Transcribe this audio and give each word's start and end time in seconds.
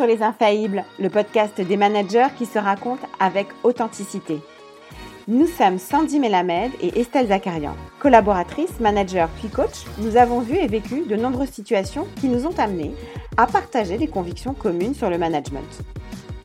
sur 0.00 0.06
Les 0.06 0.22
Infaillibles, 0.22 0.86
le 0.98 1.10
podcast 1.10 1.60
des 1.60 1.76
managers 1.76 2.28
qui 2.38 2.46
se 2.46 2.58
racontent 2.58 3.06
avec 3.18 3.48
authenticité. 3.64 4.40
Nous 5.28 5.46
sommes 5.46 5.78
Sandy 5.78 6.18
Melamed 6.18 6.72
et 6.80 6.98
Estelle 6.98 7.28
Zakarian. 7.28 7.76
Collaboratrices, 7.98 8.80
managers 8.80 9.26
puis 9.38 9.50
coach, 9.50 9.84
nous 9.98 10.16
avons 10.16 10.40
vu 10.40 10.56
et 10.56 10.68
vécu 10.68 11.02
de 11.02 11.16
nombreuses 11.16 11.50
situations 11.50 12.06
qui 12.18 12.28
nous 12.28 12.46
ont 12.46 12.58
amenés 12.58 12.94
à 13.36 13.46
partager 13.46 13.98
des 13.98 14.06
convictions 14.06 14.54
communes 14.54 14.94
sur 14.94 15.10
le 15.10 15.18
management. 15.18 15.82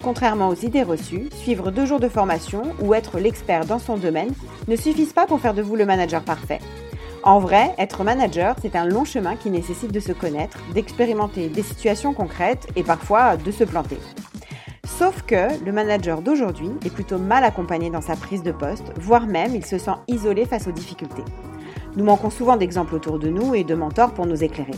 Contrairement 0.03 0.49
aux 0.49 0.55
idées 0.55 0.83
reçues, 0.83 1.29
suivre 1.41 1.71
deux 1.71 1.85
jours 1.85 2.01
de 2.01 2.09
formation 2.09 2.61
ou 2.81 2.93
être 2.93 3.19
l'expert 3.19 3.65
dans 3.65 3.79
son 3.79 3.95
domaine 3.95 4.33
ne 4.67 4.75
suffisent 4.75 5.13
pas 5.13 5.27
pour 5.27 5.39
faire 5.39 5.53
de 5.53 5.61
vous 5.61 5.77
le 5.77 5.85
manager 5.85 6.21
parfait. 6.21 6.59
En 7.25 7.39
vrai, 7.39 7.73
être 7.79 8.03
manager, 8.03 8.55
c'est 8.61 8.75
un 8.75 8.85
long 8.85 9.03
chemin 9.03 9.35
qui 9.35 9.49
nécessite 9.49 9.91
de 9.91 9.99
se 9.99 10.11
connaître, 10.11 10.59
d'expérimenter 10.75 11.49
des 11.49 11.63
situations 11.63 12.13
concrètes 12.13 12.67
et 12.75 12.83
parfois 12.83 13.35
de 13.35 13.49
se 13.49 13.63
planter. 13.63 13.97
Sauf 14.85 15.23
que 15.23 15.47
le 15.65 15.71
manager 15.71 16.21
d'aujourd'hui 16.21 16.69
est 16.85 16.93
plutôt 16.93 17.17
mal 17.17 17.43
accompagné 17.43 17.89
dans 17.89 18.01
sa 18.01 18.15
prise 18.15 18.43
de 18.43 18.51
poste, 18.51 18.93
voire 18.97 19.25
même 19.25 19.55
il 19.55 19.65
se 19.65 19.79
sent 19.79 19.95
isolé 20.07 20.45
face 20.45 20.67
aux 20.67 20.71
difficultés. 20.71 21.23
Nous 21.95 22.05
manquons 22.05 22.29
souvent 22.29 22.57
d'exemples 22.57 22.93
autour 22.93 23.17
de 23.17 23.29
nous 23.29 23.55
et 23.55 23.63
de 23.63 23.73
mentors 23.73 24.13
pour 24.13 24.27
nous 24.27 24.43
éclairer. 24.43 24.75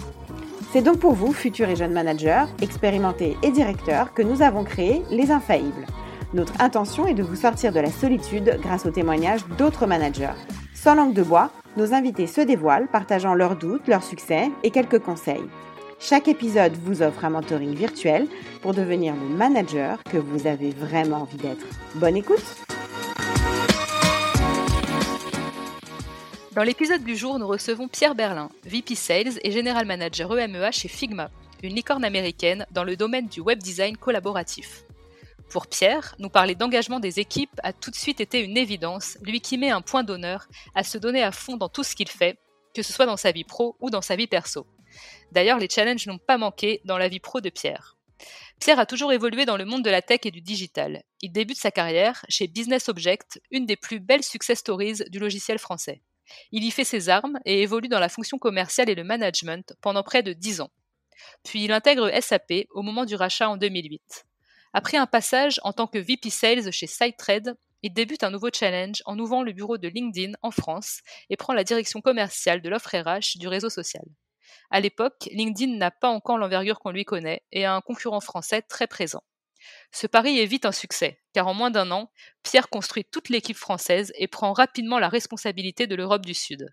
C'est 0.72 0.82
donc 0.82 1.00
pour 1.00 1.16
vous, 1.16 1.34
futurs 1.34 1.68
et 1.68 1.76
jeunes 1.76 1.92
managers, 1.92 2.46
expérimentés 2.62 3.36
et 3.44 3.52
directeurs, 3.52 4.14
que 4.14 4.22
nous 4.22 4.42
avons 4.42 4.64
créé 4.64 5.04
Les 5.12 5.32
Infaillibles. 5.32 5.86
Notre 6.34 6.62
intention 6.62 7.08
est 7.08 7.14
de 7.14 7.24
vous 7.24 7.36
sortir 7.36 7.74
de 7.74 7.82
la 7.82 7.92
solitude 7.92 8.58
grâce 8.62 8.86
au 8.86 8.92
témoignage 8.92 9.46
d'autres 9.58 9.86
managers. 9.86 10.36
Sans 10.74 10.96
langue 10.96 11.14
de 11.14 11.24
bois, 11.24 11.52
nos 11.78 11.94
invités 11.94 12.28
se 12.28 12.42
dévoilent, 12.42 12.88
partageant 12.88 13.36
leurs 13.36 13.56
doutes, 13.56 13.88
leurs 13.88 14.04
succès 14.04 14.50
et 14.64 14.72
quelques 14.72 15.00
conseils. 15.00 15.46
Chaque 16.00 16.28
épisode 16.28 16.74
vous 16.84 17.04
offre 17.04 17.24
un 17.24 17.30
mentoring 17.30 17.76
virtuel 17.76 18.28
pour 18.62 18.74
devenir 18.74 19.14
le 19.16 19.36
manager 19.36 20.04
que 20.04 20.18
vous 20.18 20.48
avez 20.48 20.72
vraiment 20.72 21.22
envie 21.22 21.38
d'être. 21.38 21.66
Bonne 21.96 22.18
écoute 22.18 22.44
Dans 26.56 26.64
l'épisode 26.64 27.04
du 27.04 27.16
jour, 27.16 27.38
nous 27.38 27.48
recevons 27.48 27.88
Pierre 27.88 28.16
Berlin, 28.16 28.50
VP 28.66 28.96
Sales 28.96 29.40
et 29.44 29.52
General 29.52 29.86
Manager 29.86 30.32
EMEA 30.36 30.72
chez 30.72 30.88
Figma, 30.88 31.30
une 31.62 31.76
licorne 31.76 32.04
américaine 32.04 32.66
dans 32.72 32.84
le 32.84 32.96
domaine 32.96 33.28
du 33.28 33.42
web 33.42 33.62
design 33.62 33.96
collaboratif. 33.98 34.87
Pour 35.50 35.68
Pierre, 35.68 36.14
nous 36.20 36.30
parler 36.30 36.56
d'engagement 36.56 37.00
des 37.00 37.20
équipes 37.20 37.60
a 37.64 37.72
tout 37.72 37.90
de 37.90 37.96
suite 37.96 38.20
été 38.20 38.42
une 38.42 38.58
évidence, 38.58 39.18
lui 39.22 39.40
qui 39.40 39.58
met 39.58 39.70
un 39.70 39.82
point 39.82 40.04
d'honneur 40.04 40.48
à 40.76 40.84
se 40.84 40.98
donner 40.98 41.24
à 41.24 41.32
fond 41.32 41.56
dans 41.56 41.70
tout 41.70 41.84
ce 41.84 41.96
qu'il 41.96 42.10
fait, 42.10 42.38
que 42.76 42.84
ce 42.84 42.92
soit 42.92 43.06
dans 43.06 43.16
sa 43.18 43.32
vie 43.32 43.46
pro 43.46 43.78
ou 43.80 43.90
dans 43.90 44.02
sa 44.02 44.18
vie 44.18 44.28
perso. 44.28 44.68
D'ailleurs, 45.32 45.58
les 45.58 45.70
challenges 45.70 46.06
n'ont 46.06 46.18
pas 46.18 46.38
manqué 46.38 46.82
dans 46.84 46.98
la 46.98 47.08
vie 47.08 47.22
pro 47.22 47.40
de 47.40 47.50
Pierre. 47.50 47.96
Pierre 48.60 48.80
a 48.80 48.86
toujours 48.86 49.14
évolué 49.14 49.46
dans 49.46 49.56
le 49.56 49.66
monde 49.66 49.84
de 49.84 49.90
la 49.90 50.02
tech 50.02 50.22
et 50.26 50.32
du 50.32 50.42
digital. 50.42 51.04
Il 51.22 51.32
débute 51.32 51.58
sa 51.58 51.72
carrière 51.72 52.26
chez 52.28 52.48
Business 52.48 52.90
Object, 52.90 53.40
une 53.50 53.66
des 53.66 53.78
plus 53.78 54.00
belles 54.00 54.24
success 54.24 54.60
stories 54.60 55.04
du 55.10 55.20
logiciel 55.20 55.60
français. 55.60 56.02
Il 56.52 56.66
y 56.66 56.72
fait 56.72 56.84
ses 56.84 57.08
armes 57.08 57.40
et 57.46 57.62
évolue 57.62 57.88
dans 57.88 58.00
la 58.00 58.10
fonction 58.10 58.38
commerciale 58.38 58.90
et 58.90 58.96
le 58.96 59.06
management 59.06 59.76
pendant 59.82 60.04
près 60.04 60.24
de 60.24 60.34
10 60.34 60.60
ans. 60.60 60.72
Puis 61.44 61.64
il 61.64 61.72
intègre 61.72 62.12
SAP 62.22 62.66
au 62.72 62.82
moment 62.82 63.06
du 63.06 63.16
rachat 63.16 63.50
en 63.50 63.56
2008. 63.56 64.27
Après 64.78 64.98
un 64.98 65.08
passage 65.08 65.60
en 65.64 65.74
tant 65.74 65.88
que 65.88 65.98
VP 65.98 66.30
Sales 66.30 66.72
chez 66.72 66.86
SiteTrade, 66.86 67.58
il 67.82 67.96
débute 67.96 68.24
un 68.24 68.30
nouveau 68.30 68.50
challenge 68.54 69.02
en 69.06 69.18
ouvrant 69.18 69.42
le 69.42 69.52
bureau 69.52 69.80
de 69.80 69.88
LinkedIn 69.88 70.34
en 70.44 70.52
France 70.52 71.00
et 71.32 71.36
prend 71.36 71.56
la 71.56 71.64
direction 71.64 72.00
commerciale 72.00 72.62
de 72.62 72.70
l'offre 72.70 72.96
RH 72.96 73.40
du 73.40 73.48
réseau 73.48 73.72
social. 73.72 74.04
À 74.70 74.80
l'époque, 74.80 75.30
LinkedIn 75.32 75.78
n'a 75.78 75.90
pas 75.90 76.10
encore 76.10 76.38
l'envergure 76.38 76.78
qu'on 76.78 76.92
lui 76.92 77.06
connaît 77.06 77.42
et 77.52 77.66
a 77.66 77.74
un 77.74 77.82
concurrent 77.82 78.20
français 78.20 78.62
très 78.62 78.86
présent. 78.86 79.24
Ce 79.92 80.06
pari 80.06 80.38
est 80.38 80.46
vite 80.46 80.68
un 80.68 80.72
succès, 80.72 81.24
car 81.34 81.48
en 81.48 81.56
moins 81.56 81.72
d'un 81.72 81.90
an, 81.90 82.12
Pierre 82.44 82.70
construit 82.70 83.04
toute 83.04 83.30
l'équipe 83.30 83.58
française 83.58 84.14
et 84.14 84.28
prend 84.28 84.54
rapidement 84.54 85.00
la 85.00 85.10
responsabilité 85.10 85.88
de 85.88 85.96
l'Europe 85.96 86.24
du 86.24 86.36
Sud. 86.36 86.70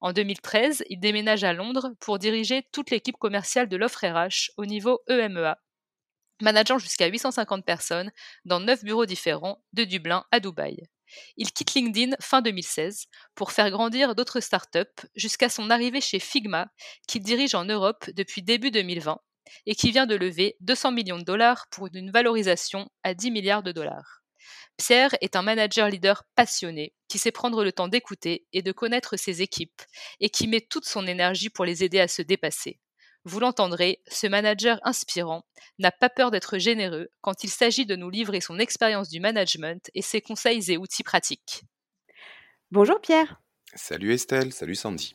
En 0.00 0.12
2013, 0.12 0.82
il 0.90 0.98
déménage 0.98 1.44
à 1.44 1.52
Londres 1.52 1.92
pour 2.00 2.18
diriger 2.18 2.66
toute 2.72 2.90
l'équipe 2.90 3.16
commerciale 3.16 3.68
de 3.68 3.76
l'offre 3.76 4.04
RH 4.04 4.50
au 4.56 4.66
niveau 4.66 4.98
EMEA, 5.08 5.56
manageant 6.40 6.78
jusqu'à 6.78 7.06
850 7.06 7.64
personnes 7.64 8.10
dans 8.44 8.60
9 8.60 8.84
bureaux 8.84 9.06
différents, 9.06 9.62
de 9.72 9.84
Dublin 9.84 10.24
à 10.30 10.40
Dubaï. 10.40 10.76
Il 11.36 11.52
quitte 11.52 11.74
LinkedIn 11.74 12.16
fin 12.20 12.42
2016 12.42 13.06
pour 13.34 13.52
faire 13.52 13.70
grandir 13.70 14.14
d'autres 14.14 14.40
startups 14.40 15.06
jusqu'à 15.14 15.48
son 15.48 15.70
arrivée 15.70 16.00
chez 16.00 16.18
Figma, 16.18 16.68
qu'il 17.06 17.22
dirige 17.22 17.54
en 17.54 17.64
Europe 17.64 18.10
depuis 18.14 18.42
début 18.42 18.70
2020 18.70 19.18
et 19.66 19.74
qui 19.74 19.90
vient 19.90 20.06
de 20.06 20.14
lever 20.14 20.56
200 20.60 20.92
millions 20.92 21.18
de 21.18 21.24
dollars 21.24 21.66
pour 21.70 21.88
une 21.92 22.10
valorisation 22.10 22.90
à 23.02 23.14
10 23.14 23.30
milliards 23.30 23.62
de 23.62 23.72
dollars. 23.72 24.22
Pierre 24.76 25.14
est 25.20 25.34
un 25.34 25.42
manager 25.42 25.88
leader 25.88 26.24
passionné 26.36 26.94
qui 27.08 27.18
sait 27.18 27.32
prendre 27.32 27.64
le 27.64 27.72
temps 27.72 27.88
d'écouter 27.88 28.46
et 28.52 28.62
de 28.62 28.72
connaître 28.72 29.16
ses 29.16 29.42
équipes 29.42 29.82
et 30.20 30.30
qui 30.30 30.46
met 30.46 30.60
toute 30.60 30.84
son 30.84 31.06
énergie 31.06 31.50
pour 31.50 31.64
les 31.64 31.82
aider 31.82 31.98
à 31.98 32.08
se 32.08 32.22
dépasser. 32.22 32.78
Vous 33.28 33.40
l'entendrez, 33.40 34.00
ce 34.06 34.26
manager 34.26 34.80
inspirant 34.84 35.44
n'a 35.78 35.90
pas 35.92 36.08
peur 36.08 36.30
d'être 36.30 36.56
généreux 36.56 37.10
quand 37.20 37.44
il 37.44 37.50
s'agit 37.50 37.84
de 37.84 37.94
nous 37.94 38.08
livrer 38.08 38.40
son 38.40 38.58
expérience 38.58 39.10
du 39.10 39.20
management 39.20 39.90
et 39.94 40.00
ses 40.00 40.22
conseils 40.22 40.72
et 40.72 40.78
outils 40.78 41.02
pratiques. 41.02 41.64
Bonjour 42.70 42.98
Pierre. 43.02 43.38
Salut 43.74 44.14
Estelle, 44.14 44.50
salut 44.54 44.76
Sandy. 44.76 45.14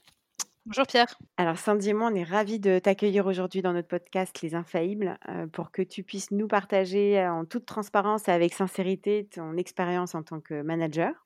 Bonjour 0.68 0.86
Pierre. 0.86 1.18
Alors 1.38 1.58
Sandy 1.58 1.90
et 1.90 1.94
moi, 1.94 2.12
on 2.12 2.16
est 2.16 2.24
ravis 2.24 2.60
de 2.60 2.78
t'accueillir 2.78 3.26
aujourd'hui 3.26 3.64
dans 3.64 3.74
notre 3.74 3.88
podcast 3.88 4.44
Les 4.44 4.54
Infaillibles 4.54 5.18
euh, 5.30 5.48
pour 5.48 5.72
que 5.72 5.82
tu 5.82 6.04
puisses 6.04 6.30
nous 6.30 6.48
partager 6.48 7.18
euh, 7.18 7.34
en 7.34 7.46
toute 7.46 7.66
transparence 7.66 8.28
et 8.28 8.32
avec 8.32 8.54
sincérité 8.54 9.28
ton 9.34 9.58
expérience 9.58 10.14
en 10.14 10.22
tant 10.22 10.40
que 10.40 10.62
manager 10.62 11.26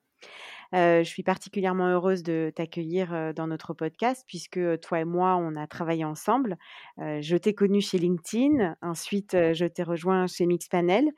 je 0.74 1.04
suis 1.04 1.24
particulièrement 1.24 1.88
heureuse 1.88 2.24
de 2.24 2.52
t'accueillir 2.56 3.34
dans 3.36 3.48
notre 3.48 3.74
podcast 3.74 4.24
puisque 4.28 4.60
toi 4.82 5.00
et 5.00 5.06
moi, 5.06 5.36
on 5.36 5.56
a 5.56 5.68
travaillé 5.68 6.06
ensemble. 6.06 6.58
je 6.98 7.38
t'ai 7.38 7.54
connu 7.54 7.82
chez 7.82 7.98
LinkedIn, 7.98 8.76
ensuite 8.82 9.32
je 9.34 9.66
t'ai 9.66 9.84
rejoint 9.84 10.28
chez 10.28 10.46
Mixpanel 10.46 11.12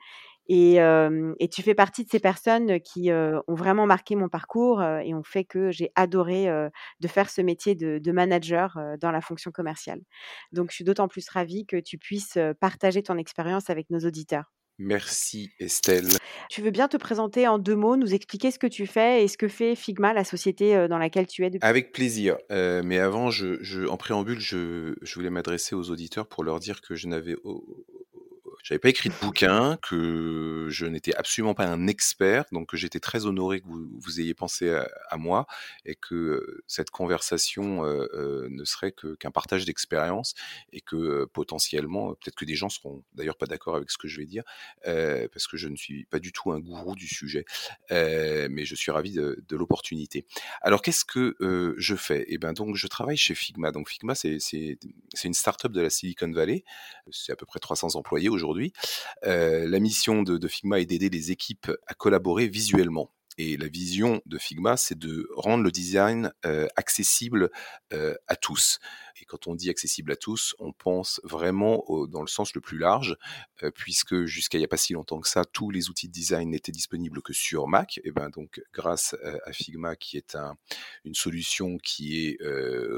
et, 0.52 0.78
tu 1.50 1.62
fais 1.62 1.74
partie 1.74 2.04
de 2.04 2.10
ces 2.10 2.18
personnes 2.18 2.80
qui 2.80 3.10
ont 3.12 3.54
vraiment 3.54 3.86
marqué 3.86 4.16
mon 4.16 4.28
parcours 4.28 4.82
et 4.82 5.14
ont 5.14 5.22
fait 5.22 5.44
que 5.44 5.70
j'ai 5.70 5.92
adoré 5.94 6.46
de 7.00 7.08
faire 7.08 7.30
ce 7.30 7.40
métier 7.40 7.76
de 7.76 8.12
manager 8.12 8.76
dans 9.00 9.12
la 9.12 9.20
fonction 9.20 9.52
commerciale. 9.52 10.00
Donc, 10.52 10.70
je 10.70 10.76
suis 10.76 10.84
d'autant 10.84 11.06
plus 11.08 11.28
ravie 11.28 11.66
que 11.66 11.76
tu 11.76 11.98
puisses 11.98 12.38
partager 12.60 13.02
ton 13.02 13.16
expérience 13.16 13.70
avec 13.70 13.90
nos 13.90 14.00
auditeurs. 14.00 14.59
Merci 14.80 15.50
Estelle. 15.60 16.08
Tu 16.48 16.62
veux 16.62 16.70
bien 16.70 16.88
te 16.88 16.96
présenter 16.96 17.46
en 17.46 17.58
deux 17.58 17.76
mots, 17.76 17.96
nous 17.96 18.14
expliquer 18.14 18.50
ce 18.50 18.58
que 18.58 18.66
tu 18.66 18.86
fais 18.86 19.22
et 19.22 19.28
ce 19.28 19.36
que 19.36 19.46
fait 19.46 19.76
Figma, 19.76 20.12
la 20.12 20.24
société 20.24 20.88
dans 20.88 20.98
laquelle 20.98 21.26
tu 21.26 21.44
es 21.44 21.50
depuis? 21.50 21.66
Avec 21.66 21.92
plaisir. 21.92 22.38
mais 22.48 22.98
avant, 22.98 23.30
je, 23.30 23.86
en 23.86 23.96
préambule, 23.96 24.40
je, 24.40 24.94
je 25.02 25.14
voulais 25.14 25.30
m'adresser 25.30 25.74
aux 25.74 25.90
auditeurs 25.90 26.26
pour 26.26 26.44
leur 26.44 26.60
dire 26.60 26.80
que 26.80 26.94
je 26.94 27.06
n'avais 27.08 27.36
j'avais 28.70 28.78
pas 28.78 28.88
écrit 28.88 29.08
de 29.08 29.14
bouquin, 29.20 29.78
que 29.82 30.68
je 30.70 30.86
n'étais 30.86 31.12
absolument 31.16 31.54
pas 31.54 31.66
un 31.66 31.88
expert, 31.88 32.44
donc 32.52 32.76
j'étais 32.76 33.00
très 33.00 33.26
honoré 33.26 33.60
que 33.60 33.66
vous, 33.66 33.88
vous 33.98 34.20
ayez 34.20 34.32
pensé 34.32 34.72
à, 35.08 35.16
moi 35.16 35.48
et 35.84 35.96
que 35.96 36.62
cette 36.68 36.90
conversation 36.90 37.82
ne 37.82 38.64
serait 38.64 38.92
qu'un 38.92 39.32
partage 39.32 39.64
d'expérience 39.64 40.34
et 40.72 40.80
que 40.80 41.24
potentiellement, 41.24 42.14
peut-être 42.14 42.36
que 42.36 42.44
des 42.44 42.54
gens 42.54 42.68
seront 42.68 43.02
d'ailleurs 43.14 43.36
pas 43.36 43.46
d'accord 43.46 43.74
avec 43.74 43.90
ce 43.90 43.98
que 43.98 44.06
je 44.06 44.20
vais 44.20 44.26
dire, 44.26 44.44
parce 44.84 45.48
que 45.48 45.56
je 45.56 45.66
ne 45.66 45.74
suis 45.74 46.04
pas 46.04 46.20
du 46.20 46.30
tout 46.30 46.52
un 46.52 46.60
gourou 46.60 46.94
du 46.94 47.08
sujet, 47.08 47.44
mais 47.90 48.64
je 48.64 48.76
suis 48.76 48.92
ravi 48.92 49.10
de, 49.10 49.42
de 49.48 49.56
l'opportunité. 49.56 50.26
Alors 50.62 50.80
qu'est-ce 50.80 51.04
que 51.04 51.34
je 51.76 51.96
fais? 51.96 52.24
Eh 52.28 52.38
ben 52.38 52.52
donc 52.52 52.76
je 52.76 52.86
travaille 52.86 53.16
chez 53.16 53.34
Figma. 53.34 53.72
Donc 53.72 53.88
Figma 53.88 54.14
c'est 54.14 54.38
une 55.24 55.34
start-up 55.34 55.72
de 55.72 55.80
la 55.80 55.90
Silicon 55.90 56.30
Valley, 56.30 56.62
c'est 57.10 57.32
à 57.32 57.36
peu 57.36 57.46
près 57.46 57.58
300 57.58 57.96
employés 57.96 58.28
aujourd'hui 58.28 58.59
aujourd'hui. 58.60 58.72
la 59.22 59.80
mission 59.80 60.22
de, 60.22 60.38
de 60.38 60.48
Figma 60.48 60.80
est 60.80 60.86
d'aider 60.86 61.10
les 61.10 61.30
équipes 61.30 61.70
à 61.86 61.94
collaborer 61.94 62.48
visuellement. 62.48 63.10
Et 63.38 63.56
la 63.56 63.68
vision 63.68 64.20
de 64.26 64.38
Figma, 64.38 64.76
c'est 64.76 64.98
de 64.98 65.28
rendre 65.34 65.64
le 65.64 65.70
design 65.70 66.32
accessible 66.76 67.50
à 67.90 68.36
tous. 68.36 68.78
Et 69.20 69.24
quand 69.24 69.46
on 69.46 69.54
dit 69.54 69.70
accessible 69.70 70.12
à 70.12 70.16
tous, 70.16 70.54
on 70.58 70.72
pense 70.72 71.20
vraiment 71.24 71.84
dans 72.08 72.22
le 72.22 72.28
sens 72.28 72.54
le 72.54 72.60
plus 72.60 72.78
large, 72.78 73.16
puisque 73.74 74.24
jusqu'à 74.24 74.58
il 74.58 74.62
n'y 74.62 74.64
a 74.64 74.68
pas 74.68 74.76
si 74.76 74.92
longtemps 74.92 75.20
que 75.20 75.28
ça, 75.28 75.44
tous 75.44 75.70
les 75.70 75.90
outils 75.90 76.08
de 76.08 76.12
design 76.12 76.50
n'étaient 76.50 76.72
disponibles 76.72 77.22
que 77.22 77.32
sur 77.32 77.66
Mac. 77.68 78.00
Et 78.04 78.10
ben 78.10 78.30
donc, 78.30 78.62
grâce 78.72 79.16
à 79.44 79.52
Figma, 79.52 79.96
qui 79.96 80.16
est 80.16 80.34
un, 80.34 80.56
une 81.04 81.14
solution 81.14 81.78
qui 81.78 82.26
est 82.26 82.38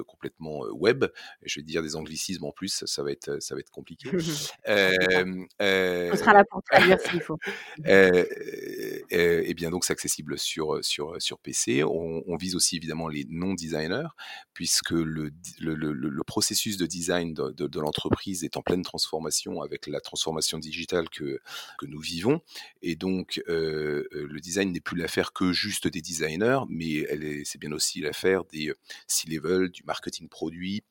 complètement 0.06 0.60
web, 0.72 1.04
je 1.42 1.60
vais 1.60 1.64
dire 1.64 1.82
des 1.82 1.96
anglicismes 1.96 2.44
en 2.44 2.52
plus, 2.52 2.84
ça 2.86 3.02
va 3.02 3.12
être, 3.12 3.40
ça 3.40 3.54
va 3.54 3.60
être 3.60 3.70
compliqué. 3.70 4.10
euh, 4.68 6.10
on 6.12 6.16
sera 6.16 6.32
là 6.32 6.44
pour 6.44 6.62
traduire 6.62 7.00
s'il 7.00 7.20
faut. 7.20 7.38
et 7.84 9.54
bien 9.54 9.70
donc, 9.70 9.84
c'est 9.84 9.92
accessible 9.92 10.38
sur, 10.38 10.84
sur, 10.84 11.20
sur 11.20 11.38
PC. 11.38 11.82
On, 11.84 12.36
vise 12.36 12.56
aussi 12.56 12.76
évidemment 12.76 13.08
les 13.08 13.24
non-designers, 13.28 14.08
puisque 14.54 14.90
le, 14.90 15.30
le, 15.60 15.74
le, 15.74 15.92
processus 16.26 16.76
de 16.76 16.86
design 16.86 17.34
de, 17.34 17.80
l'entreprise 17.80 18.44
est 18.44 18.56
en 18.56 18.62
pleine 18.62 18.82
transformation 18.82 19.62
avec 19.62 19.86
la 19.86 20.00
transformation 20.00 20.58
digitale 20.58 21.08
que, 21.08 21.40
que 21.78 21.86
nous 21.86 22.00
vivons. 22.00 22.40
Et 22.82 22.96
donc, 22.96 23.42
le 23.46 24.38
design 24.40 24.72
n'est 24.72 24.80
plus 24.80 24.96
l'affaire 24.96 25.32
que 25.32 25.52
juste 25.52 25.88
des 25.88 26.00
designers, 26.00 26.60
mais 26.68 27.06
c'est 27.44 27.58
bien 27.58 27.72
aussi 27.72 28.00
l'affaire 28.00 28.44
des 28.44 28.72
C-level, 29.06 29.70
du 29.70 29.82
marketing 29.84 30.28
produit, 30.28 30.82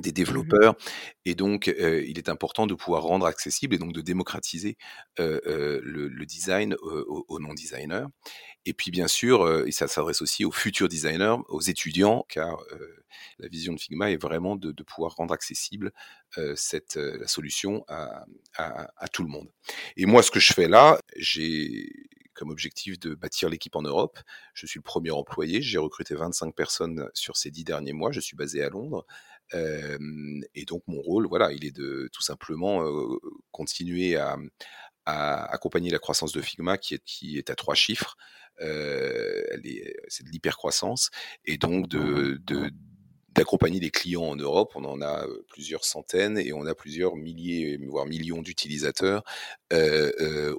des 0.00 0.10
mmh 0.10 0.12
développeurs. 0.12 0.74
Et 1.24 1.34
donc, 1.34 1.66
il 1.68 2.18
est 2.18 2.28
important 2.28 2.66
de 2.66 2.74
pouvoir 2.74 3.02
rendre 3.02 3.26
accessible 3.26 3.74
et 3.74 3.78
donc 3.78 3.92
de 3.92 4.00
démocratiser 4.00 4.76
le, 5.18 6.24
design 6.24 6.76
aux, 6.80 7.38
non-designers. 7.40 8.06
Et 8.66 8.74
puis, 8.74 8.90
bien 8.90 9.08
sûr, 9.08 9.66
et 9.66 9.72
ça 9.72 9.88
s'adresse 9.88 10.20
aussi 10.22 10.44
aux 10.44 10.50
futurs 10.50 10.88
designers, 10.88 11.36
aux 11.48 11.60
étudiants, 11.60 12.24
car 12.28 12.58
la 13.38 13.48
vision 13.48 13.72
de 13.72 13.80
Figma 13.80 14.10
est 14.10 14.20
vraiment 14.20 14.56
de, 14.56 14.82
pouvoir 14.82 15.14
rendre 15.16 15.32
accessible 15.32 15.92
cette, 16.54 16.96
la 16.96 17.26
solution 17.26 17.84
à, 17.88 18.24
à, 18.56 19.08
tout 19.08 19.22
le 19.22 19.28
monde. 19.28 19.48
Et 19.96 20.06
moi, 20.06 20.22
ce 20.22 20.30
que 20.30 20.40
je 20.40 20.52
fais 20.52 20.68
là, 20.68 21.00
j'ai 21.16 21.90
comme 22.40 22.50
objectif 22.50 22.98
de 22.98 23.14
bâtir 23.14 23.50
l'équipe 23.50 23.76
en 23.76 23.82
Europe. 23.82 24.18
Je 24.54 24.66
suis 24.66 24.78
le 24.78 24.82
premier 24.82 25.10
employé, 25.10 25.60
j'ai 25.60 25.76
recruté 25.76 26.14
25 26.14 26.54
personnes 26.54 27.08
sur 27.12 27.36
ces 27.36 27.50
dix 27.50 27.64
derniers 27.64 27.92
mois, 27.92 28.12
je 28.12 28.20
suis 28.20 28.34
basé 28.34 28.62
à 28.62 28.70
Londres 28.70 29.04
et 29.52 30.64
donc 30.66 30.82
mon 30.86 31.00
rôle, 31.00 31.26
voilà, 31.26 31.52
il 31.52 31.64
est 31.64 31.74
de 31.74 32.08
tout 32.12 32.22
simplement 32.22 32.84
continuer 33.50 34.16
à, 34.16 34.36
accompagner 35.06 35.90
la 35.90 35.98
croissance 35.98 36.32
de 36.32 36.40
Figma 36.40 36.78
qui 36.78 36.94
est, 36.94 37.02
qui 37.04 37.36
est 37.38 37.50
à 37.50 37.56
trois 37.56 37.74
chiffres. 37.74 38.16
c'est 38.58 40.24
de 40.24 40.30
l'hypercroissance 40.30 41.10
et 41.44 41.58
donc 41.58 41.88
de, 41.88 42.40
d'accompagner 43.30 43.80
les 43.80 43.90
clients 43.90 44.24
en 44.24 44.36
Europe. 44.36 44.72
On 44.76 44.84
en 44.84 45.02
a 45.02 45.26
plusieurs 45.48 45.84
centaines 45.84 46.38
et 46.38 46.52
on 46.52 46.66
a 46.66 46.74
plusieurs 46.74 47.16
milliers, 47.16 47.76
voire 47.88 48.06
millions 48.06 48.42
d'utilisateurs. 48.42 49.24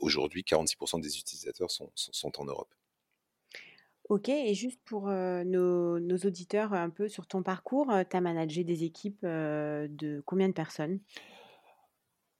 Aujourd'hui, 0.01 0.43
46% 0.43 1.01
des 1.01 1.17
utilisateurs 1.17 1.71
sont, 1.71 1.91
sont 1.95 2.41
en 2.41 2.45
Europe. 2.45 2.73
OK 4.11 4.27
et 4.27 4.53
juste 4.53 4.81
pour, 4.83 5.07
nos 5.09 6.17
auditeurs, 6.25 6.73
un 6.73 6.89
peu 6.89 7.07
sur 7.07 7.27
ton 7.27 7.43
parcours, 7.43 7.93
tu 8.09 8.17
as 8.17 8.21
managé 8.21 8.65
des 8.65 8.83
équipes, 8.83 9.23
de 9.23 10.21
combien 10.25 10.49
de 10.49 10.53
personnes? 10.53 10.99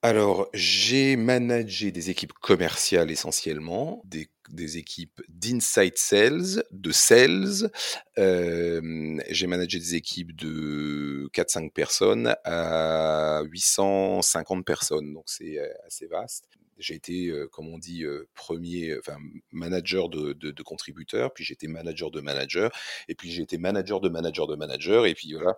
Alors, 0.01 0.49
j'ai 0.53 1.15
managé 1.15 1.91
des 1.91 2.09
équipes 2.09 2.33
commerciales 2.33 3.09
essentiellement, 3.09 4.01
des 4.03 4.27
des 4.49 4.77
équipes 4.77 5.21
d'inside 5.29 5.97
sales, 5.97 6.63
de 6.71 6.91
sales, 6.91 7.71
j'ai 8.17 9.47
managé 9.47 9.79
des 9.79 9.95
équipes 9.95 10.35
de 10.35 11.29
4-5 11.33 11.71
personnes 11.71 12.35
à 12.43 13.43
850 13.43 14.65
personnes, 14.65 15.13
donc 15.13 15.23
c'est, 15.27 15.57
assez 15.85 16.07
vaste. 16.07 16.45
J'ai 16.81 16.95
été, 16.95 17.31
comme 17.51 17.67
on 17.69 17.77
dit, 17.77 18.03
premier, 18.33 18.97
enfin 18.97 19.17
manager 19.51 20.09
de, 20.09 20.33
de, 20.33 20.63
contributeurs, 20.63 21.33
puis 21.33 21.43
j'étais 21.43 21.67
manager 21.67 22.11
de 22.11 22.21
manager, 22.21 22.71
et 23.07 23.15
puis 23.15 23.31
j'ai 23.31 23.43
été 23.43 23.57
manager 23.57 24.01
de 24.01 24.09
manager 24.09 24.47
de 24.47 24.55
manager, 24.55 25.05
et 25.05 25.13
puis 25.13 25.33
voilà, 25.33 25.55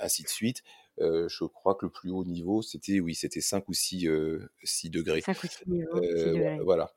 ainsi 0.00 0.22
de 0.22 0.28
suite. 0.28 0.62
je 0.98 1.44
crois 1.44 1.74
que 1.74 1.86
le 1.86 1.90
plus 1.92 2.10
haut 2.10 2.24
niveau, 2.24 2.62
c'était 2.62 3.00
oui, 3.00 3.14
c'était 3.14 3.40
5 3.40 3.68
ou 3.68 3.74
6, 3.74 4.08
6 4.62 4.90
degrés. 4.90 5.20
5 5.20 5.42
ou 5.42 5.46
6 5.46 5.66
niveaux, 5.66 6.02
6 6.02 6.24
degrés. 6.24 6.58
Voilà. 6.62 6.92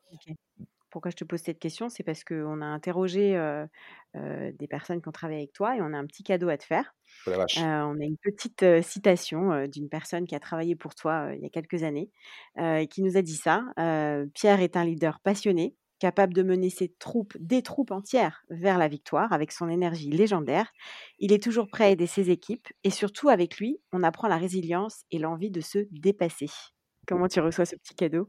Pourquoi 0.92 1.10
je 1.10 1.16
te 1.16 1.24
pose 1.24 1.40
cette 1.40 1.58
question 1.58 1.88
C'est 1.88 2.02
parce 2.02 2.22
qu'on 2.22 2.60
a 2.60 2.66
interrogé 2.66 3.32
des 4.14 4.68
personnes 4.68 5.00
qui 5.00 5.08
ont 5.08 5.12
travaillé 5.12 5.40
avec 5.40 5.52
toi 5.52 5.76
et 5.76 5.80
on 5.80 5.92
a 5.92 5.98
un 5.98 6.06
petit 6.06 6.22
cadeau 6.22 6.50
à 6.50 6.58
te 6.58 6.64
faire. 6.64 6.94
Oh 7.26 7.30
on 7.58 8.00
a 8.00 8.04
une 8.04 8.18
petite 8.18 8.64
citation 8.82 9.66
d'une 9.66 9.88
personne 9.88 10.26
qui 10.26 10.34
a 10.34 10.40
travaillé 10.40 10.76
pour 10.76 10.94
toi 10.94 11.30
il 11.34 11.42
y 11.42 11.46
a 11.46 11.48
quelques 11.48 11.82
années 11.82 12.10
et 12.58 12.86
qui 12.88 13.02
nous 13.02 13.16
a 13.16 13.22
dit 13.22 13.36
ça. 13.36 13.64
Pierre 14.34 14.60
est 14.60 14.76
un 14.76 14.84
leader 14.84 15.18
passionné, 15.20 15.74
capable 15.98 16.34
de 16.34 16.42
mener 16.42 16.68
ses 16.68 16.92
troupes, 16.98 17.36
des 17.38 17.62
troupes 17.62 17.92
entières, 17.92 18.44
vers 18.50 18.76
la 18.76 18.88
victoire 18.88 19.32
avec 19.32 19.52
son 19.52 19.68
énergie 19.68 20.10
légendaire. 20.10 20.72
Il 21.20 21.32
est 21.32 21.42
toujours 21.42 21.68
prêt 21.68 21.84
à 21.84 21.90
aider 21.90 22.06
ses 22.06 22.30
équipes 22.30 22.68
et 22.84 22.90
surtout 22.90 23.28
avec 23.28 23.58
lui, 23.58 23.80
on 23.92 24.02
apprend 24.02 24.28
la 24.28 24.36
résilience 24.36 25.04
et 25.10 25.18
l'envie 25.18 25.50
de 25.50 25.60
se 25.60 25.78
dépasser. 25.90 26.50
Comment 27.06 27.28
tu 27.28 27.40
reçois 27.40 27.66
ce 27.66 27.76
petit 27.76 27.94
cadeau? 27.94 28.28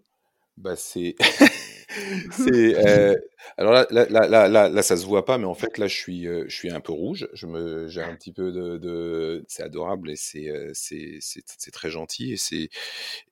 Bah 0.58 0.76
c'est 0.76 1.16
c'est 2.32 2.76
euh, 2.88 3.16
alors 3.58 3.74
là 3.74 3.88
là, 3.90 4.06
là 4.10 4.48
là 4.48 4.70
là 4.70 4.84
ça 4.84 4.98
se 4.98 5.06
voit 5.06 5.26
pas 5.26 5.38
mais 5.38 5.46
en 5.46 5.54
fait 5.54 5.78
là 5.78 5.88
je 5.88 5.96
suis 5.96 6.28
euh, 6.28 6.46
je 6.48 6.56
suis 6.56 6.72
un 6.72 6.80
peu 6.80 6.92
rouge 6.92 7.28
je 7.34 7.48
me 7.48 7.88
j'ai 7.88 8.02
un 8.02 8.16
petit 8.16 8.32
peu 8.32 8.52
de, 8.52 8.78
de 8.78 9.44
c'est 9.48 9.64
adorable 9.64 10.12
et 10.12 10.16
c'est 10.16 10.50
euh, 10.50 10.72
c'est 10.74 11.18
c'est 11.22 11.72
très 11.72 11.90
gentil 11.90 12.34
et 12.34 12.38
c'est 12.38 12.70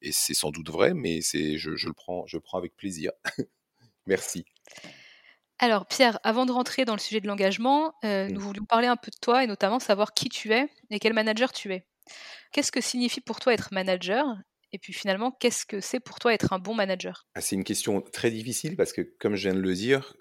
et 0.01 0.11
c'est 0.11 0.33
sans 0.33 0.51
doute 0.51 0.69
vrai 0.69 0.93
mais 0.93 1.21
c'est 1.21 1.57
je, 1.57 1.75
je 1.75 1.87
le 1.87 1.93
prends 1.93 2.25
je 2.27 2.37
le 2.37 2.41
prends 2.41 2.57
avec 2.57 2.75
plaisir 2.75 3.11
merci 4.05 4.45
alors 5.63 5.85
Pierre, 5.85 6.19
avant 6.23 6.47
de 6.47 6.51
rentrer 6.51 6.85
dans 6.85 6.95
le 6.95 6.99
sujet 6.99 7.21
de 7.21 7.27
l'engagement, 7.27 7.93
mmh. 8.01 8.29
nous 8.31 8.39
voulions 8.39 8.65
parler 8.65 8.87
un 8.87 8.95
peu 8.95 9.11
de 9.11 9.17
toi 9.21 9.43
et 9.43 9.47
notamment 9.47 9.77
savoir 9.77 10.15
qui 10.15 10.27
tu 10.27 10.51
es 10.53 10.67
et 10.89 10.97
quel 10.97 11.13
manager 11.13 11.51
tu 11.51 11.71
es. 11.71 11.85
Qu'est-ce 12.51 12.71
que 12.71 12.81
signifie 12.81 13.21
pour 13.21 13.39
toi 13.39 13.53
être 13.53 13.69
manager 13.71 14.25
et 14.73 14.79
puis 14.79 14.93
finalement, 14.93 15.31
qu'est-ce 15.31 15.65
que 15.65 15.79
c'est 15.81 15.99
pour 15.99 16.19
toi 16.19 16.33
être 16.33 16.53
un 16.53 16.59
bon 16.59 16.73
manager? 16.73 17.25
Ah, 17.35 17.41
C'est 17.41 17.55
une 17.55 17.63
question 17.63 18.01
très 18.01 18.31
difficile 18.31 18.75
parce 18.75 18.93
que, 18.93 19.01
comme 19.19 19.35
je 19.35 19.49
viens 19.49 19.55
de 19.55 19.61
le 19.61 19.73
dire, 19.73 20.15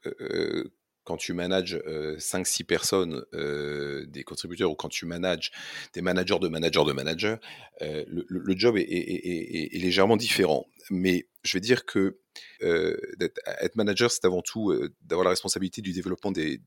quand 1.05 1.17
tu 1.17 1.33
manages 1.33 1.81
5-6 2.19 2.65
personnes, 2.65 3.25
des 3.33 4.25
contributeurs, 4.25 4.71
ou 4.71 4.75
quand 4.75 4.89
tu 4.89 5.07
manages 5.07 5.51
des 5.93 6.03
managers 6.03 6.39
de 6.39 6.49
managers 6.49 6.85
de 6.85 6.93
managers, 6.93 7.37
le, 7.81 8.55
job 8.57 8.77
est, 8.77 9.79
légèrement 9.79 10.17
différent. 10.17 10.67
Mais 10.91 11.29
je 11.43 11.55
vais 11.55 11.61
dire 11.61 11.85
que 11.85 12.21
être 12.61 13.77
manager, 13.77 14.11
c'est 14.11 14.25
avant 14.25 14.43
tout 14.43 14.73
d'avoir 15.03 15.25
la 15.25 15.31
responsabilité 15.31 15.83
du 15.83 15.93
développement 15.93 16.33
des, 16.33 16.61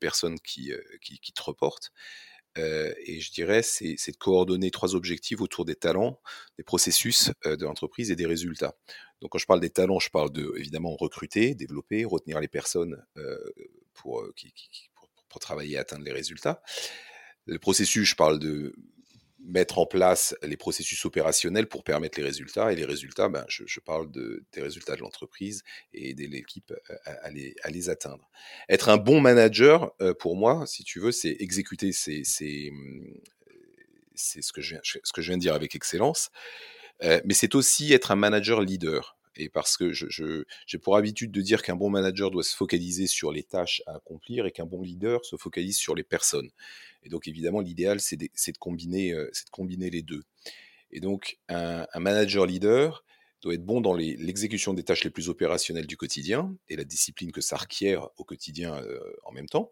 personnes 0.00 0.38
qui, 0.40 0.72
te 1.34 1.42
reportent. 1.42 1.92
Euh, 2.58 2.92
et 3.04 3.20
je 3.20 3.32
dirais, 3.32 3.62
c'est, 3.62 3.94
de 3.94 4.16
coordonner 4.16 4.70
trois 4.70 4.94
objectifs 4.94 5.40
autour 5.40 5.64
des 5.64 5.76
talents, 5.76 6.20
des 6.56 6.64
processus 6.64 7.30
euh, 7.46 7.56
de 7.56 7.64
l'entreprise 7.64 8.10
et 8.10 8.16
des 8.16 8.26
résultats. 8.26 8.76
Donc, 9.20 9.32
quand 9.32 9.38
je 9.38 9.46
parle 9.46 9.60
des 9.60 9.70
talents, 9.70 9.98
je 9.98 10.10
parle 10.10 10.32
de, 10.32 10.52
évidemment, 10.56 10.94
recruter, 10.96 11.54
développer, 11.54 12.04
retenir 12.04 12.40
les 12.40 12.48
personnes 12.48 13.02
euh, 13.16 13.38
pour, 13.94 14.24
pour, 14.94 15.08
pour, 15.28 15.40
travailler 15.40 15.74
et 15.74 15.78
atteindre 15.78 16.04
les 16.04 16.12
résultats. 16.12 16.62
Le 17.46 17.58
processus, 17.58 18.08
je 18.08 18.14
parle 18.14 18.38
de 18.38 18.74
mettre 19.48 19.78
en 19.78 19.86
place 19.86 20.36
les 20.42 20.56
processus 20.56 21.04
opérationnels 21.04 21.66
pour 21.66 21.82
permettre 21.82 22.18
les 22.18 22.24
résultats. 22.24 22.72
Et 22.72 22.76
les 22.76 22.84
résultats, 22.84 23.28
ben, 23.28 23.44
je, 23.48 23.80
parle 23.80 24.10
de, 24.10 24.44
des 24.52 24.60
résultats 24.60 24.94
de 24.94 25.00
l'entreprise 25.00 25.62
et 25.92 26.10
aider 26.10 26.28
l'équipe 26.28 26.72
à, 27.04 27.30
les, 27.30 27.56
à, 27.62 27.70
les, 27.70 27.88
atteindre. 27.88 28.28
Être 28.68 28.90
un 28.90 28.98
bon 28.98 29.20
manager, 29.20 29.92
pour 30.18 30.36
moi, 30.36 30.66
si 30.66 30.84
tu 30.84 31.00
veux, 31.00 31.12
c'est 31.12 31.36
exécuter 31.40 31.92
c'est 31.92 32.22
ce, 34.14 34.52
que 34.52 34.60
je 34.60 34.76
ce 34.82 35.12
que 35.12 35.22
je 35.22 35.28
viens 35.28 35.38
de 35.38 35.42
dire 35.42 35.54
avec 35.54 35.74
excellence. 35.74 36.30
mais 37.02 37.34
c'est 37.34 37.54
aussi 37.54 37.92
être 37.92 38.10
un 38.10 38.16
manager 38.16 38.60
leader. 38.60 39.17
Et 39.38 39.48
parce 39.48 39.76
que 39.76 39.92
j'ai 39.92 40.78
pour 40.78 40.96
habitude 40.96 41.30
de 41.30 41.40
dire 41.40 41.62
qu'un 41.62 41.76
bon 41.76 41.90
manager 41.90 42.30
doit 42.30 42.42
se 42.42 42.56
focaliser 42.56 43.06
sur 43.06 43.30
les 43.32 43.44
tâches 43.44 43.82
à 43.86 43.94
accomplir 43.96 44.46
et 44.46 44.50
qu'un 44.50 44.66
bon 44.66 44.82
leader 44.82 45.24
se 45.24 45.36
focalise 45.36 45.76
sur 45.76 45.94
les 45.94 46.02
personnes. 46.02 46.50
Et 47.04 47.08
donc 47.08 47.28
évidemment, 47.28 47.60
l'idéal, 47.60 48.00
c'est 48.00 48.16
de, 48.16 48.26
de, 48.26 48.58
combiner, 48.58 49.12
euh, 49.12 49.26
de 49.26 49.50
combiner 49.50 49.90
les 49.90 50.02
deux. 50.02 50.24
Et 50.90 51.00
donc 51.00 51.38
un, 51.48 51.86
manager 51.96 52.46
leader 52.46 53.04
doit 53.40 53.54
être 53.54 53.64
bon 53.64 53.80
dans 53.80 53.94
l'exécution 53.94 54.74
des 54.74 54.82
tâches 54.82 55.04
les 55.04 55.10
plus 55.10 55.28
opérationnelles 55.28 55.86
du 55.86 55.96
quotidien 55.96 56.56
et 56.68 56.74
la 56.74 56.84
discipline 56.84 57.30
que 57.30 57.40
ça 57.40 57.56
requiert 57.56 58.08
au 58.16 58.24
quotidien 58.24 58.74
euh, 58.74 58.98
en 59.24 59.30
même 59.30 59.48
temps. 59.48 59.70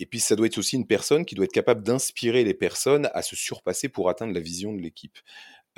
Et 0.00 0.06
puis 0.06 0.20
ça 0.20 0.36
doit 0.36 0.46
être 0.46 0.58
aussi 0.58 0.76
une 0.76 0.86
personne 0.86 1.24
qui 1.24 1.34
doit 1.34 1.44
être 1.44 1.52
capable 1.52 1.82
d'inspirer 1.82 2.44
les 2.44 2.54
personnes 2.54 3.10
à 3.14 3.22
se 3.22 3.36
surpasser 3.36 3.88
pour 3.88 4.08
atteindre 4.08 4.32
la 4.32 4.40
vision 4.40 4.72
de 4.72 4.80
l'équipe. 4.80 5.18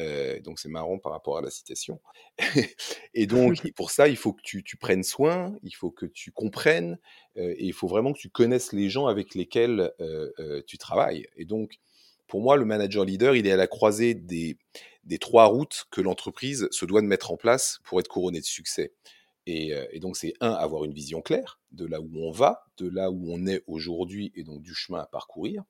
Euh, 0.00 0.40
donc 0.40 0.58
c'est 0.58 0.68
marrant 0.68 0.98
par 0.98 1.12
rapport 1.12 1.38
à 1.38 1.42
la 1.42 1.50
citation. 1.50 2.00
et 3.14 3.26
donc 3.26 3.70
pour 3.72 3.90
ça, 3.90 4.08
il 4.08 4.16
faut 4.16 4.32
que 4.32 4.42
tu, 4.42 4.76
prennes 4.76 5.02
soin, 5.02 5.56
il 5.62 5.74
faut 5.74 5.90
que 5.90 6.06
tu 6.06 6.32
comprennes, 6.32 6.98
euh, 7.36 7.54
et 7.56 7.64
il 7.64 7.72
faut 7.72 7.86
vraiment 7.86 8.12
que 8.12 8.18
tu 8.18 8.30
connaisses 8.30 8.72
les 8.72 8.88
gens 8.88 9.06
avec 9.06 9.34
lesquels 9.34 9.92
euh, 10.00 10.62
tu 10.66 10.78
travailles. 10.78 11.26
Et 11.36 11.44
donc 11.44 11.78
pour 12.26 12.40
moi, 12.40 12.56
le 12.56 12.64
manager 12.64 13.04
leader, 13.04 13.34
il 13.34 13.46
est 13.46 13.52
à 13.52 13.56
la 13.56 13.66
croisée 13.66 14.14
des, 14.14 14.56
des 15.04 15.18
trois 15.18 15.46
routes 15.46 15.86
que 15.90 16.00
l'entreprise 16.00 16.68
se 16.70 16.86
doit 16.86 17.02
de 17.02 17.06
mettre 17.06 17.32
en 17.32 17.36
place 17.36 17.80
pour 17.84 17.98
être 17.98 18.08
couronné 18.08 18.38
de 18.38 18.44
succès. 18.44 18.92
Et, 19.46 19.72
et 19.90 19.98
donc 19.98 20.16
c'est 20.16 20.34
un, 20.40 20.52
avoir 20.52 20.84
une 20.84 20.92
vision 20.92 21.22
claire 21.22 21.58
de 21.72 21.86
là 21.86 22.00
où 22.00 22.08
on 22.18 22.30
va, 22.30 22.62
de 22.76 22.88
là 22.88 23.10
où 23.10 23.32
on 23.32 23.46
est 23.46 23.64
aujourd'hui, 23.66 24.30
et 24.36 24.44
donc 24.44 24.62
du 24.62 24.74
chemin 24.74 25.00
à 25.00 25.06
parcourir. 25.06 25.64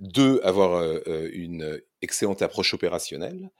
Deux, 0.00 0.40
avoir 0.42 0.82
une 1.04 1.80
excellente 2.02 2.42
approche 2.42 2.74
opérationnelle. 2.74 3.50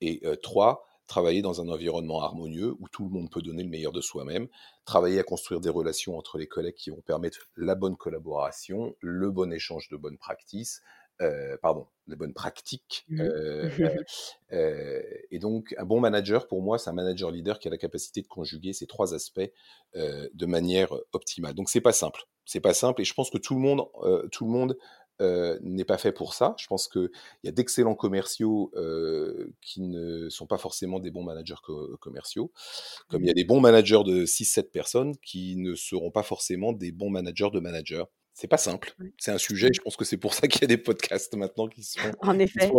Et 0.00 0.22
trois, 0.42 0.86
travailler 1.06 1.42
dans 1.42 1.60
un 1.60 1.68
environnement 1.68 2.22
harmonieux 2.22 2.74
où 2.78 2.88
tout 2.88 3.04
le 3.04 3.10
monde 3.10 3.30
peut 3.30 3.42
donner 3.42 3.62
le 3.62 3.68
meilleur 3.68 3.92
de 3.92 4.00
soi-même, 4.00 4.48
travailler 4.84 5.18
à 5.18 5.22
construire 5.22 5.60
des 5.60 5.68
relations 5.68 6.16
entre 6.16 6.38
les 6.38 6.46
collègues 6.46 6.74
qui 6.74 6.90
vont 6.90 7.00
permettre 7.00 7.48
la 7.56 7.74
bonne 7.74 7.96
collaboration, 7.96 8.94
le 9.00 9.30
bon 9.30 9.52
échange 9.52 9.88
de 9.88 9.96
bonnes 9.96 10.18
pratiques, 10.18 10.80
euh, 11.22 11.56
pardon, 11.62 11.86
les 12.08 12.16
bonnes 12.16 12.34
pratiques. 12.34 13.04
Mmh. 13.08 13.20
Euh, 13.20 13.70
euh, 14.52 15.02
et 15.30 15.38
donc, 15.38 15.74
un 15.78 15.84
bon 15.84 16.00
manager, 16.00 16.48
pour 16.48 16.60
moi, 16.62 16.78
c'est 16.78 16.90
un 16.90 16.94
manager 16.94 17.30
leader 17.30 17.58
qui 17.58 17.68
a 17.68 17.70
la 17.70 17.78
capacité 17.78 18.20
de 18.20 18.26
conjuguer 18.26 18.72
ces 18.72 18.86
trois 18.86 19.14
aspects 19.14 19.50
de 19.94 20.46
manière 20.46 20.92
optimale. 21.12 21.54
Donc, 21.54 21.70
c'est 21.70 21.80
pas 21.80 21.92
simple. 21.92 22.22
C'est 22.46 22.60
pas 22.60 22.74
simple, 22.74 23.00
et 23.00 23.04
je 23.04 23.14
pense 23.14 23.30
que 23.30 23.38
tout 23.38 23.54
le 23.54 23.60
monde, 23.60 23.86
tout 24.32 24.44
le 24.44 24.50
monde 24.50 24.76
n'est 25.20 25.84
pas 25.84 25.98
fait 25.98 26.12
pour 26.12 26.34
ça. 26.34 26.54
Je 26.58 26.66
pense 26.66 26.88
qu'il 26.88 27.10
y 27.42 27.48
a 27.48 27.52
d'excellents 27.52 27.94
commerciaux 27.94 28.72
qui 29.60 29.80
ne 29.80 30.28
sont 30.28 30.46
pas 30.46 30.58
forcément 30.58 31.00
des 31.00 31.10
bons 31.10 31.24
managers 31.24 31.54
commerciaux, 32.00 32.52
comme 33.08 33.22
il 33.22 33.26
y 33.26 33.30
a 33.30 33.32
mmh. 33.32 33.34
des 33.34 33.44
bons 33.44 33.60
managers 33.60 34.02
de 34.04 34.24
6-7 34.24 34.70
personnes 34.70 35.16
qui 35.18 35.56
ne 35.56 35.74
seront 35.74 36.10
pas 36.10 36.22
forcément 36.22 36.72
des 36.72 36.92
bons 36.92 37.10
managers 37.10 37.50
de 37.52 37.60
managers. 37.60 38.04
C'est 38.34 38.48
pas 38.48 38.58
simple. 38.58 38.94
C'est 39.16 39.30
un 39.30 39.38
sujet. 39.38 39.70
Je 39.72 39.80
pense 39.80 39.96
que 39.96 40.04
c'est 40.04 40.16
pour 40.16 40.34
ça 40.34 40.48
qu'il 40.48 40.62
y 40.62 40.64
a 40.64 40.68
des 40.68 40.76
podcasts 40.76 41.34
maintenant 41.36 41.68
qui 41.68 41.82
sont. 41.84 42.00
En 42.20 42.38
effet. 42.38 42.70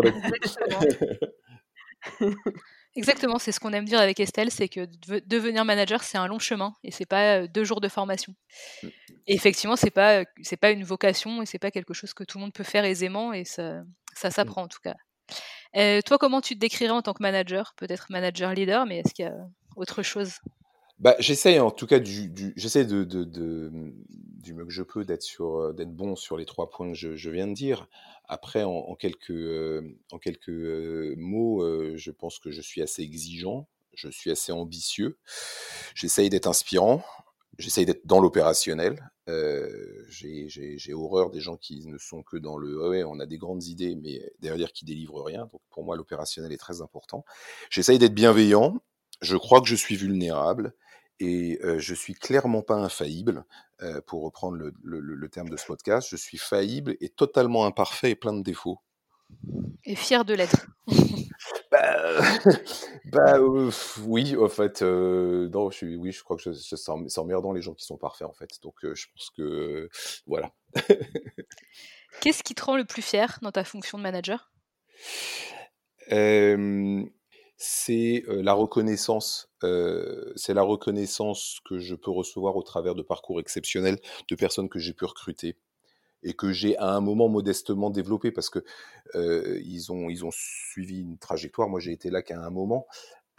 Exactement, 2.96 3.40
c'est 3.40 3.52
ce 3.52 3.60
qu'on 3.60 3.74
aime 3.74 3.86
dire 3.86 4.00
avec 4.00 4.20
Estelle, 4.20 4.52
c'est 4.52 4.70
que 4.70 4.88
devenir 5.26 5.66
manager, 5.66 6.04
c'est 6.04 6.18
un 6.18 6.28
long 6.28 6.40
chemin 6.40 6.74
et 6.84 6.92
c'est 6.92 7.06
pas 7.06 7.46
deux 7.48 7.66
jours 7.66 7.82
de 7.82 7.90
formation. 7.90 8.34
Mmh. 8.84 8.88
Et 9.28 9.36
effectivement, 9.36 9.76
c'est 9.76 9.92
pas 9.92 10.24
c'est 10.42 10.58
pas 10.58 10.72
une 10.72 10.84
vocation 10.84 11.42
et 11.42 11.46
c'est 11.46 11.60
pas 11.60 11.72
quelque 11.72 11.94
chose 11.94 12.14
que 12.14 12.24
tout 12.24 12.38
le 12.38 12.44
monde 12.44 12.54
peut 12.54 12.64
faire 12.64 12.86
aisément 12.86 13.34
et 13.34 13.44
ça, 13.44 13.82
ça 14.14 14.30
mmh. 14.30 14.32
s'apprend 14.32 14.62
en 14.64 14.68
tout 14.68 14.80
cas. 14.82 14.96
toi, 16.06 16.18
comment 16.18 16.42
tu 16.42 16.56
te 16.56 16.60
décrirais 16.60 16.92
en 16.92 17.02
tant 17.02 17.14
que 17.14 17.22
manager? 17.22 17.74
Peut-être 17.76 18.08
manager 18.10 18.54
leader, 18.54 18.86
mais 18.86 19.00
est-ce 19.00 19.14
qu'il 19.14 19.26
y 19.26 19.28
a 19.28 19.36
autre 19.76 20.02
chose? 20.02 20.40
Bah, 21.00 21.16
j'essaye 21.20 21.60
en 21.60 21.72
tout 21.72 21.88
cas 21.88 22.00
du, 22.00 22.30
du 22.30 22.54
j'essaie 22.56 22.86
de, 22.86 23.04
de, 23.04 23.24
de, 23.24 23.72
du 24.10 24.54
mieux 24.54 24.66
que 24.66 24.72
je 24.72 24.84
peux 24.84 25.04
d'être 25.06 25.24
sur 25.24 25.56
euh, 25.58 25.74
d'être 25.74 25.94
bon 25.94 26.16
sur 26.16 26.38
les 26.38 26.46
trois 26.46 26.70
points 26.70 26.90
que 26.90 26.98
je, 26.98 27.16
je 27.16 27.30
viens 27.30 27.48
de 27.48 27.54
dire. 27.54 27.88
Après, 28.28 28.64
en, 28.64 28.96
quelques 28.96 29.30
euh, 29.32 29.82
en 30.12 30.18
quelques 30.18 30.50
euh, 30.50 31.14
mots, 31.18 31.64
je 31.96 32.12
pense 32.12 32.40
que 32.40 32.50
je 32.50 32.62
suis 32.62 32.82
assez 32.82 33.04
exigeant, 33.04 33.68
je 33.94 34.10
suis 34.10 34.32
assez 34.32 34.52
ambitieux. 34.52 35.18
J'essaye 35.94 36.30
d'être 36.30 36.48
inspirant. 36.48 37.04
J'essaye 37.58 37.86
d'être 37.86 38.06
dans 38.06 38.20
l'opérationnel. 38.20 39.10
Euh, 39.30 40.04
J'ai 40.10 40.94
horreur 40.94 41.30
des 41.32 41.40
gens 41.40 41.56
qui 41.56 41.86
ne 41.88 41.98
sont 41.98 42.22
que 42.24 42.36
dans 42.38 42.58
le 42.58 42.90
ouais, 42.90 43.04
on 43.04 43.20
a 43.20 43.26
des 43.26 43.38
grandes 43.38 43.64
idées, 43.66 43.96
mais 43.96 44.22
derrière 44.40 44.74
qui 44.74 44.86
délivrent 44.86 45.24
rien. 45.24 45.48
Donc 45.52 45.62
pour 45.70 45.84
moi, 45.84 45.96
l'opérationnel 45.96 46.52
est 46.52 46.58
très 46.58 46.82
important. 46.82 47.24
J'essaye 47.70 48.00
d'être 48.00 48.14
bienveillant. 48.14 48.78
Je 49.22 49.38
crois 49.38 49.62
que 49.62 49.68
je 49.68 49.76
suis 49.76 49.96
vulnérable 49.96 50.74
et 51.20 51.60
euh, 51.64 51.80
je 51.80 51.94
suis 51.94 52.14
clairement 52.14 52.62
pas 52.62 52.76
infaillible, 52.76 53.46
euh, 53.82 54.02
pour 54.02 54.24
reprendre 54.24 54.58
le, 54.58 54.74
le, 54.84 55.00
le, 55.00 55.30
terme 55.30 55.50
de 55.50 55.58
ce 55.58 55.66
podcast. 55.66 56.08
Je 56.10 56.16
suis 56.16 56.38
faillible 56.38 56.96
et 57.02 57.10
totalement 57.10 57.66
imparfait 57.66 58.12
et 58.12 58.16
plein 58.16 58.34
de 58.34 58.42
défauts. 58.42 58.80
Et 59.84 59.96
fier 59.96 60.26
de 60.26 60.34
l'être. 60.34 60.68
bah, 61.72 62.22
bah 63.06 63.38
euh, 63.38 63.72
oui, 64.04 64.36
en 64.38 64.50
fait, 64.50 64.82
non, 64.82 65.70
je 65.72 65.78
suis, 65.78 65.96
oui, 65.96 66.12
je 66.12 66.24
crois 66.24 66.38
que 66.38 66.54
c'est 66.54 67.20
emmerdant 67.20 67.54
les 67.54 67.62
gens 67.62 67.74
qui 67.74 67.86
sont 67.86 67.98
parfaits, 67.98 68.28
en 68.28 68.34
fait. 68.34 68.50
Donc, 68.62 68.76
je 68.82 69.06
pense 69.14 69.30
que 69.36 69.90
voilà. 70.28 70.52
Qu'est-ce 72.22 72.44
qui 72.44 72.56
te 72.56 72.64
rend 72.64 72.78
le 72.78 72.86
plus 72.86 73.02
fier 73.02 73.40
dans 73.42 73.52
ta 73.52 73.64
fonction 73.64 73.98
de 73.98 74.04
manager? 74.04 74.52
C'est 77.58 78.24
la 78.28 78.54
reconnaissance, 78.54 79.50
c'est 79.62 80.54
la 80.54 80.62
reconnaissance 80.62 81.60
que 81.66 81.80
je 81.80 81.96
peux 81.96 82.12
recevoir 82.12 82.56
au 82.56 82.64
travers 82.64 82.96
de 82.96 83.02
parcours 83.02 83.40
exceptionnels 83.40 84.00
de 84.30 84.36
personnes 84.36 84.70
que 84.70 84.80
j'ai 84.80 84.94
pu 84.94 85.06
recruter 85.06 85.58
et 86.24 86.34
que 86.34 86.52
j'ai 86.52 86.78
à 86.78 86.90
un 86.90 87.02
moment 87.02 87.30
modestement 87.30 87.90
développé 87.92 88.32
parce 88.32 88.50
que 88.50 88.64
ils 89.14 89.92
ont 89.92 90.10
ils 90.10 90.26
ont 90.26 90.32
suivi 90.32 91.02
une 91.02 91.18
trajectoire. 91.18 91.70
Moi, 91.70 91.80
j'ai 91.80 91.92
été 91.94 92.10
là 92.10 92.22
qu'à 92.22 92.40
un 92.42 92.50
moment, 92.50 92.88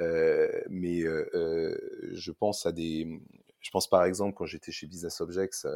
mais 0.01 1.03
je 1.03 2.31
pense 2.31 2.67
à 2.67 2.73
des, 2.73 3.21
je 3.61 3.71
pense 3.71 3.89
par 3.89 4.05
exemple 4.05 4.35
quand 4.35 4.47
j'étais 4.47 4.73
chez 4.73 4.87
Business 4.87 5.21
Objects 5.21 5.67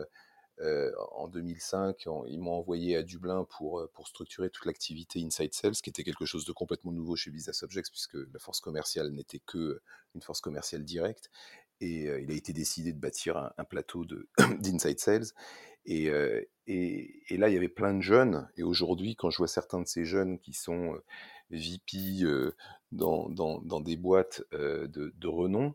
euh, 0.60 0.92
en 1.12 1.28
2005, 1.28 2.06
ils 2.28 2.38
m'ont 2.38 2.52
envoyé 2.52 2.96
à 2.96 3.02
Dublin 3.02 3.46
pour, 3.48 3.80
euh, 3.80 3.90
pour 3.94 4.08
structurer 4.08 4.50
toute 4.50 4.66
l'activité 4.66 5.22
Inside 5.22 5.54
Sales, 5.54 5.74
qui 5.74 5.88
était 5.88 6.04
quelque 6.04 6.26
chose 6.26 6.44
de 6.44 6.52
complètement 6.52 6.92
nouveau 6.92 7.16
chez 7.16 7.30
Business 7.30 7.62
Objects, 7.62 7.90
puisque 7.90 8.14
la 8.14 8.38
force 8.38 8.60
commerciale 8.60 9.10
n'était 9.10 9.40
que 9.46 9.80
une 10.14 10.20
force 10.20 10.40
commerciale 10.40 10.84
directe. 10.84 11.30
Et 11.80 12.08
euh, 12.08 12.20
il 12.20 12.30
a 12.30 12.34
été 12.34 12.52
décidé 12.52 12.92
de 12.92 12.98
bâtir 12.98 13.52
un, 13.56 13.64
plateau 13.64 14.04
d'Inside 14.60 15.00
Sales. 15.00 15.26
Et, 15.86 16.10
et, 16.66 17.22
et, 17.28 17.36
là, 17.38 17.48
il 17.48 17.54
y 17.54 17.56
avait 17.56 17.70
plein 17.70 17.94
de 17.94 18.02
jeunes. 18.02 18.46
Et 18.58 18.62
aujourd'hui, 18.62 19.16
quand 19.16 19.30
je 19.30 19.38
vois 19.38 19.48
certains 19.48 19.80
de 19.80 19.86
ces 19.86 20.04
jeunes 20.04 20.38
qui 20.38 20.52
sont 20.52 21.00
VP 21.50 22.22
dans, 22.92 23.30
dans, 23.30 23.62
dans, 23.62 23.80
des 23.80 23.96
boîtes 23.96 24.42
de, 24.52 24.86
de 25.16 25.26
renom, 25.26 25.74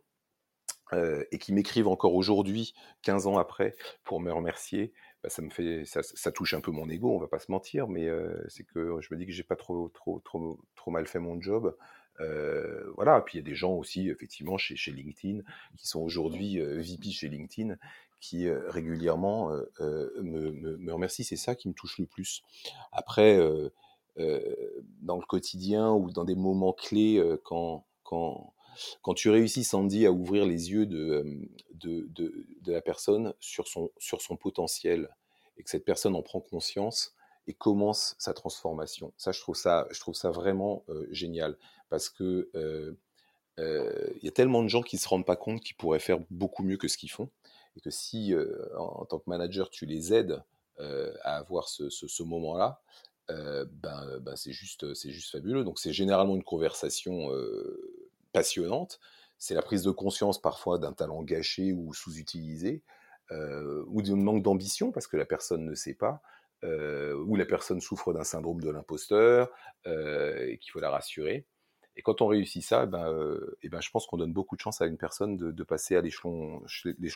euh, 0.94 1.24
et 1.32 1.39
qui 1.39 1.51
m'écrivent 1.51 1.88
encore 1.88 2.13
aujourd'hui, 2.13 2.75
15 3.01 3.27
ans 3.27 3.38
après, 3.38 3.75
pour 4.04 4.20
me 4.20 4.32
remercier, 4.32 4.94
bah, 5.24 5.30
ça 5.30 5.42
me 5.42 5.50
fait, 5.50 5.84
ça, 5.86 6.32
touche 6.32 6.54
un 6.54 6.62
peu 6.62 6.72
mon 6.72 6.89
ego, 6.89 7.12
on 7.12 7.20
va 7.20 7.27
pas 7.27 7.39
se 7.39 7.51
mentir, 7.51 7.88
mais 7.88 8.08
euh, 8.08 8.44
c'est 8.50 8.63
que 8.63 9.00
je 9.01 9.08
me 9.12 9.18
dis 9.18 9.25
que 9.25 9.32
j'ai 9.32 9.44
pas 9.44 9.56
trop, 9.56 9.89
trop, 9.89 10.20
trop, 10.20 10.60
trop 10.75 10.92
mal 10.92 11.08
fait 11.08 11.20
mon 11.20 11.42
job. 11.42 11.75
Euh, 12.22 12.92
voilà, 12.96 13.20
puis 13.22 13.38
il 13.38 13.42
y 13.42 13.44
a 13.44 13.50
des 13.50 13.56
gens 13.56 13.74
aussi, 13.74 14.10
effectivement, 14.10 14.58
chez, 14.58 14.92
LinkedIn, 14.92 15.42
qui 15.75 15.88
sont 15.88 16.01
aujourd'hui 16.01 16.60
VP 16.60 17.10
chez 17.10 17.30
LinkedIn, 17.30 17.75
qui 18.22 18.50
régulièrement 18.50 19.50
me, 19.80 20.51
me, 20.51 20.77
me, 20.77 20.94
remercient. 20.94 21.24
C'est 21.24 21.36
ça 21.36 21.56
qui 21.56 21.68
me 21.68 21.74
touche 21.74 21.98
le 21.98 22.06
plus. 22.06 22.44
Après, 22.92 23.38
dans 24.18 25.18
le 25.18 25.25
quotidien 25.25 25.92
ou 25.92 26.12
dans 26.12 26.24
des 26.24 26.36
moments 26.36 26.74
clés, 26.74 27.22
quand, 27.44 27.86
quand 29.01 29.13
tu 29.13 29.29
réussis, 29.29 29.63
Sandy, 29.63 30.05
à 30.05 30.12
ouvrir 30.12 30.46
les 30.46 30.72
yeux 30.72 30.86
de, 30.86 31.25
de, 31.74 32.72
la 32.72 32.82
personne 32.82 33.34
sur 33.39 33.67
son, 33.67 34.38
potentiel 34.38 35.10
et 35.58 35.63
que 35.63 35.70
cette 35.70 35.86
personne 35.86 36.15
en 36.15 36.22
prend 36.22 36.41
conscience 36.41 37.15
et 37.48 37.53
commence 37.53 38.15
sa 38.17 38.34
transformation. 38.34 39.13
Ça, 39.17 39.32
je 39.32 39.39
trouve 39.39 39.55
ça, 39.55 40.32
vraiment 40.32 40.84
génial 41.12 41.58
parce 41.89 42.10
que 42.10 42.50
il 43.58 44.24
y 44.24 44.27
a 44.27 44.32
tellement 44.32 44.63
de 44.63 44.67
gens 44.67 44.82
qui 44.82 44.98
se 44.98 45.08
rendent 45.08 45.25
pas 45.25 45.38
compte 45.38 45.62
qu'ils 45.62 45.77
pourraient 45.77 46.00
faire 46.00 46.20
beaucoup 46.29 46.63
mieux 46.63 46.77
que 46.77 46.88
ce 46.88 46.98
qu'ils 46.98 47.12
font 47.12 47.29
et 47.77 47.82
que 47.82 47.89
si, 47.89 48.34
en, 48.77 49.05
tant 49.05 49.20
que 49.20 49.29
manager, 49.29 49.70
tu 49.70 49.86
les 49.86 50.13
aides 50.13 50.44
à 50.79 51.38
avoir 51.38 51.70
ce, 51.70 52.24
moment-là, 52.24 52.82
ben, 53.29 54.20
ben 54.22 54.36
c'est 54.36 54.51
juste 54.51 55.32
fabuleux. 55.32 55.63
Donc 55.63 55.79
c'est 55.79 55.94
généralement 55.94 56.36
une 56.36 56.44
conversation 56.44 57.29
passionnante. 58.36 59.00
C'est 59.38 59.54
la 59.54 59.62
prise 59.62 59.84
de 59.84 59.92
conscience 59.92 60.42
parfois 60.42 60.77
d'un 60.77 60.94
talent 60.94 61.24
gâché 61.24 61.74
ou 61.74 61.94
sous-utilisé, 61.94 62.84
euh, 63.32 63.84
ou 63.88 64.01
d'un 64.01 64.15
manque 64.15 64.44
d'ambition 64.44 64.92
parce 64.92 65.08
que 65.08 65.18
la 65.18 65.25
personne 65.25 65.65
ne 65.65 65.75
sait 65.75 65.94
pas, 65.94 66.22
euh, 66.63 67.15
ou 67.25 67.36
la 67.36 67.46
personne 67.46 67.82
souffre 67.82 68.13
d'un 68.13 68.24
syndrome 68.24 68.62
de 68.62 68.70
l'imposteur 68.70 69.50
euh, 69.88 70.48
et 70.48 70.58
qu'il 70.58 70.72
faut 70.72 70.80
la 70.80 70.89
rassurer. 70.89 71.46
Et 71.98 72.01
quand 72.01 72.22
on 72.22 72.27
réussit 72.27 72.63
ça, 72.63 72.84
eh 72.84 72.88
ben, 72.88 73.12
euh, 73.12 73.58
eh 73.62 73.70
ben, 73.70 73.82
je 73.82 73.89
pense 73.89 74.06
qu'on 74.06 74.18
donne 74.18 74.34
beaucoup 74.34 74.56
de 74.56 74.62
chance 74.62 74.82
à 74.82 74.86
une 74.86 74.98
personne 74.98 75.38
de, 75.38 75.63
passer 75.63 75.96
à 75.96 76.01
l'échelon 76.01 76.62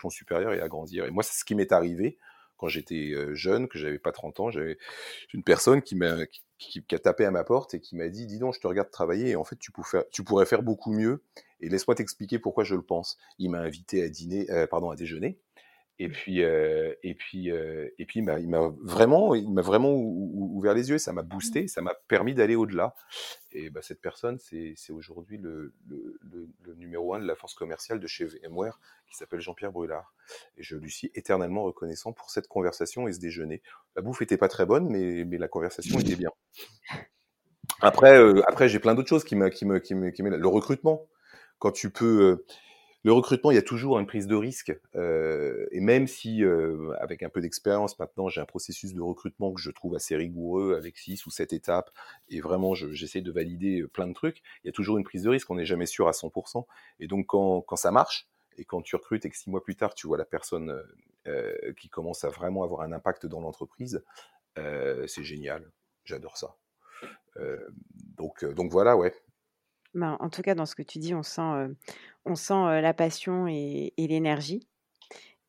supérieur 0.09 0.53
et 0.53 0.61
à 0.61 0.67
grandir. 0.67 1.05
Et 1.05 1.11
moi, 1.11 1.23
c'est 1.23 1.37
ce 1.37 1.43
qui 1.43 1.55
m'est 1.55 1.71
arrivé 1.71 2.17
quand 2.57 2.67
j'étais 2.67 3.13
jeune, 3.33 3.67
que 3.67 3.77
j'avais 3.77 3.99
pas 3.99 4.11
30 4.11 4.39
ans, 4.41 4.51
j'avais 4.51 4.77
une 5.33 5.43
personne 5.43 5.81
qui 5.81 5.95
m'a 5.95 6.17
a 6.91 6.99
tapé 6.99 7.25
à 7.25 7.31
ma 7.31 7.43
porte 7.43 7.73
et 7.73 7.79
qui 7.79 7.95
m'a 7.95 8.09
dit 8.09 8.25
dis 8.25 8.39
donc 8.39 8.53
je 8.53 8.59
te 8.59 8.67
regarde 8.67 8.91
travailler 8.91 9.29
et 9.29 9.35
en 9.35 9.43
fait 9.43 9.57
tu, 9.57 9.71
tu 10.11 10.23
pourrais 10.23 10.45
faire 10.45 10.63
beaucoup 10.63 10.91
mieux 10.91 11.23
et 11.61 11.69
laisse-moi 11.69 11.95
t'expliquer 11.95 12.39
pourquoi 12.39 12.63
je 12.63 12.75
le 12.75 12.81
pense. 12.81 13.17
Il 13.37 13.49
m'a 13.51 13.59
invité 13.59 14.03
à 14.03 14.09
dîner, 14.09 14.47
pardon 14.69 14.89
à 14.89 14.95
déjeuner 14.95 15.39
et 16.01 16.07
puis, 16.07 16.43
euh, 16.43 16.93
et 17.03 17.13
puis, 17.13 17.51
euh, 17.51 17.89
et 17.97 18.05
puis, 18.05 18.21
il 18.21 18.23
m'a 18.23 18.71
vraiment, 18.81 19.35
il 19.35 19.51
m'a 19.51 19.61
vraiment 19.61 19.91
ouvert 19.93 20.73
les 20.73 20.89
yeux. 20.89 20.97
Ça 20.97 21.11
m'a 21.11 21.23
boosté, 21.23 21.67
ça 21.67 21.81
m'a 21.81 21.93
permis 22.07 22.33
d'aller 22.33 22.55
au-delà. 22.55 22.95
Et 23.51 23.69
bah, 23.69 23.81
cette 23.81 23.99
personne, 23.99 24.39
c'est 24.39 24.75
aujourd'hui 24.91 25.37
le, 25.37 25.73
le, 25.89 26.17
le, 26.61 26.75
numéro 26.75 27.13
un 27.15 27.19
de 27.19 27.25
la 27.25 27.35
force 27.35 27.53
commerciale 27.53 27.99
de 27.99 28.07
chez 28.07 28.23
VMware, 28.23 28.79
qui 29.09 29.17
s'appelle 29.17 29.41
Jean-Pierre 29.41 29.73
Brulard. 29.73 30.13
Et 30.55 30.63
je 30.63 30.77
lui 30.77 30.89
suis 30.89 31.11
éternellement 31.15 31.63
reconnaissant 31.63 32.13
pour 32.13 32.29
cette 32.29 32.47
conversation 32.47 33.09
et 33.09 33.11
ce 33.11 33.19
déjeuner. 33.19 33.61
La 33.97 34.01
bouffe 34.01 34.21
était 34.21 34.37
pas 34.37 34.47
très 34.47 34.65
bonne, 34.65 34.87
mais, 34.87 35.25
mais 35.25 35.37
la 35.37 35.49
conversation 35.49 35.99
était 35.99 36.15
bien. 36.15 36.31
Après, 37.81 38.17
euh, 38.17 38.41
après, 38.47 38.69
j'ai 38.69 38.79
plein 38.79 38.95
d'autres 38.95 39.09
choses 39.09 39.25
qui 39.25 39.35
me, 39.35 39.49
qui 39.49 39.65
me, 39.65 39.79
qui 39.79 39.95
me, 39.95 40.11
qui 40.11 40.23
me, 40.23 40.29
le 40.29 40.47
recrutement. 40.47 41.07
Quand 41.57 41.71
tu 41.71 41.89
peux 41.89 42.45
le 43.03 43.13
recrutement, 43.13 43.51
il 43.51 43.55
y 43.55 43.59
a 43.59 43.63
toujours 43.63 43.97
une 43.97 44.05
prise 44.05 44.27
de 44.27 44.35
risque. 44.35 44.77
Euh, 44.95 45.67
et 45.71 45.79
même 45.79 46.05
si, 46.05 46.43
euh, 46.43 46.91
avec 46.99 47.23
un 47.23 47.29
peu 47.29 47.39
d'expérience, 47.39 47.97
maintenant, 47.97 48.27
j'ai 48.27 48.41
un 48.41 48.45
processus 48.45 48.93
de 48.93 49.01
recrutement 49.01 49.53
que 49.53 49.61
je 49.61 49.71
trouve 49.71 49.95
assez 49.95 50.15
rigoureux, 50.17 50.75
avec 50.75 50.97
six 50.97 51.25
ou 51.25 51.31
sept 51.31 51.53
étapes, 51.53 51.91
et 52.27 52.41
vraiment, 52.41 52.75
j'essaie 52.75 53.21
de 53.21 53.31
valider 53.31 53.85
plein 53.87 54.07
de 54.07 54.13
trucs, 54.13 54.41
il 54.63 54.67
y 54.67 54.69
a 54.69 54.73
toujours 54.73 54.97
une 54.97 55.05
prise 55.05 55.23
de 55.23 55.29
risque. 55.29 55.49
On 55.49 55.55
n'est 55.55 55.65
jamais 55.65 55.85
sûr 55.85 56.09
à 56.09 56.11
100%. 56.11 56.65
Et 56.99 57.07
donc, 57.07 57.27
quand, 57.27 57.75
ça 57.77 57.91
marche, 57.91 58.27
et 58.57 58.65
quand 58.65 58.81
tu 58.81 58.97
recrutes 58.97 59.25
et 59.25 59.29
que 59.29 59.37
six 59.37 59.49
mois 59.49 59.63
plus 59.63 59.77
tard, 59.77 59.95
tu 59.95 60.07
vois 60.07 60.17
la 60.17 60.25
personne 60.25 60.83
euh, 61.27 61.73
qui 61.77 61.87
commence 61.87 62.25
à 62.25 62.29
vraiment 62.29 62.63
avoir 62.63 62.81
un 62.81 62.91
impact 62.91 63.25
dans 63.25 63.39
l'entreprise, 63.39 64.03
c'est 65.07 65.23
génial. 65.23 65.71
J'adore 66.03 66.35
ça. 66.35 66.57
donc, 68.17 68.43
donc 68.43 68.69
voilà, 68.71 68.97
ouais. 68.97 69.13
Ben, 69.93 70.17
en 70.19 70.29
tout 70.29 70.41
cas, 70.41 70.55
dans 70.55 70.65
ce 70.65 70.75
que 70.75 70.83
tu 70.83 70.99
dis, 70.99 71.15
on 71.15 71.23
sent, 71.23 71.71
on 72.25 72.35
sent 72.35 72.81
la 72.81 72.93
passion 72.93 73.47
et, 73.47 73.93
l'énergie. 73.97 74.67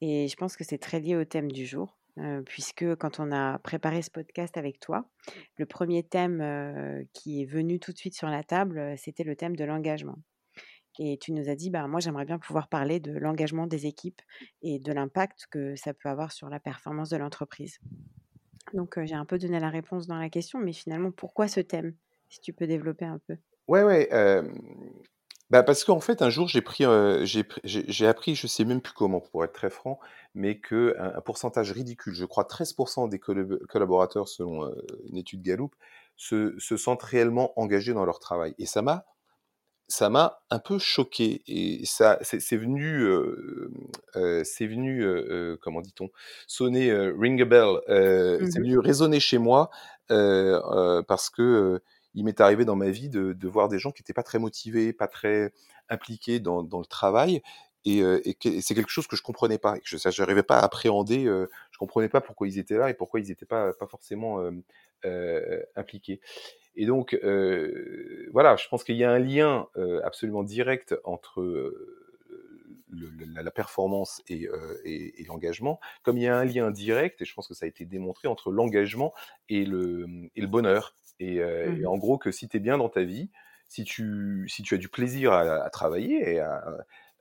Et 0.00 0.28
je 0.28 0.36
pense 0.36 0.56
que 0.56 0.64
c'est 0.64 0.78
très 0.78 1.00
lié 1.00 1.16
au 1.16 1.24
thème 1.24 1.52
du 1.52 1.66
jour, 1.66 1.98
puisque 2.46 2.94
quand 2.96 3.20
on 3.20 3.32
a 3.32 3.58
préparé 3.58 4.00
ce 4.00 4.10
podcast 4.10 4.56
avec 4.56 4.80
toi, 4.80 5.04
le 5.56 5.66
premier 5.66 6.02
thème 6.02 7.04
qui 7.12 7.42
est 7.42 7.44
venu 7.44 7.78
tout 7.78 7.92
de 7.92 7.98
suite 7.98 8.14
sur 8.14 8.28
la 8.28 8.42
table, 8.42 8.94
c'était 8.96 9.24
le 9.24 9.36
thème 9.36 9.56
de 9.56 9.64
l'engagement. 9.64 10.16
Et 10.98 11.18
tu 11.18 11.32
nous 11.32 11.48
as 11.48 11.54
dit, 11.54 11.70
bah, 11.70 11.86
moi 11.86 12.00
j'aimerais 12.00 12.24
bien 12.24 12.38
pouvoir 12.38 12.68
parler 12.68 13.00
de 13.00 13.12
l'engagement 13.12 13.66
des 13.66 13.86
équipes 13.86 14.20
et 14.62 14.78
de 14.78 14.92
l'impact 14.92 15.46
que 15.50 15.76
ça 15.76 15.94
peut 15.94 16.08
avoir 16.08 16.32
sur 16.32 16.48
la 16.48 16.60
performance 16.60 17.10
de 17.10 17.16
l'entreprise. 17.16 17.78
Donc 18.74 19.02
j'ai 19.04 19.14
un 19.14 19.24
peu 19.24 19.38
donné 19.38 19.60
la 19.60 19.70
réponse 19.70 20.06
dans 20.06 20.18
la 20.18 20.28
question, 20.28 20.58
mais 20.58 20.72
finalement, 20.72 21.10
pourquoi 21.10 21.48
ce 21.48 21.60
thème 21.60 21.94
Si 22.28 22.40
tu 22.40 22.52
peux 22.52 22.66
développer 22.66 23.04
un 23.04 23.18
peu? 23.26 23.36
Ouais, 23.70 23.84
ouais. 23.84 24.08
bah 25.50 25.62
parce 25.62 25.84
qu'en 25.84 26.00
fait, 26.00 26.22
un 26.22 26.28
jour, 26.28 26.48
j'ai 26.48 26.60
pris, 26.60 26.84
j'ai 27.64 28.06
appris, 28.08 28.34
je 28.34 28.48
sais 28.48 28.64
même 28.64 28.80
plus 28.80 28.92
comment, 28.92 29.20
pour 29.20 29.44
être 29.44 29.52
très 29.52 29.70
franc, 29.70 30.00
mais 30.34 30.58
que 30.58 30.96
un, 30.98 31.20
pourcentage 31.20 31.70
ridicule, 31.70 32.12
je 32.12 32.24
crois 32.24 32.42
13% 32.42 33.08
des 33.08 33.20
collaborateurs, 33.20 34.26
selon 34.26 34.74
une 35.08 35.18
étude 35.18 35.42
Gallup, 35.42 35.72
se, 36.16 36.58
se 36.58 36.76
sentent 36.76 37.04
réellement 37.04 37.52
engagés 37.60 37.94
dans 37.94 38.04
leur 38.04 38.18
travail. 38.18 38.56
Et 38.58 38.66
ça 38.66 38.82
m'a, 38.82 39.06
ça 39.86 40.10
m'a 40.10 40.42
un 40.50 40.58
peu 40.58 40.80
choqué. 40.80 41.44
Et 41.46 41.84
ça, 41.84 42.18
c'est 42.22 42.56
venu, 42.56 43.08
c'est 44.42 44.66
venu, 44.66 45.06
comment 45.62 45.80
dit-on, 45.80 46.10
sonner 46.48 46.92
ring 46.92 47.40
a 47.40 47.44
bell. 47.44 47.78
C'est 47.86 48.58
mmh 48.58 48.62
venu 48.62 48.78
résonner 48.80 49.20
chez 49.20 49.38
moi 49.38 49.70
parce 50.08 51.30
que 51.30 51.80
il 52.14 52.24
m'est 52.24 52.40
arrivé 52.40 52.64
dans 52.64 52.76
ma 52.76 52.90
vie 52.90 53.08
de, 53.08 53.48
voir 53.48 53.68
des 53.68 53.78
gens 53.78 53.90
qui 53.90 54.02
n'étaient 54.02 54.12
pas 54.12 54.22
très 54.22 54.38
motivés, 54.38 54.92
pas 54.92 55.08
très 55.08 55.52
impliqués 55.88 56.40
dans, 56.40 56.62
le 56.62 56.86
travail. 56.86 57.42
Et, 57.84 58.02
c'est 58.60 58.74
quelque 58.74 58.90
chose 58.90 59.06
que 59.06 59.16
je 59.16 59.22
comprenais 59.22 59.58
pas, 59.58 59.76
et 59.76 59.80
que 59.80 59.88
je 59.88 60.20
n'arrivais 60.20 60.42
pas 60.42 60.58
à 60.58 60.64
appréhender. 60.64 61.24
Je 61.24 61.46
je 61.70 61.78
comprenais 61.78 62.08
pas 62.08 62.20
pourquoi 62.20 62.46
ils 62.46 62.58
étaient 62.58 62.76
là 62.76 62.90
et 62.90 62.94
pourquoi 62.94 63.20
ils 63.20 63.28
n'étaient 63.28 63.46
pas, 63.46 63.72
pas 63.72 63.86
forcément 63.86 64.42
impliqués. 65.76 66.20
Et 66.76 66.86
donc, 66.86 67.18
voilà, 68.32 68.56
je 68.56 68.68
pense 68.68 68.84
qu'il 68.84 68.96
y 68.96 69.04
a 69.04 69.10
un 69.10 69.18
lien 69.18 69.66
absolument 70.04 70.42
direct 70.42 70.94
entre 71.04 71.72
la, 72.92 73.50
performance 73.50 74.22
et, 74.28 74.48
l'engagement, 75.26 75.80
comme 76.02 76.18
il 76.18 76.24
y 76.24 76.28
a 76.28 76.36
un 76.36 76.44
lien 76.44 76.70
direct, 76.70 77.20
et 77.22 77.24
je 77.24 77.34
pense 77.34 77.48
que 77.48 77.54
ça 77.54 77.66
a 77.66 77.68
été 77.68 77.84
démontré, 77.84 78.28
entre 78.28 78.50
l'engagement 78.50 79.12
et 79.48 79.64
le, 79.64 80.06
et 80.34 80.40
le 80.40 80.46
bonheur. 80.46 80.94
Et, 81.20 81.38
mmh 81.40 81.86
en 81.86 81.96
gros, 81.96 82.18
que 82.18 82.32
si 82.32 82.48
tu 82.48 82.56
es 82.56 82.60
bien 82.60 82.78
dans 82.78 82.88
ta 82.88 83.02
vie, 83.02 83.30
si 83.68 83.84
tu, 83.84 84.46
si 84.48 84.62
tu 84.62 84.74
as 84.74 84.78
du 84.78 84.88
plaisir 84.88 85.32
à, 85.32 85.70
travailler, 85.70 86.34
et, 86.34 86.42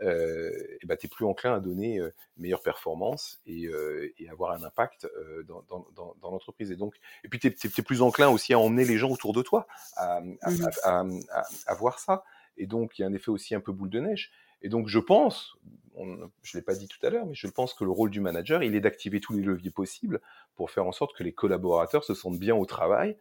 et 0.01 0.85
bah, 0.85 0.97
tu 0.97 1.05
es 1.05 1.09
plus 1.09 1.25
enclin 1.25 1.53
à 1.53 1.59
donner 1.59 1.99
meilleure 2.37 2.63
performance 2.63 3.39
et, 3.45 3.69
et, 4.17 4.29
avoir 4.29 4.51
un 4.51 4.63
impact 4.63 5.07
dans, 5.47 5.63
dans, 5.69 5.85
dans, 6.21 6.31
l'entreprise. 6.31 6.71
Et, 6.71 6.75
donc, 6.75 6.95
et 7.23 7.27
puis, 7.27 7.39
tu 7.39 7.47
es, 7.47 7.83
plus 7.83 8.01
enclin 8.01 8.29
aussi 8.29 8.53
à 8.53 8.59
emmener 8.59 8.85
les 8.85 8.97
gens 8.97 9.11
autour 9.11 9.33
de 9.33 9.43
toi, 9.43 9.67
à, 9.95 10.21
à, 10.41 10.51
mmh 10.51 11.19
à, 11.31 11.43
à 11.67 11.73
voir 11.75 11.99
ça. 11.99 12.23
Et 12.57 12.65
donc, 12.65 12.97
il 12.97 13.03
y 13.03 13.05
a 13.05 13.07
un 13.07 13.13
effet 13.13 13.29
aussi 13.29 13.53
un 13.53 13.61
peu 13.61 13.71
boule 13.71 13.89
de 13.89 13.99
neige. 13.99 14.31
Et 14.61 14.69
donc, 14.69 14.87
je 14.87 14.99
pense, 14.99 15.57
je 15.95 16.01
ne 16.01 16.27
l'ai 16.55 16.61
pas 16.61 16.75
dit 16.75 16.87
tout 16.87 17.03
à 17.05 17.09
l'heure, 17.09 17.25
mais 17.25 17.35
je 17.35 17.47
pense 17.47 17.73
que 17.73 17.83
le 17.83 17.91
rôle 17.91 18.09
du 18.09 18.19
manager, 18.19 18.63
il 18.63 18.75
est 18.75 18.81
d'activer 18.81 19.19
tous 19.19 19.33
les 19.33 19.41
leviers 19.41 19.71
possibles 19.71 20.19
pour 20.55 20.71
faire 20.71 20.85
en 20.85 20.91
sorte 20.91 21.15
que 21.15 21.23
les 21.23 21.31
collaborateurs 21.31 22.03
se 22.03 22.13
sentent 22.13 22.39
bien 22.39 22.55
au 22.55 22.65
travail, 22.65 23.17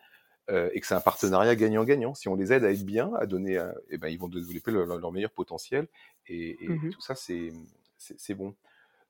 euh, 0.51 0.71
et 0.73 0.81
que 0.81 0.87
c'est 0.87 0.95
un 0.95 1.01
partenariat 1.01 1.55
gagnant-gagnant. 1.57 2.15
Si 2.15 2.29
on 2.29 2.35
les 2.35 2.53
aide 2.53 2.65
à 2.65 2.73
être 2.73 2.85
bien, 2.85 3.13
à 3.19 3.27
donner, 3.27 3.63
eh 3.91 3.99
ben, 3.99 4.09
ils 4.09 4.19
vont 4.19 4.29
développer 4.29 4.71
leur, 4.71 5.13
meilleur 5.13 5.31
potentiel, 5.31 5.89
et, 6.27 6.57
mmh 6.61 6.91
tout 6.91 7.01
ça, 7.01 7.15
c'est, 7.15 7.53
c'est, 7.99 8.35
bon. 8.35 8.55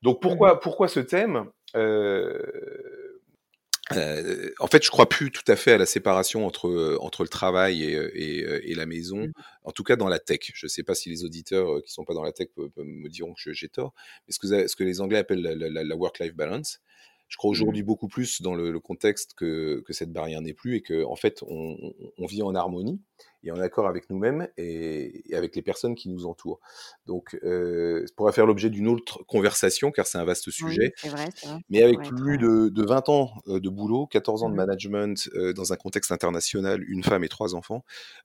Donc 0.03 0.19
mmh 0.19 0.21
pourquoi, 0.21 0.61
pourquoi 0.61 0.89
ce 0.89 1.01
thème 1.01 1.47
euh, 1.77 2.43
euh, 3.97 4.51
en 4.59 4.67
fait, 4.67 4.85
je 4.85 4.91
crois 4.91 5.09
plus 5.09 5.31
tout 5.31 5.51
à 5.51 5.57
fait 5.57 5.73
à 5.73 5.79
la 5.79 5.87
séparation 5.87 6.47
entre 6.47 6.99
entre 7.01 7.23
le 7.23 7.29
travail 7.29 7.83
et, 7.83 7.95
et, 7.95 8.71
et 8.71 8.75
la 8.75 8.85
maison. 8.85 9.29
Mmh. 9.29 9.33
En 9.65 9.73
tout 9.73 9.83
cas, 9.83 9.97
dans 9.97 10.09
la 10.09 10.19
tech. 10.19 10.41
Je 10.53 10.67
ne 10.67 10.69
sais 10.69 10.83
pas 10.83 10.95
si 10.95 11.09
les 11.09 11.25
auditeurs 11.25 11.83
qui 11.83 11.91
sont 11.91 12.05
pas 12.05 12.13
dans 12.13 12.23
la 12.23 12.33
tech 12.33 12.49
me 12.77 13.09
diront 13.09 13.33
que 13.33 13.53
j'ai 13.55 13.69
tort. 13.69 13.95
Mais 14.27 14.35
ce 14.35 14.39
que, 14.39 14.67
ce 14.69 14.77
que 14.77 14.85
les 14.85 15.01
Anglais 15.01 15.19
appellent 15.19 15.41
la, 15.41 15.85
la 15.85 15.97
work-life 15.97 16.35
balance, 16.35 16.81
je 17.29 17.37
crois 17.37 17.51
mmh 17.51 17.53
aujourd'hui 17.53 17.83
beaucoup 17.83 18.09
plus 18.09 18.43
dans 18.43 18.55
le, 18.55 18.79
contexte 18.81 19.35
que, 19.35 19.83
que, 19.87 19.93
cette 19.93 20.13
barrière 20.13 20.41
n'est 20.41 20.55
plus 20.55 20.77
et 20.77 20.83
que 20.83 21.05
en 21.05 21.17
fait 21.17 21.43
on, 21.47 21.77
on, 22.19 22.27
vit 22.27 22.43
en 22.43 22.55
harmonie 22.55 23.01
et 23.45 23.51
en 23.51 23.61
accord 23.61 23.87
avec 23.87 24.11
nous-mêmes 24.11 24.49
et, 24.57 25.25
avec 25.33 25.55
les 25.55 25.63
personnes 25.63 25.95
qui 25.95 26.09
nous 26.09 26.27
entourent. 26.27 26.61
Donc, 27.07 27.39
euh, 27.45 28.05
ça 28.07 28.13
pourrait 28.17 28.33
faire 28.33 28.47
l'objet 28.47 28.71
d'une 28.71 28.89
autre 28.89 29.23
conversation 29.25 29.91
car 29.91 30.07
c'est 30.07 30.19
un 30.19 30.25
vaste 30.25 30.51
sujet. 30.51 30.93
vrai, 31.05 31.29
vrai. 31.43 31.59
Mais 31.71 31.83
avec 31.83 32.01
plus 32.01 32.39
de, 32.39 32.69
de, 32.69 32.85
20 32.85 33.09
ans 33.09 33.31
euh, 33.49 33.61
de 33.61 33.69
boulot, 33.69 34.07
14 34.07 34.43
ans 34.43 34.51
de 34.51 34.55
management 34.55 35.29
euh, 35.35 35.53
dans 35.53 35.73
un 35.73 35.77
contexte 35.77 36.13
international, 36.13 36.85
une 36.89 37.05
femme 37.05 37.25
et 37.25 37.29
trois 37.29 37.55
enfants, 37.55 37.85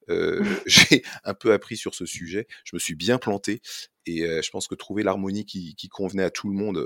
euh, 0.10 0.44
j'ai 0.66 1.04
un 1.24 1.34
peu 1.34 1.54
appris 1.54 1.78
sur 1.78 1.94
ce 1.96 2.06
sujet. 2.06 2.48
Je 2.64 2.76
me 2.76 2.80
suis 2.80 2.96
bien 2.96 3.18
planté 3.18 3.62
et 4.06 4.28
je 4.42 4.50
pense 4.52 4.68
que 4.68 4.76
trouver 4.76 5.02
l'harmonie 5.02 5.46
qui, 5.46 5.76
qui, 5.76 5.88
convenait 5.88 6.24
à 6.24 6.30
tout 6.30 6.50
le 6.50 6.54
monde, 6.54 6.78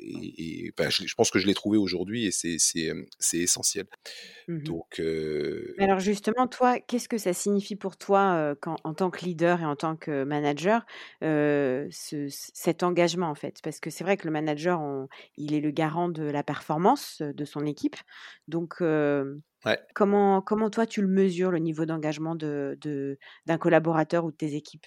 et, 0.00 0.68
et 0.68 0.72
je, 0.88 1.14
pense 1.14 1.30
que 1.30 1.38
je 1.38 1.46
l'ai 1.46 1.52
trouvé 1.52 1.76
aujourd'hui 1.76 2.24
et 2.24 2.30
c'est 2.30 2.96
essentiel. 3.34 3.84
Mmh 4.48 4.62
Donc, 4.62 5.02
alors 5.78 6.00
justement, 6.00 6.46
toi, 6.46 6.80
qu'est-ce 6.80 7.10
que 7.12 7.18
ça 7.18 7.32
signifie 7.34 7.76
pour 7.76 7.96
toi 7.96 8.54
quand, 8.60 8.76
en 8.84 8.94
tant 8.94 9.10
que 9.10 9.24
leader 9.24 9.60
et 9.60 9.64
en 9.66 9.76
tant 9.76 9.96
que 9.96 10.24
manager 10.24 10.84
ce, 11.20 12.26
cet 12.30 12.82
engagement 12.82 13.28
en 13.28 13.34
fait? 13.34 13.58
Parce 13.62 13.80
que 13.80 13.90
c'est 13.90 14.04
vrai 14.04 14.16
que 14.16 14.26
le 14.26 14.32
manager, 14.32 14.80
il 15.36 15.54
est 15.54 15.60
le 15.60 15.70
garant 15.70 16.08
de 16.08 16.22
la 16.24 16.42
performance 16.42 17.20
de 17.22 17.44
son 17.44 17.66
équipe. 17.66 17.96
Donc, 18.48 18.82
comment, 19.94 20.42
comment 20.42 20.70
toi 20.70 20.86
tu 20.86 21.02
le 21.02 21.08
mesures 21.08 21.50
le 21.50 21.58
niveau 21.58 21.84
d'engagement 21.86 22.34
de, 22.34 22.78
d'un 23.46 23.58
collaborateur 23.58 24.24
ou 24.24 24.30
de 24.30 24.36
tes 24.36 24.54
équipes? 24.54 24.86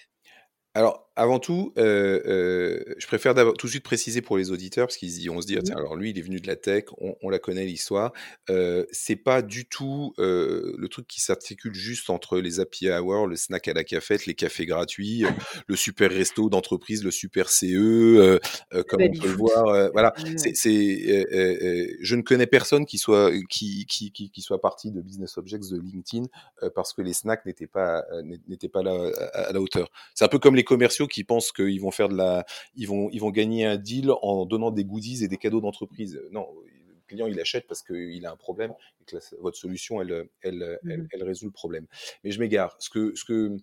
Alors, 0.76 1.06
avant 1.16 1.38
tout, 1.38 1.72
euh, 1.78 2.20
euh, 2.26 2.94
je 2.98 3.06
préfère 3.06 3.34
tout 3.34 3.66
de 3.66 3.70
suite 3.70 3.82
préciser 3.82 4.20
pour 4.20 4.36
les 4.36 4.50
auditeurs, 4.50 4.86
parce 4.86 4.98
qu'ils 4.98 5.30
vont 5.30 5.40
se 5.40 5.46
dire, 5.46 5.62
tiens, 5.64 5.76
alors 5.76 5.96
lui, 5.96 6.10
il 6.10 6.18
est 6.18 6.22
venu 6.22 6.38
de 6.38 6.46
la 6.46 6.56
tech, 6.56 6.84
on, 6.98 7.30
la 7.30 7.38
connaît 7.38 7.64
l'histoire. 7.64 8.12
Euh, 8.50 8.84
c'est 8.92 9.16
pas 9.16 9.40
du 9.40 9.66
tout 9.66 10.12
euh, 10.18 10.74
le 10.76 10.88
truc 10.88 11.06
qui 11.06 11.22
s'articule 11.22 11.74
juste 11.74 12.10
entre 12.10 12.38
les 12.38 12.60
happy 12.60 12.90
hours, 12.90 13.26
le 13.26 13.36
snack 13.36 13.68
à 13.68 13.72
la 13.72 13.82
cafette, 13.82 14.26
les 14.26 14.34
cafés 14.34 14.66
gratuits, 14.66 15.24
le 15.66 15.76
super 15.76 16.10
resto 16.10 16.50
d'entreprise, 16.50 17.02
le 17.02 17.10
super 17.10 17.48
CE, 17.48 18.38
comme 18.86 19.02
on 19.02 19.18
peut 19.18 19.28
le 19.28 19.34
voir. 19.34 19.90
voilà, 19.92 20.12
c'est, 20.36 20.52
je 20.54 22.14
ne 22.14 22.20
connais 22.20 22.46
personne 22.46 22.84
qui 22.84 22.98
soit 22.98 23.32
qui, 23.48 23.86
qui, 23.86 24.12
qui, 24.12 24.30
qui, 24.30 24.42
soit 24.42 24.60
parti 24.60 24.92
de 24.92 25.00
Business 25.00 25.38
Objects 25.38 25.70
de 25.70 25.80
LinkedIn 25.80 26.26
parce 26.74 26.92
que 26.92 27.00
les 27.00 27.14
snacks 27.14 27.46
n'étaient 27.46 27.66
pas 27.66 28.04
n'étaient 28.46 28.68
pas 28.68 28.82
là 28.82 29.10
à, 29.32 29.38
à 29.48 29.52
la 29.52 29.60
hauteur. 29.62 29.88
C'est 30.14 30.24
un 30.24 30.28
peu 30.28 30.38
comme 30.38 30.54
les 30.54 30.65
commerciaux 30.66 31.06
qui 31.06 31.24
pensent 31.24 31.52
qu'ils 31.52 31.80
vont 31.80 31.90
faire 31.90 32.08
de 32.08 32.16
la, 32.16 32.44
ils 32.74 32.86
vont, 32.86 33.08
ils 33.10 33.20
vont 33.20 33.30
gagner 33.30 33.64
un 33.64 33.76
deal 33.76 34.10
en 34.22 34.44
donnant 34.44 34.70
des 34.70 34.84
goodies 34.84 35.24
et 35.24 35.28
des 35.28 35.38
cadeaux 35.38 35.60
d'entreprise. 35.60 36.20
Non, 36.30 36.46
le 36.64 37.00
client 37.06 37.26
il 37.26 37.40
achète 37.40 37.66
parce 37.66 37.82
qu'il 37.82 38.26
a 38.26 38.32
un 38.32 38.36
problème 38.36 38.72
et 39.00 39.04
que 39.04 39.16
votre 39.40 39.56
solution 39.56 40.02
elle, 40.02 40.28
elle, 40.42 40.78
mmh 40.82 41.08
elle, 41.12 41.22
résout 41.22 41.46
le 41.46 41.52
problème. 41.52 41.86
Mais 42.24 42.30
je 42.30 42.40
m'égare. 42.40 42.76
Ce 42.78 42.90
que, 42.90 43.14
ce 43.14 43.24
que, 43.24 43.56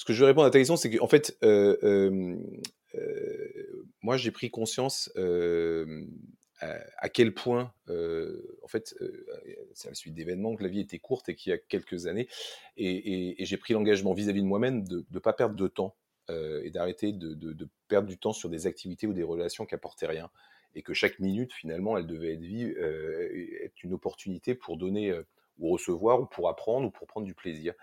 ce 0.00 0.06
que 0.06 0.14
je 0.14 0.20
veux 0.20 0.26
répondre 0.26 0.46
à 0.46 0.50
ta 0.50 0.58
question, 0.58 0.76
c'est 0.76 0.96
qu'en 0.96 1.08
fait, 1.08 1.36
euh, 1.42 1.76
euh, 1.82 2.36
euh, 2.94 3.86
moi 4.00 4.16
j'ai 4.16 4.30
pris 4.30 4.50
conscience 4.50 5.12
à, 6.62 7.08
quel 7.08 7.34
point, 7.34 7.72
en 7.88 8.68
fait, 8.68 8.94
c'est 9.74 9.88
à 9.88 9.90
la 9.90 9.94
suite 9.94 10.14
d'événements 10.14 10.56
que 10.56 10.62
la 10.62 10.70
vie 10.70 10.80
était 10.80 10.98
courte 10.98 11.28
et 11.28 11.34
qu'il 11.34 11.50
y 11.50 11.52
a 11.52 11.58
quelques 11.58 12.06
années, 12.06 12.28
et, 12.78 13.36
j'ai 13.44 13.56
pris 13.58 13.74
l'engagement 13.74 14.14
vis-à-vis 14.14 14.40
de 14.40 14.46
moi-même 14.46 14.88
de 14.88 15.04
ne 15.10 15.18
pas 15.18 15.34
perdre 15.34 15.54
de 15.54 15.68
temps 15.68 15.96
et 16.64 16.70
d'arrêter 16.70 17.12
de, 17.12 17.68
perdre 17.88 18.08
du 18.08 18.18
temps 18.18 18.32
sur 18.32 18.48
des 18.48 18.66
activités 18.66 19.06
ou 19.06 19.12
des 19.12 19.22
relations 19.22 19.66
qui 19.66 19.74
apportaient 19.74 20.06
rien, 20.06 20.30
et 20.74 20.82
que 20.82 20.94
chaque 20.94 21.18
minute, 21.18 21.52
finalement, 21.52 21.96
elle 21.96 22.06
devait 22.06 22.34
être, 22.34 23.64
être 23.64 23.82
une 23.82 23.92
opportunité 23.92 24.54
pour 24.54 24.76
donner 24.76 25.12
ou 25.58 25.70
recevoir, 25.70 26.20
ou 26.20 26.26
pour 26.26 26.48
apprendre, 26.48 26.86
ou 26.88 26.90
pour 26.90 27.06
prendre 27.06 27.26
du 27.26 27.34
plaisir. 27.34 27.74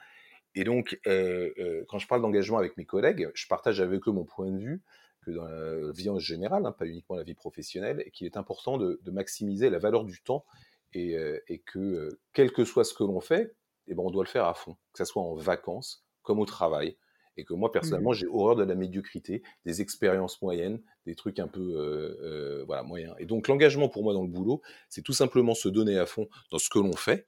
Et 0.55 0.63
donc, 0.63 0.99
quand 1.03 1.99
je 1.99 2.07
parle 2.07 2.21
d'engagement 2.21 2.57
avec 2.57 2.77
mes 2.77 2.85
collègues, 2.85 3.29
je 3.33 3.47
partage 3.47 3.79
avec 3.79 4.07
eux 4.07 4.11
mon 4.11 4.23
point 4.23 4.51
de 4.51 4.57
vue 4.57 4.81
que 5.21 5.31
dans 5.31 5.45
la 5.45 5.91
vie 5.91 6.09
en 6.09 6.19
général, 6.19 6.65
hein, 6.65 6.71
pas 6.71 6.85
uniquement 6.85 7.15
la 7.15 7.23
vie 7.23 7.35
professionnelle, 7.35 8.01
et 8.05 8.11
qu'il 8.11 8.25
est 8.25 8.37
important 8.37 8.77
de, 8.77 8.99
maximiser 9.11 9.69
la 9.69 9.79
valeur 9.79 10.03
du 10.03 10.21
temps 10.21 10.45
et, 10.93 11.61
que, 11.65 12.17
quel 12.33 12.51
que 12.51 12.65
soit 12.65 12.83
ce 12.83 12.93
que 12.93 13.03
l'on 13.03 13.19
fait, 13.19 13.55
eh 13.87 13.93
ben, 13.93 14.03
on 14.03 14.11
doit 14.11 14.23
le 14.23 14.29
faire 14.29 14.45
à 14.45 14.53
fond, 14.53 14.75
que 14.93 14.97
ce 14.97 15.05
soit 15.05 15.21
en 15.21 15.35
vacances 15.35 16.05
comme 16.23 16.39
au 16.39 16.45
travail, 16.45 16.97
et 17.37 17.43
que 17.43 17.53
moi 17.53 17.71
personnellement 17.71 18.11
mmh. 18.11 18.15
j'ai 18.15 18.27
horreur 18.27 18.55
de 18.55 18.63
la 18.63 18.75
médiocrité, 18.75 19.43
des 19.65 19.81
expériences 19.81 20.41
moyennes, 20.41 20.81
des 21.05 21.15
trucs 21.15 21.39
un 21.39 21.47
peu 21.47 21.61
euh, 21.61 22.17
euh, 22.21 22.63
voilà 22.65 22.83
moyens. 22.83 23.15
Et 23.19 23.25
donc 23.25 23.47
l'engagement 23.47 23.89
pour 23.89 24.03
moi 24.03 24.13
dans 24.13 24.23
le 24.23 24.29
boulot, 24.29 24.61
c'est 24.89 25.03
tout 25.03 25.13
simplement 25.13 25.53
se 25.53 25.69
donner 25.69 25.97
à 25.97 26.05
fond 26.05 26.27
dans 26.51 26.57
ce 26.57 26.69
que 26.69 26.79
l'on 26.79 26.95
fait, 26.95 27.27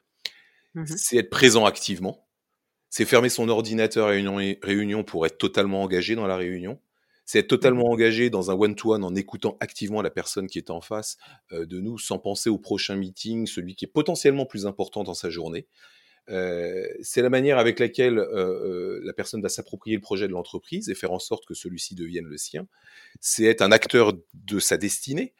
mmh 0.73 0.85
c'est 0.87 1.17
être 1.17 1.29
présent 1.29 1.65
activement, 1.65 2.27
c'est 2.89 3.05
fermer 3.05 3.29
son 3.29 3.49
ordinateur 3.49 4.07
à 4.07 4.15
une 4.15 4.57
réunion 4.63 5.03
pour 5.03 5.25
être 5.25 5.37
totalement 5.37 5.83
engagé 5.83 6.15
dans 6.15 6.27
la 6.27 6.35
réunion, 6.35 6.79
c'est 7.25 7.39
être 7.39 7.45
mmh 7.45 7.47
totalement 7.47 7.89
engagé 7.91 8.29
dans 8.31 8.49
un 8.49 8.55
one-to-one 8.55 9.03
en 9.03 9.15
écoutant 9.15 9.57
activement 9.59 10.01
la 10.01 10.09
personne 10.09 10.47
qui 10.47 10.57
est 10.57 10.71
en 10.71 10.81
face 10.81 11.17
euh, 11.51 11.65
de 11.67 11.79
nous 11.79 11.99
sans 11.99 12.17
penser 12.17 12.49
au 12.49 12.57
prochain 12.57 12.95
meeting, 12.95 13.45
celui 13.45 13.75
qui 13.75 13.85
est 13.85 13.93
potentiellement 13.93 14.47
plus 14.47 14.65
important 14.65 15.03
dans 15.03 15.13
sa 15.13 15.29
journée. 15.29 15.67
Euh, 16.29 16.87
c'est 17.01 17.21
la 17.21 17.29
manière 17.29 17.57
avec 17.57 17.79
laquelle 17.79 18.19
euh, 18.19 18.27
euh, 18.27 19.01
la 19.03 19.13
personne 19.13 19.41
va 19.41 19.49
s'approprier 19.49 19.95
le 19.95 20.01
projet 20.01 20.27
de 20.27 20.33
l'entreprise 20.33 20.89
et 20.89 20.95
faire 20.95 21.11
en 21.11 21.19
sorte 21.19 21.45
que 21.45 21.53
celui-ci 21.53 21.95
devienne 21.95 22.25
le 22.25 22.37
sien. 22.37 22.67
C'est 23.19 23.45
être 23.45 23.61
un 23.61 23.71
acteur 23.71 24.13
de 24.33 24.59
sa 24.59 24.77
destinée, 24.77 25.33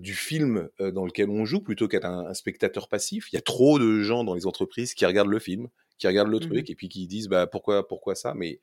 du 0.00 0.14
film 0.14 0.68
dans 0.80 1.04
lequel 1.04 1.30
on 1.30 1.44
joue, 1.44 1.60
plutôt 1.60 1.86
qu'être 1.86 2.04
un, 2.04 2.34
spectateur 2.34 2.88
passif. 2.88 3.32
Il 3.32 3.36
y 3.36 3.38
a 3.38 3.40
trop 3.40 3.78
de 3.78 4.02
gens 4.02 4.24
dans 4.24 4.34
les 4.34 4.44
entreprises 4.44 4.94
qui 4.94 5.06
regardent 5.06 5.30
le 5.30 5.38
film, 5.38 5.68
qui 5.96 6.08
regardent 6.08 6.32
le 6.32 6.38
mmh 6.38 6.48
truc 6.48 6.70
et 6.70 6.74
puis 6.74 6.88
qui 6.88 7.06
disent 7.06 7.28
bah, 7.28 7.46
pourquoi, 7.46 7.86
pourquoi 7.86 8.16
ça, 8.16 8.34
mais 8.34 8.58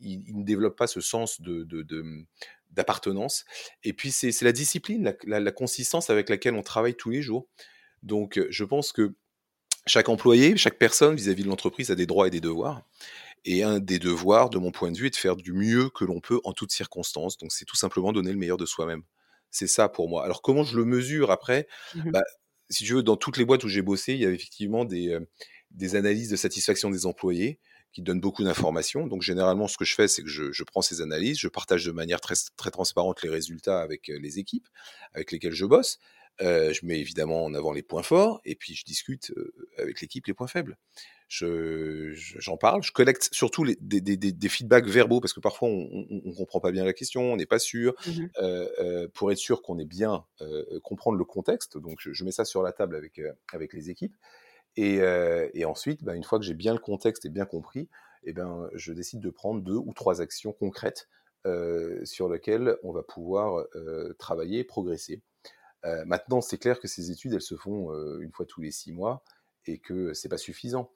ils, 0.00 0.36
ne 0.36 0.42
développent 0.42 0.76
pas 0.76 0.88
ce 0.88 1.00
sens 1.00 1.40
de, 1.40 1.64
d'appartenance. 2.72 3.44
Et 3.84 3.92
puis 3.92 4.10
c'est, 4.10 4.42
la 4.42 4.50
discipline, 4.50 5.14
la, 5.28 5.38
la, 5.38 5.52
consistance 5.52 6.10
avec 6.10 6.28
laquelle 6.28 6.54
on 6.54 6.64
travaille 6.64 6.96
tous 6.96 7.10
les 7.10 7.22
jours. 7.22 7.46
Donc 8.02 8.40
je 8.50 8.64
pense 8.64 8.90
que 8.90 9.14
chaque 9.88 10.08
employé, 10.08 10.56
chaque 10.56 10.78
personne 10.78 11.14
vis-à-vis 11.14 11.42
de 11.42 11.48
l'entreprise 11.48 11.90
a 11.90 11.94
des 11.94 12.06
droits 12.06 12.26
et 12.26 12.30
des 12.30 12.40
devoirs. 12.40 12.82
Et 13.44 13.62
un 13.62 13.78
des 13.78 13.98
devoirs, 13.98 14.50
de 14.50 14.58
mon 14.58 14.70
point 14.70 14.90
de 14.92 14.98
vue, 14.98 15.06
est 15.06 15.10
de 15.10 15.16
faire 15.16 15.36
du 15.36 15.52
mieux 15.52 15.90
que 15.90 16.04
l'on 16.04 16.20
peut 16.20 16.40
en 16.44 16.52
toutes 16.52 16.72
circonstances. 16.72 17.38
Donc, 17.38 17.52
c'est 17.52 17.64
tout 17.64 17.76
simplement 17.76 18.12
donner 18.12 18.32
le 18.32 18.38
meilleur 18.38 18.56
de 18.56 18.66
soi-même. 18.66 19.02
C'est 19.50 19.66
ça 19.66 19.88
pour 19.88 20.08
moi. 20.08 20.24
Alors, 20.24 20.42
comment 20.42 20.64
je 20.64 20.76
le 20.76 20.84
mesure 20.84 21.30
après? 21.30 21.66
Mmh 21.94 22.10
bah, 22.10 22.22
Si 22.68 22.84
tu 22.84 22.94
veux, 22.94 23.02
dans 23.02 23.16
toutes 23.16 23.38
les 23.38 23.44
boîtes 23.44 23.64
où 23.64 23.68
j'ai 23.68 23.82
bossé, 23.82 24.14
il 24.14 24.20
y 24.20 24.26
avait 24.26 24.34
effectivement 24.34 24.84
des, 24.84 25.10
euh, 25.10 25.20
des 25.70 25.96
analyses 25.96 26.30
de 26.30 26.36
satisfaction 26.36 26.90
des 26.90 27.06
employés 27.06 27.58
qui 27.92 28.02
donnent 28.02 28.20
beaucoup 28.20 28.44
d'informations. 28.44 29.06
Donc, 29.06 29.22
généralement, 29.22 29.68
ce 29.68 29.78
que 29.78 29.84
je 29.84 29.94
fais, 29.94 30.08
c'est 30.08 30.22
que 30.22 30.28
je, 30.28 30.52
je, 30.52 30.64
prends 30.64 30.82
ces 30.82 31.00
analyses, 31.00 31.38
je 31.38 31.48
partage 31.48 31.84
de 31.84 31.92
manière 31.92 32.20
très, 32.20 32.34
très 32.56 32.70
transparente 32.70 33.22
les 33.22 33.30
résultats 33.30 33.80
avec 33.80 34.10
euh, 34.10 34.18
les 34.20 34.38
équipes 34.38 34.68
avec 35.14 35.32
lesquelles 35.32 35.54
je 35.54 35.64
bosse. 35.64 35.98
Euh, 36.40 36.72
je 36.72 36.86
mets 36.86 37.00
évidemment 37.00 37.44
en 37.44 37.54
avant 37.54 37.72
les 37.72 37.82
points 37.82 38.02
forts 38.02 38.40
et 38.44 38.54
puis 38.54 38.74
je 38.74 38.84
discute 38.84 39.32
avec 39.76 40.00
l'équipe 40.00 40.26
les 40.26 40.34
points 40.34 40.46
faibles. 40.46 40.76
Je, 41.26 42.12
j'en 42.14 42.56
parle, 42.56 42.82
je 42.82 42.92
collecte 42.92 43.28
surtout 43.32 43.62
les, 43.62 43.76
des, 43.82 44.00
des, 44.00 44.16
des, 44.16 44.48
feedbacks 44.48 44.86
verbaux 44.86 45.20
parce 45.20 45.34
que 45.34 45.40
parfois 45.40 45.68
on, 45.68 46.06
on, 46.08 46.32
comprend 46.32 46.58
pas 46.58 46.70
bien 46.70 46.86
la 46.86 46.94
question, 46.94 47.32
on 47.32 47.36
n'est 47.36 47.44
pas 47.44 47.58
sûr. 47.58 47.94
Mmh 48.06 48.26
euh, 48.40 48.68
euh, 48.78 49.08
pour 49.12 49.30
être 49.30 49.38
sûr 49.38 49.60
qu'on 49.60 49.78
est 49.78 49.84
bien 49.84 50.24
comprendre 50.82 51.18
le 51.18 51.24
contexte, 51.24 51.76
donc 51.76 51.98
je, 52.00 52.12
je, 52.12 52.24
mets 52.24 52.30
ça 52.30 52.46
sur 52.46 52.62
la 52.62 52.72
table 52.72 52.96
avec 52.96 53.20
avec 53.52 53.74
les 53.74 53.90
équipes. 53.90 54.14
Et, 54.76 55.00
et 55.54 55.64
ensuite, 55.64 56.04
bah, 56.04 56.14
une 56.14 56.24
fois 56.24 56.38
que 56.38 56.44
j'ai 56.44 56.54
bien 56.54 56.72
le 56.72 56.78
contexte 56.78 57.26
et 57.26 57.30
bien 57.30 57.44
compris, 57.44 57.88
et 58.22 58.30
eh 58.30 58.32
ben 58.32 58.70
je 58.74 58.92
décide 58.92 59.20
de 59.20 59.30
prendre 59.30 59.60
deux 59.60 59.76
ou 59.76 59.92
trois 59.92 60.22
actions 60.22 60.52
concrètes 60.52 61.08
sur 62.04 62.28
lesquelles 62.28 62.76
on 62.84 62.92
va 62.92 63.02
pouvoir 63.02 63.66
travailler, 64.18 64.64
progresser. 64.64 65.20
Euh, 65.84 66.04
maintenant, 66.04 66.40
c'est 66.40 66.58
clair 66.58 66.80
que 66.80 66.88
ces 66.88 67.10
études, 67.10 67.34
elles 67.34 67.40
se 67.40 67.56
font 67.56 67.92
euh, 67.92 68.20
une 68.20 68.32
fois 68.32 68.46
tous 68.46 68.60
les 68.60 68.70
six 68.70 68.92
mois 68.92 69.22
et 69.66 69.78
que 69.78 70.14
c'est 70.14 70.28
pas 70.28 70.38
suffisant. 70.38 70.90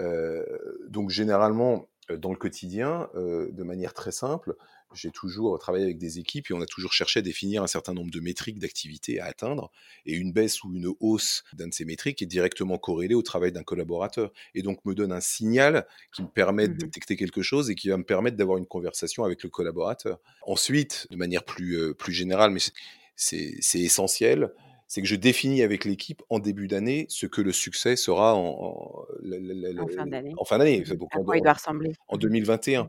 Euh, 0.00 0.44
donc 0.88 1.10
généralement, 1.10 1.88
dans 2.10 2.30
le 2.30 2.36
quotidien, 2.36 3.08
de 3.14 3.62
manière 3.64 3.92
très 3.92 4.12
simple, 4.12 4.54
j'ai 4.94 5.10
toujours 5.10 5.58
travaillé 5.58 5.84
avec 5.84 5.98
des 5.98 6.20
équipes 6.20 6.50
et 6.50 6.54
on 6.54 6.60
a 6.60 6.66
toujours 6.66 6.92
cherché 6.92 7.18
à 7.18 7.22
définir 7.22 7.64
un 7.64 7.66
certain 7.66 7.94
nombre 7.94 8.12
de 8.12 8.20
métriques 8.20 8.60
d'activité 8.60 9.18
à 9.20 9.26
atteindre. 9.26 9.72
Et 10.06 10.14
une 10.14 10.32
baisse 10.32 10.62
ou 10.62 10.72
une 10.72 10.92
hausse 11.00 11.42
d'un 11.52 11.66
de 11.66 11.74
ces 11.74 11.84
métriques 11.84 12.22
est 12.22 12.26
directement 12.26 12.78
corrélée 12.78 13.16
au 13.16 13.22
travail 13.22 13.50
d'un 13.50 13.64
collaborateur. 13.64 14.32
Et 14.54 14.62
donc 14.62 14.84
me 14.84 14.94
donne 14.94 15.10
un 15.10 15.20
signal 15.20 15.86
qui 16.14 16.22
me 16.22 16.28
permet 16.28 16.68
de 16.68 16.74
mmh 16.74 16.78
détecter 16.78 17.16
quelque 17.16 17.42
chose 17.42 17.70
et 17.70 17.74
qui 17.74 17.88
va 17.88 17.96
me 17.96 18.04
permettre 18.04 18.36
d'avoir 18.36 18.58
une 18.58 18.66
conversation 18.66 19.24
avec 19.24 19.42
le 19.42 19.50
collaborateur. 19.50 20.20
Ensuite, 20.42 21.08
de 21.10 21.16
manière 21.16 21.44
plus, 21.44 21.92
plus 21.94 22.12
générale, 22.12 22.52
mais 22.52 22.60
c'est 23.16 23.80
essentiel, 23.80 24.52
c'est 24.86 25.02
que 25.02 25.08
je 25.08 25.16
définis 25.16 25.62
avec 25.62 25.84
l'équipe 25.84 26.22
en 26.28 26.38
début 26.38 26.68
d'année 26.68 27.06
ce 27.08 27.26
que 27.26 27.40
le 27.40 27.52
succès 27.52 27.96
sera 27.96 28.34
en, 28.34 28.46
en, 28.46 29.86
fin 29.88 30.06
d'année. 30.06 30.32
En 30.38 30.44
fin 30.44 30.58
d'année, 30.58 30.84
en, 30.88 31.34
il 31.34 31.42
doit 31.42 31.52
ressembler. 31.52 31.92
En 32.08 32.16
2021. 32.16 32.84
Mmh. 32.84 32.88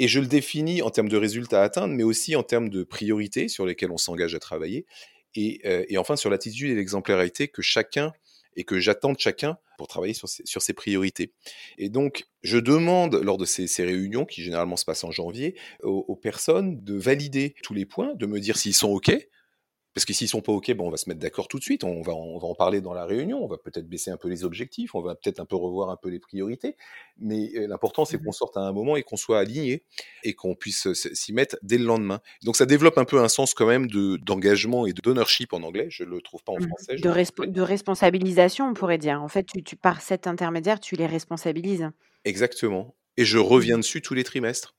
Et 0.00 0.08
je 0.08 0.20
le 0.20 0.26
définis 0.26 0.82
en 0.82 0.90
termes 0.90 1.08
de 1.08 1.16
résultats 1.16 1.62
à 1.62 1.64
atteindre, 1.64 1.94
mais 1.94 2.04
aussi 2.04 2.36
en 2.36 2.42
termes 2.42 2.68
de 2.68 2.84
priorités 2.84 3.48
sur 3.48 3.66
lesquelles 3.66 3.90
on 3.90 3.96
s'engage 3.96 4.34
à 4.34 4.38
travailler. 4.38 4.86
Et, 5.34 5.60
euh, 5.64 5.84
et, 5.88 5.98
enfin, 5.98 6.16
sur 6.16 6.30
l'attitude 6.30 6.70
et 6.70 6.74
l'exemplarité 6.74 7.48
que 7.48 7.62
chacun 7.62 8.12
et 8.56 8.64
que 8.64 8.78
j'attends 8.78 9.12
de 9.12 9.18
chacun 9.18 9.56
pour 9.76 9.88
travailler 9.88 10.14
sur 10.14 10.28
ses, 10.28 10.44
sur 10.44 10.62
ses, 10.62 10.72
priorités. 10.72 11.32
Et 11.78 11.88
donc, 11.88 12.26
je 12.42 12.58
demande 12.58 13.14
lors 13.16 13.38
de 13.38 13.44
ces, 13.44 13.66
ces, 13.66 13.84
réunions, 13.84 14.24
qui 14.24 14.42
généralement 14.42 14.76
se 14.76 14.84
passent 14.84 15.04
en 15.04 15.12
janvier, 15.12 15.56
aux, 15.82 16.04
aux 16.08 16.16
personnes 16.16 16.82
de 16.82 16.96
valider 16.96 17.54
tous 17.62 17.74
les 17.74 17.86
points, 17.86 18.14
de 18.14 18.26
me 18.26 18.40
dire 18.40 18.56
s'ils 18.56 18.74
sont 18.74 18.88
OK, 18.88 19.12
parce 19.94 20.04
que 20.04 20.12
s'ils 20.12 20.28
sont 20.28 20.40
pas 20.40 20.52
OK, 20.52 20.72
bon, 20.74 20.86
on 20.86 20.90
va 20.90 20.96
se 20.96 21.08
mettre 21.08 21.20
d'accord 21.20 21.48
tout 21.48 21.58
de 21.58 21.64
suite, 21.64 21.82
on 21.84 22.02
va, 22.02 22.14
on 22.14 22.38
va 22.38 22.46
en 22.46 22.54
parler 22.54 22.80
dans 22.80 22.94
la 22.94 23.04
réunion, 23.04 23.42
on 23.42 23.48
va 23.48 23.56
peut-être 23.56 23.88
baisser 23.88 24.10
un 24.10 24.16
peu 24.16 24.28
les 24.28 24.44
objectifs, 24.44 24.94
on 24.94 25.00
va 25.00 25.14
peut-être 25.14 25.40
un 25.40 25.44
peu 25.44 25.56
revoir 25.56 25.90
un 25.90 25.96
peu 25.96 26.08
les 26.08 26.20
priorités, 26.20 26.76
mais 27.18 27.50
euh, 27.56 27.66
l'important 27.66 28.04
c'est 28.04 28.16
mmh 28.16 28.24
qu'on 28.24 28.32
sorte 28.32 28.56
à 28.56 28.60
un 28.60 28.72
moment 28.72 28.96
et 28.96 29.02
qu'on 29.02 29.16
soit 29.16 29.38
aligné 29.38 29.84
et 30.24 30.34
qu'on 30.34 30.54
puisse 30.54 30.92
s'y 30.92 31.32
mettre 31.32 31.56
dès 31.62 31.78
le 31.78 31.84
lendemain. 31.84 32.20
Donc 32.42 32.56
ça 32.56 32.66
développe 32.66 32.98
un 32.98 33.04
peu 33.04 33.20
un 33.20 33.28
sens 33.28 33.54
quand 33.54 33.66
même 33.66 33.86
de, 33.86 34.16
d'engagement 34.16 34.86
et 34.86 34.92
de 34.92 35.00
d'ownership 35.00 35.52
en 35.52 35.62
anglais, 35.62 35.86
je 35.90 36.04
le 36.04 36.20
trouve 36.20 36.42
pas 36.44 36.52
en 36.52 36.58
mmh 36.58 36.68
français. 36.68 36.96
De, 36.96 37.46
de, 37.46 37.60
responsabilisation, 37.60 38.66
on 38.68 38.74
pourrait 38.74 38.98
dire. 38.98 39.22
En 39.22 39.28
fait, 39.28 39.44
tu, 39.44 39.62
tu, 39.62 39.76
par 39.76 40.00
cet 40.00 40.26
intermédiaire, 40.26 40.80
tu 40.80 40.96
les 40.96 41.06
responsabilises. 41.06 41.90
Exactement. 42.24 42.94
Et 43.16 43.24
je 43.24 43.38
reviens 43.38 43.78
dessus 43.78 44.00
tous 44.00 44.14
les 44.14 44.24
trimestres. 44.24 44.77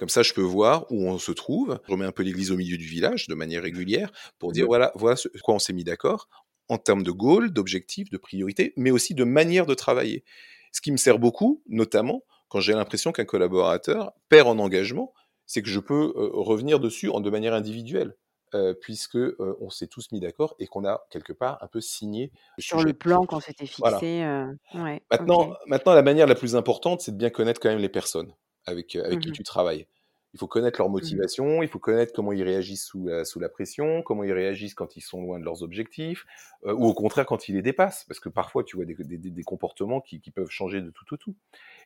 Comme 0.00 0.08
ça, 0.08 0.22
je 0.22 0.32
peux 0.32 0.40
voir 0.40 0.90
où 0.90 1.10
on 1.10 1.18
se 1.18 1.30
trouve. 1.30 1.78
Je 1.86 1.92
remets 1.92 2.06
un 2.06 2.10
peu 2.10 2.22
l'église 2.22 2.50
au 2.52 2.56
milieu 2.56 2.78
du 2.78 2.86
village 2.86 3.26
de 3.28 3.34
manière 3.34 3.62
régulière 3.62 4.10
pour 4.38 4.50
dire 4.50 4.64
voilà, 4.64 4.92
voilà 4.94 5.14
ce 5.14 5.28
quoi 5.42 5.54
on 5.54 5.58
s'est 5.58 5.74
mis 5.74 5.84
d'accord 5.84 6.26
en 6.70 6.78
termes 6.78 7.02
de 7.02 7.10
goals, 7.10 7.50
d'objectifs, 7.50 8.08
de 8.08 8.16
priorités, 8.16 8.72
mais 8.78 8.90
aussi 8.90 9.12
de 9.12 9.24
manière 9.24 9.66
de 9.66 9.74
travailler. 9.74 10.24
Ce 10.72 10.80
qui 10.80 10.90
me 10.90 10.96
sert 10.96 11.18
beaucoup, 11.18 11.62
notamment 11.68 12.22
quand 12.48 12.60
j'ai 12.60 12.72
l'impression 12.72 13.12
qu'un 13.12 13.26
collaborateur 13.26 14.12
perd 14.30 14.48
en 14.48 14.58
engagement, 14.58 15.12
c'est 15.44 15.60
que 15.60 15.68
je 15.68 15.80
peux 15.80 16.14
euh, 16.16 16.30
revenir 16.32 16.80
dessus 16.80 17.10
en 17.10 17.20
de 17.20 17.28
manière 17.28 17.52
individuelle. 17.52 18.16
Euh, 18.54 18.74
puisque 18.74 19.14
euh, 19.14 19.56
on 19.60 19.70
s'est 19.70 19.86
tous 19.86 20.10
mis 20.10 20.18
d'accord 20.18 20.56
et 20.58 20.66
qu'on 20.66 20.84
a 20.84 21.06
quelque 21.10 21.32
part 21.32 21.62
un 21.62 21.68
peu 21.68 21.80
signé 21.80 22.32
sur 22.58 22.82
le 22.82 22.92
plan 22.94 23.24
qu'on 23.24 23.38
s'était 23.38 23.66
fixé. 23.66 24.26
Ouais, 24.74 25.02
maintenant, 25.08 25.52
maintenant, 25.66 25.94
la 25.94 26.02
manière 26.02 26.26
la 26.26 26.34
plus 26.34 26.56
importante, 26.56 27.00
c'est 27.00 27.12
de 27.12 27.16
bien 27.16 27.30
connaître 27.30 27.60
quand 27.60 27.68
même 27.68 27.78
les 27.78 27.88
personnes 27.88 28.32
avec, 28.66 28.96
avec 28.96 29.18
mmh 29.18 29.20
qui 29.20 29.32
tu 29.32 29.42
travailles. 29.42 29.86
Il 30.32 30.38
faut 30.38 30.46
connaître 30.46 30.78
leur 30.80 30.88
mmh 30.88 30.92
motivation, 30.92 31.62
il 31.62 31.68
faut 31.68 31.78
connaître 31.78 32.12
comment 32.12 32.32
ils 32.32 32.42
réagissent 32.42 32.84
sous 32.84 33.04
la, 33.04 33.24
sous 33.24 33.40
la 33.40 33.48
pression, 33.48 34.02
comment 34.02 34.22
ils 34.22 34.32
réagissent 34.32 34.74
quand 34.74 34.96
ils 34.96 35.00
sont 35.00 35.22
loin 35.22 35.40
de 35.40 35.44
leurs 35.44 35.62
objectifs, 35.62 36.24
euh, 36.66 36.72
ou 36.72 36.84
au 36.84 36.94
contraire 36.94 37.26
quand 37.26 37.48
ils 37.48 37.56
les 37.56 37.62
dépassent, 37.62 38.04
parce 38.04 38.20
que 38.20 38.28
parfois 38.28 38.62
tu 38.62 38.76
vois 38.76 38.84
des, 38.84 38.94
des, 38.94 39.18
des 39.18 39.42
comportements 39.42 40.00
qui, 40.00 40.20
qui, 40.20 40.30
peuvent 40.30 40.50
changer 40.50 40.80
de 40.80 40.90
tout 40.90 41.04
au 41.12 41.16
tout, 41.16 41.32
tout. 41.32 41.36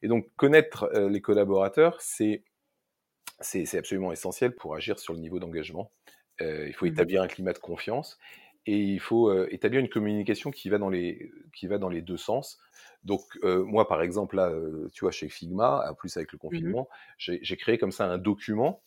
Et 0.02 0.08
donc 0.08 0.28
connaître 0.37 0.90
euh, 0.94 1.08
les 1.08 1.20
collaborateurs, 1.20 2.00
c'est 2.00 2.44
c'est 3.40 3.76
absolument 3.76 4.12
essentiel 4.12 4.54
pour 4.54 4.76
agir 4.76 4.98
sur 4.98 5.12
le 5.12 5.18
niveau 5.18 5.40
d'engagement. 5.40 5.90
Euh, 6.40 6.66
il 6.68 6.74
faut 6.74 6.87
mmh 6.87 6.88
établir 6.88 7.22
un 7.22 7.28
climat 7.28 7.52
de 7.52 7.58
confiance 7.58 8.18
et 8.66 8.79
il 8.79 9.00
faut 9.00 9.29
euh, 9.29 9.46
établir 9.50 9.81
une 9.81 9.88
communication 9.88 10.50
qui 10.50 10.68
va 10.68 10.79
dans 10.79 10.88
les 10.88 11.33
qui 11.53 11.66
va 11.66 11.79
dans 11.79 11.88
les 11.88 12.03
deux 12.03 12.16
sens. 12.16 12.59
Donc 13.05 13.22
euh, 13.42 13.62
moi 13.64 13.87
par 13.87 14.00
exemple 14.03 14.37
là, 14.37 14.48
euh, 14.48 14.88
tu 14.92 15.05
vois 15.05 15.11
chez 15.11 15.29
Figma, 15.29 15.87
en 15.88 15.94
plus 15.94 16.16
avec 16.16 16.33
le 16.33 16.37
mmh 16.37 16.40
confinement, 16.40 16.88
j'ai 17.18 17.57
créé 17.57 17.79
comme 17.79 17.92
ça 17.92 18.07
un 18.07 18.18
document. 18.18 18.83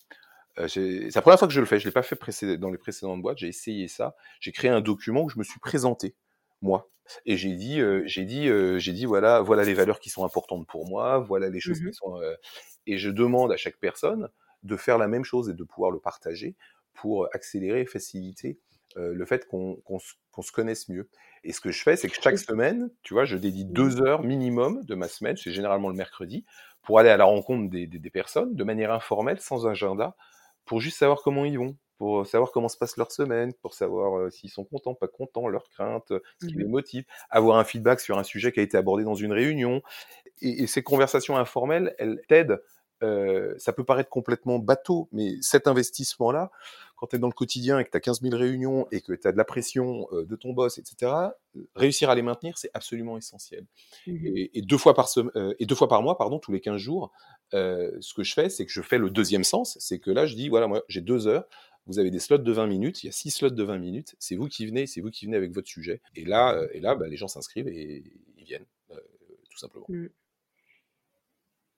c'est 0.67 1.09
la 1.13 1.21
première 1.21 1.37
fois 1.37 1.47
que 1.47 1.53
je 1.53 1.59
le 1.59 1.67
fais. 1.67 1.79
Je 1.79 1.85
l'ai 1.85 1.91
pas 1.91 2.01
fait 2.01 2.17
dans 2.57 2.71
les 2.71 2.77
précédentes 2.77 3.21
boîtes. 3.21 3.37
J'ai 3.37 3.47
essayé 3.47 3.87
ça. 3.87 4.15
J'ai 4.39 4.51
créé 4.51 4.71
un 4.71 4.81
document 4.81 5.23
où 5.23 5.29
je 5.29 5.37
me 5.37 5.43
suis 5.43 5.59
présenté 5.59 6.15
moi 6.61 6.89
et 7.25 7.37
j'ai 7.37 7.55
dit 7.55 7.79
j'ai 8.05 8.25
dit 8.25 8.49
j'ai 8.79 8.93
dit 8.93 9.05
voilà 9.05 9.41
voilà 9.41 9.63
les 9.63 9.75
valeurs 9.75 9.99
qui 9.99 10.09
sont 10.09 10.25
importantes 10.25 10.65
pour 10.67 10.87
moi, 10.87 11.19
voilà 11.19 11.49
les 11.49 11.59
choses 11.59 11.81
mmh 11.81 11.89
qui 11.89 11.93
sont 11.93 12.19
et 12.87 12.97
je 12.97 13.11
demande 13.11 13.51
à 13.51 13.57
chaque 13.57 13.77
personne 13.77 14.29
de 14.63 14.75
faire 14.75 14.97
la 14.97 15.07
même 15.07 15.23
chose 15.23 15.49
et 15.49 15.53
de 15.53 15.63
pouvoir 15.63 15.91
le 15.91 15.99
partager 15.99 16.55
pour 16.93 17.27
accélérer 17.33 17.81
et 17.81 17.85
faciliter 17.85 18.59
euh, 18.95 19.13
le 19.13 19.25
fait 19.25 19.45
qu'on 19.47 19.99
se 19.99 20.51
connaisse 20.51 20.87
mieux. 20.89 21.09
Et 21.43 21.51
ce 21.51 21.59
que 21.59 21.71
je 21.71 21.83
fais, 21.83 21.95
c'est 21.95 22.07
que 22.07 22.15
chaque 22.21 22.39
semaine, 22.39 22.89
tu 23.03 23.13
vois, 23.13 23.25
je 23.25 23.37
dédie 23.37 23.65
deux 23.65 24.01
heures 24.01 24.23
minimum 24.23 24.83
de 24.85 24.95
ma 24.95 25.07
semaine, 25.07 25.35
c'est 25.37 25.51
généralement 25.51 25.89
le 25.89 25.95
mercredi, 25.95 26.45
pour 26.81 26.99
aller 26.99 27.09
à 27.09 27.17
la 27.17 27.25
rencontre 27.25 27.69
des, 27.69 27.85
des, 27.85 28.09
personnes 28.09 28.55
de 28.55 28.63
manière 28.63 28.91
informelle, 28.93 29.39
sans 29.39 29.67
agenda, 29.67 30.15
pour 30.65 30.79
juste 30.79 30.97
savoir 30.97 31.21
comment 31.21 31.43
ils 31.43 31.57
vont, 31.57 31.75
pour 31.97 32.25
savoir 32.25 32.51
comment 32.51 32.69
se 32.69 32.77
passe 32.77 32.95
leur 32.97 33.11
semaine, 33.11 33.53
pour 33.61 33.73
savoir 33.73 34.31
s'ils 34.31 34.49
sont 34.49 34.63
contents, 34.63 34.93
pas 34.93 35.07
contents, 35.07 35.47
leurs 35.47 35.69
craintes, 35.69 36.13
ce 36.41 36.47
qui 36.47 36.53
les 36.53 36.65
mmh 36.65 36.69
motive, 36.69 37.05
avoir 37.29 37.57
un 37.57 37.63
feedback 37.63 37.99
sur 37.99 38.17
un 38.17 38.23
sujet 38.23 38.51
qui 38.51 38.59
a 38.59 38.63
été 38.63 38.77
abordé 38.77 39.03
dans 39.03 39.15
une 39.15 39.33
réunion. 39.33 39.81
Et, 40.41 40.63
et 40.63 40.67
ces 40.67 40.83
conversations 40.83 41.35
informelles, 41.35 41.95
elles 41.97 42.21
t'aident 42.27 42.61
euh, 43.03 43.53
ça 43.57 43.73
peut 43.73 43.83
paraître 43.83 44.09
complètement 44.09 44.59
bateau, 44.59 45.07
mais 45.11 45.35
cet 45.41 45.67
investissement-là, 45.67 46.51
quand 46.95 47.07
tu 47.07 47.15
es 47.15 47.19
dans 47.19 47.27
le 47.27 47.33
quotidien 47.33 47.77
et 47.79 47.85
que 47.85 47.91
tu 47.91 47.97
as 47.97 47.99
15 47.99 48.21
000 48.21 48.35
réunions 48.35 48.87
et 48.91 49.01
que 49.01 49.13
tu 49.13 49.27
as 49.27 49.31
de 49.31 49.37
la 49.37 49.45
pression 49.45 50.07
de 50.11 50.35
ton 50.35 50.53
boss, 50.53 50.79
etc., 50.79 51.11
réussir 51.75 52.09
à 52.09 52.15
les 52.15 52.23
maintenir, 52.23 52.57
c'est 52.57 52.71
absolument 52.73 53.17
essentiel. 53.17 53.65
Mmh 54.07 54.25
et, 54.53 54.61
deux 54.63 54.77
fois 54.77 54.95
par 54.95 55.07
et 55.59 55.65
deux 55.65 55.75
fois 55.75 55.87
par 55.87 56.01
mois, 56.01 56.17
pardon, 56.17 56.39
tous 56.39 56.51
les 56.51 56.59
15 56.59 56.77
jours, 56.77 57.11
ce 57.51 58.13
que 58.15 58.23
je 58.23 58.33
fais, 58.33 58.49
c'est 58.49 58.65
que 58.65 58.71
je 58.71 58.81
fais 58.81 58.97
le 58.97 59.11
deuxième 59.11 59.43
sens, 59.43 59.77
c'est 59.79 59.99
que 59.99 60.09
là, 60.09 60.25
je 60.25 60.35
dis, 60.35 60.49
voilà, 60.49 60.67
moi, 60.67 60.83
j'ai 60.87 61.01
deux 61.01 61.27
heures, 61.27 61.45
vous 61.85 61.99
avez 61.99 62.09
des 62.09 62.19
slots 62.19 62.39
de 62.39 62.51
20 62.51 62.65
minutes, 62.65 63.03
il 63.03 63.07
y 63.07 63.09
a 63.09 63.13
six 63.13 63.29
slots 63.29 63.51
de 63.51 63.63
20 63.63 63.77
minutes, 63.77 64.15
c'est 64.17 64.35
vous 64.35 64.47
qui 64.47 64.65
venez, 64.65 64.87
c'est 64.87 65.01
vous 65.01 65.11
qui 65.11 65.25
venez 65.25 65.37
avec 65.37 65.51
votre 65.51 65.67
sujet. 65.67 66.01
Et 66.15 66.25
là, 66.25 66.59
et 66.73 66.79
là 66.79 66.95
bah, 66.95 67.07
les 67.07 67.15
gens 67.15 67.27
s'inscrivent 67.27 67.67
et 67.67 68.03
ils 68.37 68.43
viennent, 68.43 68.65
tout 69.49 69.57
simplement. 69.57 69.85
Mmh. 69.87 70.07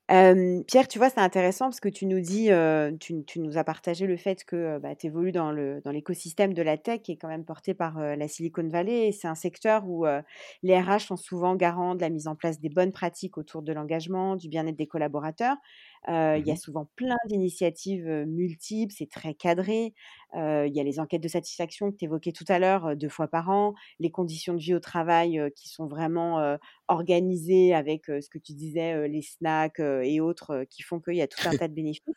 Pierre, 0.10 0.88
tu 0.88 0.98
vois, 0.98 1.12
c'est 1.12 1.20
intéressant 1.20 1.66
parce 1.66 1.80
que 1.80 1.90
tu 1.90 2.08
nous 2.08 2.20
dis, 2.20 2.50
tu, 3.00 3.40
nous 3.40 3.58
as 3.58 3.64
partagé 3.64 4.08
le 4.08 4.18
fait 4.18 4.44
que 4.44 4.80
bah, 4.80 4.96
tu 4.96 5.06
évolues 5.06 5.32
dans, 5.32 5.52
l'écosystème 5.52 6.56
de 6.56 6.64
la 6.64 6.78
tech 6.78 7.02
qui 7.04 7.12
est 7.12 7.18
quand 7.18 7.28
même 7.28 7.46
porté 7.46 7.76
par 7.76 8.00
la 8.00 8.28
Silicon 8.28 8.68
Valley. 8.68 9.12
C'est 9.12 9.28
un 9.28 9.36
secteur 9.36 9.88
où 9.88 10.08
les 10.64 10.80
RH 10.80 11.02
sont 11.02 11.16
souvent 11.16 11.56
garants 11.56 11.94
de 11.94 12.02
la 12.02 12.10
mise 12.10 12.28
en 12.28 12.36
place 12.36 12.60
des 12.60 12.70
bonnes 12.70 12.92
pratiques 12.92 13.38
autour 13.38 13.62
de 13.62 13.72
l'engagement, 13.72 14.36
du 14.36 14.50
bien-être 14.50 14.78
des 14.78 14.88
collaborateurs. 14.88 15.58
Euh, 16.08 16.38
il 16.38 16.48
y 16.48 16.52
a 16.52 16.54
mmh 16.54 16.58
souvent 16.58 16.90
plein 16.96 17.18
d'initiatives 17.28 18.08
multiples, 18.28 18.94
c'est 18.96 19.10
très 19.10 19.34
cadré. 19.34 19.94
il 20.34 20.72
y 20.74 20.80
a 20.80 20.84
les 20.84 21.00
enquêtes 21.00 21.22
de 21.22 21.28
satisfaction 21.28 21.92
que 21.92 21.98
tu 21.98 22.06
évoquais 22.06 22.32
tout 22.32 22.46
à 22.48 22.60
l'heure, 22.60 22.96
deux 22.96 23.10
fois 23.10 23.28
par 23.28 23.50
an, 23.50 23.74
les 24.00 24.12
conditions 24.12 24.54
de 24.54 24.60
vie 24.60 24.74
au 24.74 24.80
travail 24.80 25.42
qui 25.56 25.70
sont 25.70 25.88
vraiment 25.88 26.58
organisées 26.88 27.74
avec 27.74 28.06
ce 28.06 28.30
que 28.30 28.38
tu 28.38 28.54
disais, 28.54 29.08
les 29.08 29.22
snacks 29.22 29.80
et 29.80 30.22
autres 30.22 30.66
qui 30.70 30.82
font 30.84 31.00
qu'il 31.00 31.16
y 31.16 31.22
a 31.22 31.28
tout 31.28 31.48
un 31.48 31.52
tas 31.58 31.68
de 31.68 31.74
bénéfices. 31.74 32.16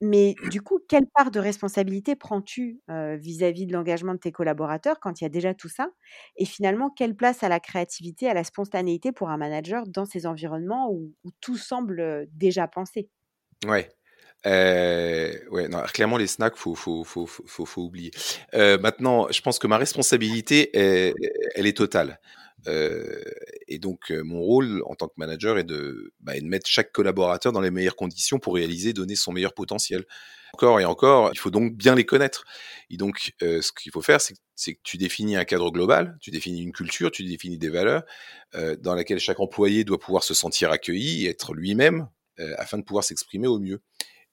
Mais 0.00 0.36
du 0.44 0.62
coup, 0.62 0.78
quelle 0.88 1.06
part 1.14 1.30
de 1.32 1.40
responsabilité 1.40 2.14
prends-tu 2.16 2.80
vis-à-vis 2.88 3.66
de 3.66 3.72
l'engagement 3.72 4.14
de 4.14 4.18
tes 4.20 4.32
collaborateurs 4.32 5.00
quand 5.00 5.20
il 5.20 5.24
y 5.24 5.26
a 5.26 5.30
déjà 5.30 5.54
tout 5.54 5.68
ça? 5.68 5.88
Et 6.36 6.44
finalement, 6.44 6.90
quelle 6.90 7.16
place 7.16 7.42
à 7.42 7.48
la 7.48 7.60
créativité, 7.60 8.28
à 8.28 8.34
la 8.34 8.44
spontanéité 8.44 9.12
pour 9.12 9.30
un 9.30 9.36
manager 9.36 9.86
dans 9.88 10.04
ces 10.04 10.26
environnements 10.26 10.90
où, 10.92 11.12
tout 11.40 11.56
semble 11.56 12.26
déjà 12.32 12.68
pensé? 12.68 13.08
Ouais. 13.66 13.88
clairement 15.92 16.16
les 16.16 16.26
snacks, 16.26 16.56
faut, 16.56 16.74
faut, 16.74 17.04
faut, 17.04 17.26
faut, 17.26 17.66
faut 17.66 17.82
oublier. 17.82 18.10
maintenant, 18.54 19.26
je 19.30 19.40
pense 19.40 19.58
que 19.58 19.66
ma 19.66 19.78
responsabilité, 19.78 20.70
elle 20.74 21.66
est 21.66 21.76
totale. 21.76 22.20
Et 23.68 23.78
donc, 23.78 24.10
euh, 24.10 24.22
mon 24.24 24.40
rôle 24.40 24.82
en 24.86 24.94
tant 24.94 25.08
que 25.08 25.14
manager 25.18 25.58
est 25.58 25.64
de, 25.64 26.12
bah, 26.20 26.36
est 26.36 26.40
de 26.40 26.46
mettre 26.46 26.68
chaque 26.68 26.90
collaborateur 26.90 27.52
dans 27.52 27.60
les 27.60 27.70
meilleures 27.70 27.96
conditions 27.96 28.38
pour 28.38 28.54
réaliser, 28.54 28.94
donner 28.94 29.14
son 29.14 29.30
meilleur 29.30 29.52
potentiel. 29.52 30.04
Encore 30.54 30.80
et 30.80 30.86
encore, 30.86 31.30
il 31.34 31.38
faut 31.38 31.50
donc 31.50 31.74
bien 31.74 31.94
les 31.94 32.04
connaître. 32.04 32.44
Et 32.88 32.96
donc, 32.96 33.32
euh, 33.42 33.60
ce 33.60 33.70
qu'il 33.70 33.92
faut 33.92 34.00
faire, 34.00 34.20
c'est 34.20 34.74
que 34.74 34.80
tu 34.82 34.96
définis 34.96 35.36
un 35.36 35.44
cadre 35.44 35.70
global, 35.70 36.16
tu 36.22 36.30
définis 36.30 36.62
une 36.62 36.72
culture, 36.72 37.10
tu 37.10 37.24
définis 37.24 37.58
des 37.58 37.68
valeurs 37.68 38.02
euh, 38.54 38.74
dans 38.76 38.94
laquelle 38.94 39.20
chaque 39.20 39.40
employé 39.40 39.84
doit 39.84 39.98
pouvoir 39.98 40.24
se 40.24 40.32
sentir 40.32 40.70
accueilli 40.70 41.26
être 41.26 41.54
lui-même 41.54 42.08
afin 42.56 42.78
de 42.78 42.84
pouvoir 42.84 43.02
s'exprimer 43.02 43.48
au 43.48 43.58
mieux. 43.58 43.82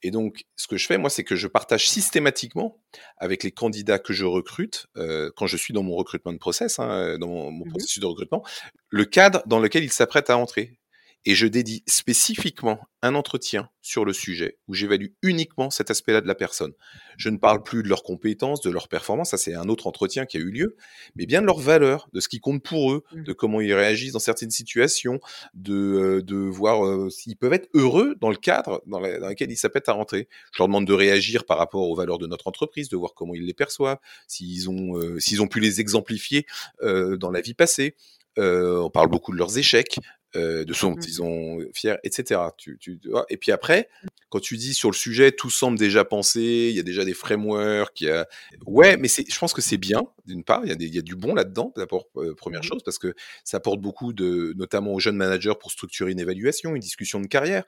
Et 0.02 0.10
donc, 0.10 0.44
ce 0.56 0.66
que 0.66 0.76
je 0.76 0.86
fais, 0.86 0.98
moi, 0.98 1.10
c'est 1.10 1.24
que 1.24 1.36
je 1.36 1.46
partage 1.46 1.88
systématiquement 1.88 2.78
avec 3.16 3.42
les 3.42 3.50
candidats 3.50 3.98
que 3.98 4.12
je 4.12 4.24
recrute, 4.24 4.86
euh, 4.96 5.30
quand 5.36 5.46
je 5.46 5.56
suis 5.56 5.72
dans 5.74 5.82
mon 5.82 5.96
recrutement 5.96 6.32
de 6.32 6.38
process, 6.38 6.78
hein, 6.78 7.18
dans 7.18 7.28
mon, 7.28 7.50
mon 7.50 7.64
mmh 7.64 7.70
processus 7.70 8.00
de 8.00 8.06
recrutement, 8.06 8.44
le 8.90 9.04
cadre 9.04 9.42
dans 9.46 9.58
lequel 9.58 9.84
ils 9.84 9.92
s'apprêtent 9.92 10.30
à 10.30 10.38
entrer 10.38 10.78
et 11.26 11.34
je 11.34 11.46
dédie 11.48 11.82
spécifiquement 11.86 12.78
un 13.02 13.14
entretien 13.16 13.68
sur 13.82 14.04
le 14.04 14.12
sujet 14.12 14.58
où 14.68 14.74
j'évalue 14.74 15.08
uniquement 15.22 15.70
cet 15.70 15.90
aspect-là 15.90 16.20
de 16.20 16.26
la 16.28 16.36
personne. 16.36 16.72
Je 17.18 17.28
ne 17.28 17.36
parle 17.36 17.62
plus 17.62 17.82
de 17.82 17.88
leurs 17.88 18.04
compétences, 18.04 18.60
de 18.60 18.70
leurs 18.70 18.88
performances, 18.88 19.30
ça 19.30 19.36
c'est 19.36 19.54
un 19.54 19.68
autre 19.68 19.88
entretien 19.88 20.24
qui 20.24 20.36
a 20.36 20.40
eu 20.40 20.50
lieu, 20.50 20.76
mais 21.16 21.26
bien 21.26 21.40
de 21.40 21.46
leurs 21.46 21.58
valeurs, 21.58 22.08
de 22.12 22.20
ce 22.20 22.28
qui 22.28 22.38
compte 22.38 22.62
pour 22.62 22.92
eux, 22.92 23.04
mmh. 23.12 23.22
de 23.24 23.32
comment 23.32 23.60
ils 23.60 23.74
réagissent 23.74 24.12
dans 24.12 24.20
certaines 24.20 24.50
situations, 24.50 25.20
de, 25.54 25.74
euh, 25.74 26.22
de 26.22 26.36
voir 26.36 26.86
euh, 26.86 27.10
s'ils 27.10 27.36
peuvent 27.36 27.52
être 27.52 27.68
heureux 27.74 28.14
dans 28.20 28.30
le 28.30 28.36
cadre 28.36 28.82
dans, 28.86 29.00
lequel 29.00 29.50
ils 29.50 29.56
s'apprêtent 29.56 29.88
à 29.88 29.92
rentrer. 29.92 30.28
Je 30.52 30.58
leur 30.58 30.68
demande 30.68 30.86
de 30.86 30.92
réagir 30.92 31.44
par 31.44 31.58
rapport 31.58 31.88
aux 31.88 31.96
valeurs 31.96 32.18
de 32.18 32.28
notre 32.28 32.46
entreprise, 32.46 32.88
de 32.88 32.96
voir 32.96 33.14
comment 33.14 33.34
ils 33.34 33.44
les 33.44 33.54
perçoivent, 33.54 33.98
s'ils 34.28 34.70
ont, 34.70 34.96
euh, 34.96 35.18
s'ils 35.18 35.42
ont 35.42 35.48
pu 35.48 35.58
les 35.58 35.80
exemplifier 35.80 36.46
dans 36.82 37.30
la 37.30 37.40
vie 37.40 37.54
passée. 37.54 37.94
On 38.36 38.90
parle 38.90 39.08
beaucoup 39.08 39.32
de 39.32 39.38
leurs 39.38 39.58
échecs, 39.58 39.98
de 40.34 40.66
ce 40.72 40.86
dont 40.86 40.96
ils 40.96 41.14
sont 41.14 41.60
fiers, 41.72 41.96
etc. 42.04 42.40
Tu, 42.58 42.78
tu, 42.78 43.00
et 43.30 43.36
puis 43.36 43.52
après, 43.52 43.88
quand 44.28 44.40
tu 44.40 44.56
dis 44.56 44.74
sur 44.74 44.90
le 44.90 44.94
sujet, 44.96 45.32
tout 45.32 45.50
semble 45.50 45.78
déjà 45.78 46.04
pensé, 46.04 46.68
il 46.70 46.76
y 46.76 46.80
a 46.80 46.82
déjà 46.82 47.04
des 47.04 47.14
frameworks, 47.14 48.00
il 48.00 48.08
y 48.08 48.10
a... 48.10 48.26
ouais, 48.66 48.96
mais 48.96 49.08
je 49.08 49.38
pense 49.38 49.52
que 49.52 49.62
c'est 49.62 49.76
bien, 49.76 50.02
d'une 50.26 50.42
part, 50.42 50.62
il 50.64 50.68
y, 50.68 50.72
a 50.72 50.76
il 50.78 50.94
y 50.94 50.98
a 50.98 51.02
du 51.02 51.14
bon 51.14 51.34
là-dedans, 51.34 51.72
d'abord, 51.76 52.06
euh, 52.16 52.34
première 52.34 52.62
chose, 52.62 52.82
parce 52.84 52.98
que 52.98 53.14
ça 53.44 53.58
apporte 53.58 53.80
beaucoup 53.80 54.12
de, 54.12 54.52
notamment 54.56 54.92
aux 54.92 55.00
jeunes 55.00 55.16
managers 55.16 55.54
pour 55.60 55.70
structurer 55.70 56.10
une 56.10 56.20
évaluation, 56.20 56.74
une 56.74 56.80
discussion 56.80 57.20
de 57.20 57.26
carrière, 57.26 57.64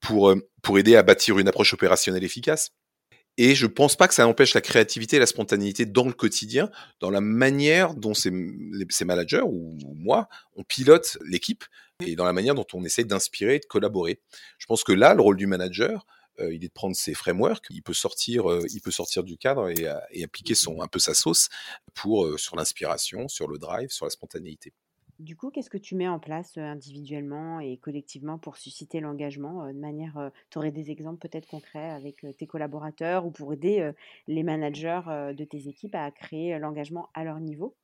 pour, 0.00 0.30
euh, 0.30 0.36
pour 0.62 0.78
aider 0.78 0.96
à 0.96 1.02
bâtir 1.02 1.38
une 1.38 1.48
approche 1.48 1.72
opérationnelle 1.72 2.24
efficace. 2.24 2.70
Et 3.38 3.54
je 3.54 3.66
pense 3.66 3.96
pas 3.96 4.08
que 4.08 4.14
ça 4.14 4.26
empêche 4.26 4.54
la 4.54 4.60
créativité 4.60 5.16
et 5.16 5.18
la 5.18 5.26
spontanéité 5.26 5.86
dans 5.86 6.04
le 6.04 6.12
quotidien, 6.12 6.70
dans 7.00 7.10
la 7.10 7.20
manière 7.20 7.94
dont 7.94 8.12
ces, 8.12 8.30
ces 8.90 9.04
managers 9.04 9.42
ou, 9.42 9.78
moi, 9.96 10.28
on 10.54 10.64
pilote 10.64 11.16
l'équipe 11.24 11.64
et 12.04 12.14
dans 12.14 12.26
la 12.26 12.32
manière 12.32 12.54
dont 12.54 12.66
on 12.74 12.84
essaie 12.84 13.04
d'inspirer 13.04 13.56
et 13.56 13.58
de 13.60 13.64
collaborer. 13.64 14.20
Je 14.58 14.66
pense 14.66 14.84
que 14.84 14.92
là, 14.92 15.14
le 15.14 15.22
rôle 15.22 15.36
du 15.36 15.46
manager, 15.46 16.04
euh, 16.40 16.52
il 16.52 16.64
est 16.64 16.68
de 16.68 16.72
prendre 16.72 16.96
ses 16.96 17.14
frameworks, 17.14 17.66
il 17.70 17.82
peut 17.82 17.94
sortir, 17.94 18.50
euh, 18.50 18.64
il 18.72 18.80
peut 18.80 18.90
sortir 18.90 19.22
du 19.22 19.36
cadre 19.36 19.68
et, 19.68 19.86
euh, 19.86 19.98
et, 20.10 20.24
appliquer 20.24 20.54
son 20.54 20.82
un 20.82 20.88
peu 20.88 20.98
sa 20.98 21.14
sauce 21.14 21.48
pour 21.94 22.38
sur 22.38 22.56
l'inspiration, 22.56 23.28
sur 23.28 23.48
le 23.48 23.58
drive, 23.58 23.90
sur 23.90 24.06
la 24.06 24.10
spontanéité. 24.10 24.72
Du 25.18 25.36
coup, 25.36 25.50
qu'est-ce 25.50 25.70
que 25.70 25.78
tu 25.78 25.94
mets 25.94 26.08
en 26.08 26.18
place 26.18 26.58
individuellement 26.58 27.60
et 27.60 27.76
collectivement 27.78 28.38
pour 28.38 28.56
susciter 28.56 29.00
l'engagement 29.00 29.66
de 29.68 29.78
manière, 29.78 30.30
tu 30.50 30.58
aurais 30.58 30.72
des 30.72 30.90
exemples 30.90 31.26
peut-être 31.26 31.46
concrets 31.46 31.90
avec 31.90 32.26
tes 32.36 32.46
collaborateurs 32.46 33.24
ou 33.24 33.30
pour 33.30 33.52
aider 33.52 33.92
les 34.26 34.42
managers 34.42 35.00
de 35.06 35.44
tes 35.44 35.68
équipes 35.68 35.94
à 35.94 36.10
créer 36.10 36.58
l'engagement 36.58 37.08
à 37.14 37.24
leur 37.24 37.40
niveau? 37.40 37.76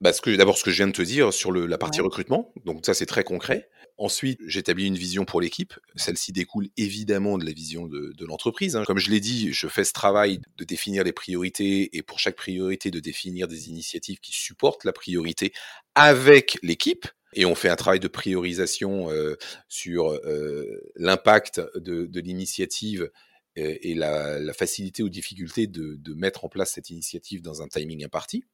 Bah, 0.00 0.12
ce 0.12 0.20
que 0.20 0.34
d'abord 0.34 0.56
ce 0.56 0.64
que 0.64 0.70
je 0.70 0.76
viens 0.76 0.86
de 0.86 0.92
te 0.92 1.02
dire 1.02 1.32
sur 1.32 1.52
le, 1.52 1.66
la 1.66 1.78
partie 1.78 2.00
recrutement, 2.00 2.52
donc 2.64 2.86
ça 2.86 2.94
c'est 2.94 3.06
très 3.06 3.24
concret. 3.24 3.68
Ensuite, 3.98 4.40
j'établis 4.46 4.86
une 4.86 4.96
vision 4.96 5.26
pour 5.26 5.42
l'équipe. 5.42 5.74
Celle-ci 5.94 6.32
découle 6.32 6.68
évidemment 6.78 7.36
de 7.36 7.44
la 7.44 7.52
vision 7.52 7.86
de, 7.86 8.14
de 8.16 8.24
l'entreprise. 8.24 8.74
Hein. 8.74 8.84
Comme 8.86 8.98
je 8.98 9.10
l'ai 9.10 9.20
dit, 9.20 9.52
je 9.52 9.68
fais 9.68 9.84
ce 9.84 9.92
travail 9.92 10.40
de 10.56 10.64
définir 10.64 11.04
les 11.04 11.12
priorités 11.12 11.94
et 11.94 12.02
pour 12.02 12.18
chaque 12.18 12.36
priorité 12.36 12.90
de 12.90 12.98
définir 12.98 13.46
des 13.46 13.68
initiatives 13.68 14.18
qui 14.20 14.32
supportent 14.32 14.84
la 14.84 14.94
priorité 14.94 15.52
avec 15.94 16.58
l'équipe. 16.62 17.06
Et 17.34 17.44
on 17.44 17.54
fait 17.54 17.68
un 17.68 17.76
travail 17.76 18.00
de 18.00 18.08
priorisation 18.08 19.10
euh, 19.10 19.36
sur 19.68 20.12
euh, 20.12 20.80
l'impact 20.96 21.60
de, 21.74 22.06
de 22.06 22.20
l'initiative 22.20 23.10
et, 23.56 23.94
la, 23.94 24.38
la, 24.38 24.54
facilité 24.54 25.02
ou 25.02 25.10
difficulté 25.10 25.66
de, 25.66 25.96
de 25.96 26.14
mettre 26.14 26.46
en 26.46 26.48
place 26.48 26.72
cette 26.72 26.88
initiative 26.88 27.42
dans 27.42 27.60
un 27.60 27.68
timing 27.68 28.02
imparti. 28.04 28.44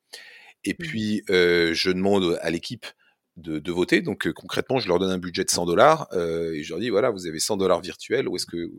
Et 0.66 0.72
mmh. 0.72 0.76
puis, 0.76 1.22
euh, 1.30 1.72
je 1.72 1.90
demande 1.90 2.38
à 2.42 2.50
l'équipe 2.50 2.86
de, 3.36 3.58
de, 3.58 3.72
voter. 3.72 4.02
Donc, 4.02 4.26
euh, 4.26 4.32
concrètement, 4.32 4.78
je 4.78 4.88
leur 4.88 4.98
donne 4.98 5.10
un 5.10 5.18
budget 5.18 5.44
de 5.44 5.50
100 5.50 5.66
dollars 5.66 6.08
euh, 6.12 6.52
et 6.54 6.62
je 6.62 6.70
leur 6.70 6.80
dis 6.80 6.90
voilà, 6.90 7.10
vous 7.10 7.26
avez 7.26 7.38
100 7.38 7.56
dollars 7.56 7.80
virtuels. 7.80 8.28
Où 8.28 8.36
est-ce 8.36 8.46
que 8.46 8.70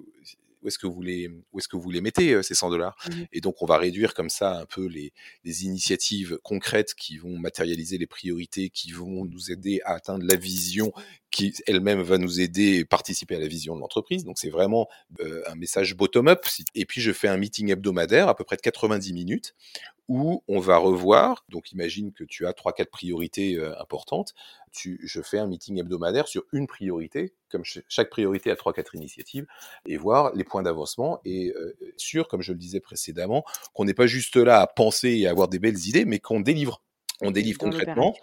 où 0.64 0.68
est-ce 0.68 0.80
que 0.80 0.88
vous 0.88 1.04
les 1.04 1.30
où 1.52 1.60
est-ce 1.60 1.68
que 1.68 1.78
vous 1.78 1.92
les 1.92 2.02
mettez 2.02 2.42
ces 2.42 2.56
100 2.56 2.72
dollars? 2.72 2.98
Mmh 3.08 3.24
Et 3.32 3.42
donc, 3.42 3.62
on 3.62 3.66
va 3.66 3.78
réduire 3.78 4.16
comme 4.16 4.30
ça 4.30 4.60
un 4.60 4.66
peu 4.66 4.88
les, 4.88 5.14
les 5.46 5.64
initiatives 5.64 6.40
concrètes 6.44 6.96
qui 6.96 7.18
vont 7.18 7.38
matérialiser 7.38 8.00
les 8.00 8.08
priorités, 8.08 8.70
qui 8.70 8.92
vont 8.92 9.26
nous 9.26 9.52
aider 9.52 9.80
à 9.86 9.94
atteindre 9.94 10.26
la 10.26 10.36
vision 10.36 10.92
qui 11.30 11.54
elle-même 11.68 12.02
va 12.02 12.18
nous 12.18 12.42
aider 12.42 12.78
et 12.78 12.86
participer 12.86 13.36
à 13.36 13.40
la 13.40 13.48
vision 13.48 13.76
de 13.76 13.82
l'entreprise. 13.82 14.24
Donc 14.24 14.40
c'est 14.40 14.50
vraiment 14.50 14.88
un 15.20 15.56
message 15.56 15.96
bottom-up. 15.96 16.46
Et 16.74 16.86
puis 16.86 17.00
je 17.00 17.12
fais 17.12 17.28
un 17.28 17.38
meeting 17.38 17.70
hebdomadaire 17.70 18.28
à 18.28 18.36
peu 18.36 18.44
près 18.44 18.56
de 18.56 18.62
90 18.62 19.14
minutes 19.14 19.54
où 20.08 20.44
on 20.48 20.60
va 20.60 20.78
revoir, 20.78 21.46
donc 21.50 21.72
imagine 21.72 22.14
que 22.14 22.24
tu 22.24 22.48
as 22.48 22.54
trois 22.54 22.74
quatre 22.74 22.92
priorités 22.92 23.56
euh, 23.56 23.80
importantes, 23.82 24.34
tu, 24.72 25.00
je 25.04 25.22
fais 25.22 25.38
un 25.38 25.48
meeting 25.48 25.80
hebdomadaire 25.80 26.28
sur 26.28 26.44
une 26.54 26.68
priorité, 26.68 27.34
comme 27.50 27.64
chaque 27.66 28.10
priorité 28.10 28.52
a 28.52 28.56
trois 28.56 28.74
quatre 28.74 28.96
initiatives, 28.96 29.46
et 29.86 29.98
voir 29.98 30.34
les 30.36 30.44
points 30.44 30.64
d'avancement 30.64 31.20
et 31.26 31.54
euh, 31.56 31.78
sûr, 31.98 32.28
comme 32.28 32.42
je 32.42 32.54
le 32.54 32.58
disais 32.58 32.80
précédemment, 32.80 33.44
qu'on 33.74 33.86
n'est 33.86 33.94
pas 33.94 34.08
juste 34.08 34.38
là 34.38 34.62
à 34.62 34.68
penser 34.68 35.10
et 35.10 35.28
à 35.28 35.32
avoir 35.32 35.48
des 35.48 35.60
belles 35.60 35.88
idées, 35.88 36.06
mais 36.06 36.20
qu'on 36.20 36.40
délivre 36.40 36.82
on 37.22 37.32
délivre 37.32 37.58
concrètement. 37.58 38.16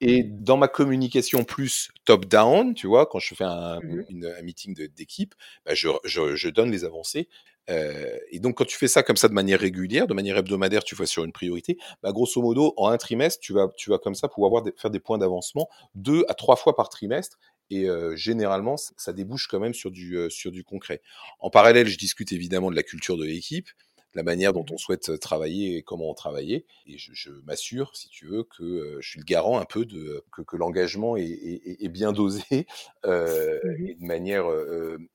Et 0.00 0.22
dans 0.22 0.56
ma 0.56 0.68
communication 0.68 1.44
plus 1.44 1.90
top-down, 2.04 2.74
tu 2.74 2.86
vois, 2.86 3.06
quand 3.06 3.18
je 3.18 3.34
fais 3.34 3.44
un, 3.44 3.80
mmh 3.80 4.04
meeting 4.42 4.74
d'équipe, 4.74 5.34
bah, 5.66 5.74
je, 5.74 6.48
donne 6.48 6.70
les 6.70 6.84
avancées. 6.84 7.28
Euh, 7.68 8.18
et 8.30 8.40
donc, 8.40 8.56
quand 8.56 8.64
tu 8.64 8.76
fais 8.78 8.88
ça 8.88 9.02
comme 9.02 9.16
ça 9.16 9.28
de 9.28 9.34
manière 9.34 9.60
régulière, 9.60 10.06
de 10.06 10.14
manière 10.14 10.36
hebdomadaire, 10.36 10.84
tu 10.84 10.94
vois 10.94 11.06
sur 11.06 11.24
une 11.24 11.32
priorité, 11.32 11.78
bah, 12.02 12.12
grosso 12.12 12.40
modo, 12.40 12.74
en 12.76 12.88
un 12.88 12.96
trimestre, 12.96 13.40
tu 13.40 13.52
vas, 13.52 13.68
tu 13.76 13.90
vas 13.90 13.98
comme 13.98 14.14
ça 14.14 14.28
pouvoir 14.28 14.50
avoir 14.50 14.74
faire 14.76 14.90
des 14.90 15.00
points 15.00 15.18
d'avancement 15.18 15.68
deux 15.94 16.24
à 16.28 16.34
trois 16.34 16.56
fois 16.56 16.74
par 16.74 16.88
trimestre. 16.88 17.38
Et 17.70 17.88
euh, 17.88 18.16
généralement, 18.16 18.76
ça 18.76 19.12
débouche 19.12 19.46
quand 19.46 19.60
même 19.60 19.74
sur 19.74 19.90
du, 19.90 20.16
euh, 20.16 20.30
sur 20.30 20.50
du 20.50 20.64
concret. 20.64 21.02
En 21.38 21.50
parallèle, 21.50 21.86
je 21.86 21.98
discute 21.98 22.32
évidemment 22.32 22.70
de 22.70 22.76
la 22.76 22.82
culture 22.82 23.18
de 23.18 23.24
l'équipe 23.24 23.68
la 24.14 24.22
manière 24.22 24.52
dont 24.52 24.64
on 24.70 24.78
souhaite 24.78 25.18
travailler 25.20 25.76
et 25.76 25.82
comment 25.82 26.10
on 26.10 26.14
travaillait. 26.14 26.64
Et 26.86 26.96
je, 26.98 27.30
m'assure, 27.46 27.94
si 27.94 28.08
tu 28.08 28.26
veux, 28.26 28.44
que 28.44 28.98
je 29.00 29.08
suis 29.08 29.20
le 29.20 29.24
garant 29.24 29.58
un 29.58 29.64
peu 29.64 29.84
de 29.84 30.24
que, 30.32 30.56
l'engagement 30.56 31.16
est, 31.16 31.88
bien 31.88 32.12
dosé 32.12 32.42
euh, 33.06 33.58
mmh 33.64 33.86
et 33.88 33.94
de 33.94 34.04
manière 34.04 34.46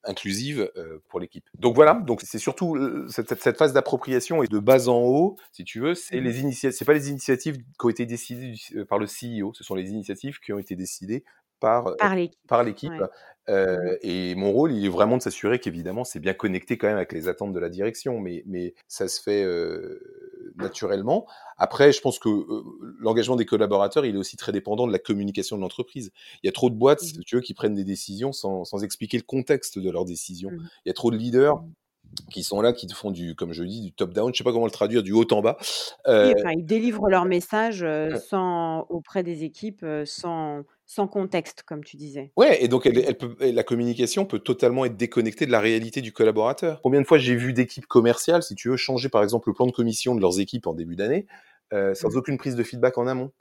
inclusive 0.03 0.71
pour 1.10 1.19
l'équipe. 1.19 1.45
Donc 1.58 1.75
voilà, 1.75 1.95
donc 1.95 2.21
c'est 2.21 2.39
surtout 2.39 2.77
cette, 3.10 3.34
phase 3.58 3.73
d'appropriation 3.73 4.43
et 4.43 4.47
de 4.47 4.60
bas 4.60 4.88
en 4.88 5.01
haut, 5.01 5.38
si 5.51 5.63
tu 5.63 5.79
veux, 5.79 5.95
c'est 5.95 6.19
mmh 6.19 6.23
les 6.23 6.39
initiatives, 6.41 6.77
c'est 6.77 6.86
pas 6.86 6.93
les 6.93 7.10
initiatives 7.10 7.58
qui 7.58 7.86
ont 7.86 7.89
été 7.89 8.06
décidées 8.06 8.56
par 8.88 8.99
le 8.99 9.06
CEO, 9.06 9.53
ce 9.53 9.63
sont 9.63 9.75
les 9.75 9.89
initiatives 9.89 10.39
qui 10.39 10.53
ont 10.53 10.60
été 10.60 10.75
décidées 10.75 11.23
par, 11.63 11.95
par 12.47 12.63
l'équipe. 12.63 12.91
Mmh 12.91 13.08
et 14.02 14.36
mon 14.36 14.54
rôle, 14.54 14.71
il 14.71 14.86
est 14.86 14.89
vraiment 14.89 15.17
de 15.17 15.21
s'assurer 15.21 15.60
qu'évidemment, 15.60 16.06
c'est 16.06 16.21
bien 16.21 16.34
connecté 16.34 16.78
quand 16.78 16.88
même 16.88 16.95
avec 16.95 17.12
les 17.12 17.28
attentes 17.28 17.52
de 17.52 17.60
la 17.60 17.67
direction, 17.67 18.21
mais, 18.21 18.41
mais 18.45 18.73
ça 18.88 19.10
se 19.10 19.21
fait 19.21 19.45
naturellement. 20.56 21.28
Après, 21.58 21.91
je 21.91 21.99
pense 21.99 22.19
que 22.19 22.30
l'engagement 22.99 23.36
des 23.36 23.45
collaborateurs, 23.45 24.06
il 24.06 24.15
est 24.15 24.17
aussi 24.17 24.38
très 24.38 24.54
dépendant 24.54 24.88
de 24.88 24.93
la 24.93 24.99
communication 24.99 25.58
de 25.58 25.62
l'entreprise. 25.62 26.13
Il 26.41 26.45
y 26.45 26.49
a 26.49 26.54
trop 26.54 26.69
de 26.69 26.76
boîtes, 26.76 27.04
mmh 27.04 27.23
tu 27.26 27.36
veux, 27.36 27.41
qui 27.41 27.54
prennent 27.54 27.76
des 27.76 27.84
décisions 27.84 28.32
sans, 28.32 28.63
sans 28.63 28.82
expliquer 28.82 29.17
le 29.17 29.23
contexte 29.23 29.78
de 29.78 29.91
leurs 29.91 30.06
décisions. 30.06 30.52
Mmh 30.52 30.69
il 30.86 30.88
y 30.88 30.91
a 30.91 30.93
trop 30.93 31.12
de 31.12 31.17
leaders 31.17 31.62
qui 32.32 32.43
sont 32.43 32.62
là, 32.62 32.71
qui 32.71 32.88
font 32.93 33.12
du, 33.12 33.36
comme 33.36 33.52
je 33.52 33.63
dis, 33.63 33.82
du 33.82 33.91
top-down, 33.91 34.34
je 34.34 34.38
sais 34.38 34.43
pas 34.45 34.54
comment 34.54 34.65
le 34.65 34.71
traduire, 34.71 35.04
du 35.04 35.12
haut 35.12 35.28
en 35.34 35.41
bas. 35.41 35.58
ils 36.08 36.63
délivrent 36.63 37.10
leur 37.10 37.26
message 37.26 37.86
sans, 38.30 38.86
auprès 38.88 39.21
des 39.21 39.43
équipes 39.43 39.86
sans, 40.06 40.63
sans 40.86 41.08
contexte, 41.08 41.63
comme 41.63 41.84
tu 41.84 41.98
disais. 41.98 42.32
Ouais, 42.38 42.63
et 42.63 42.67
donc 42.67 42.86
elle, 42.86 43.17
peut, 43.17 43.36
la 43.39 43.63
communication 43.63 44.26
peut 44.26 44.39
totalement 44.39 44.86
être 44.86 44.98
déconnectée 44.98 45.46
de 45.46 45.52
la 45.52 45.60
réalité 45.60 46.02
du 46.02 46.12
collaborateur. 46.12 46.82
Combien 46.82 47.02
de 47.02 47.08
fois 47.08 47.17
j'ai 47.17 47.36
vu 47.36 47.54
d'équipes 47.54 47.88
commerciales, 47.88 48.43
si 48.43 48.56
tu 48.56 48.69
veux, 48.69 48.78
changer 48.78 49.10
par 49.10 49.24
exemple 49.24 49.50
le 49.50 49.54
plan 49.54 49.65
de 49.65 49.72
commission 49.72 50.15
de 50.15 50.22
leurs 50.22 50.39
équipes 50.39 50.67
en 50.67 50.74
début 50.74 50.96
d'année, 50.96 51.26
sans 51.72 52.10
mmh. 52.10 52.17
aucune 52.17 52.38
prise 52.38 52.56
de 52.56 52.63
feedback 52.63 52.98
en 52.98 53.08
amont 53.08 53.32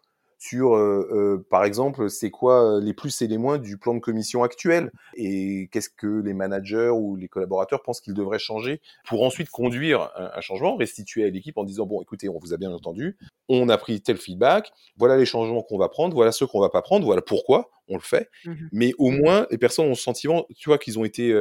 sur, 0.43 0.75
euh, 0.75 1.09
euh, 1.13 1.47
par 1.51 1.65
exemple, 1.65 2.11
c'est 2.11 2.31
quoi 2.31 2.81
les 2.83 2.95
plus 2.95 3.23
et 3.23 3.29
les 3.29 3.39
moins 3.39 3.59
du 3.59 3.79
plan 3.79 3.95
de 3.95 4.01
commission 4.01 4.43
actuel 4.43 4.91
et 5.15 5.69
qu'est-ce 5.71 5.89
que 5.89 6.21
les 6.21 6.35
managers 6.35 6.89
ou 6.89 7.15
les 7.15 7.29
collaborateurs 7.29 7.81
pensent 7.81 8.01
qu'ils 8.01 8.15
devraient 8.15 8.41
changer 8.41 8.81
pour 9.07 9.23
ensuite 9.23 9.51
conduire 9.51 10.11
un, 10.17 10.41
changement, 10.41 10.75
restituer 10.75 11.25
à 11.25 11.31
l'équipe 11.31 11.57
en 11.59 11.65
disant 11.65 11.87
bon, 11.87 12.03
écoutez, 12.03 12.29
on 12.29 12.41
vous 12.41 12.53
a 12.53 12.57
bien 12.57 12.73
entendu, 12.73 13.17
on 13.49 13.69
a 13.69 13.79
pris 13.79 14.01
tel 14.01 14.17
feedback, 14.17 14.73
voilà 14.97 15.17
les 15.17 15.27
changements 15.27 15.63
qu'on 15.63 15.79
va 15.79 15.89
prendre, 15.89 16.13
voilà 16.13 16.33
ceux 16.33 16.49
qu'on 16.49 16.61
va 16.61 16.71
pas 16.71 16.83
prendre, 16.83 17.05
voilà 17.05 17.23
pourquoi 17.23 17.71
on 17.87 17.95
le 17.95 18.01
fait, 18.01 18.29
mmh 18.45 18.53
mais 18.73 18.93
au 18.99 19.11
moins 19.11 19.47
les 19.53 19.59
personnes 19.59 19.87
ont 19.87 19.91
le 19.91 19.95
sentiment, 19.95 20.47
tu 20.57 20.71
vois, 20.71 20.79
qu'ils 20.79 20.99
ont 20.99 21.05
été 21.05 21.33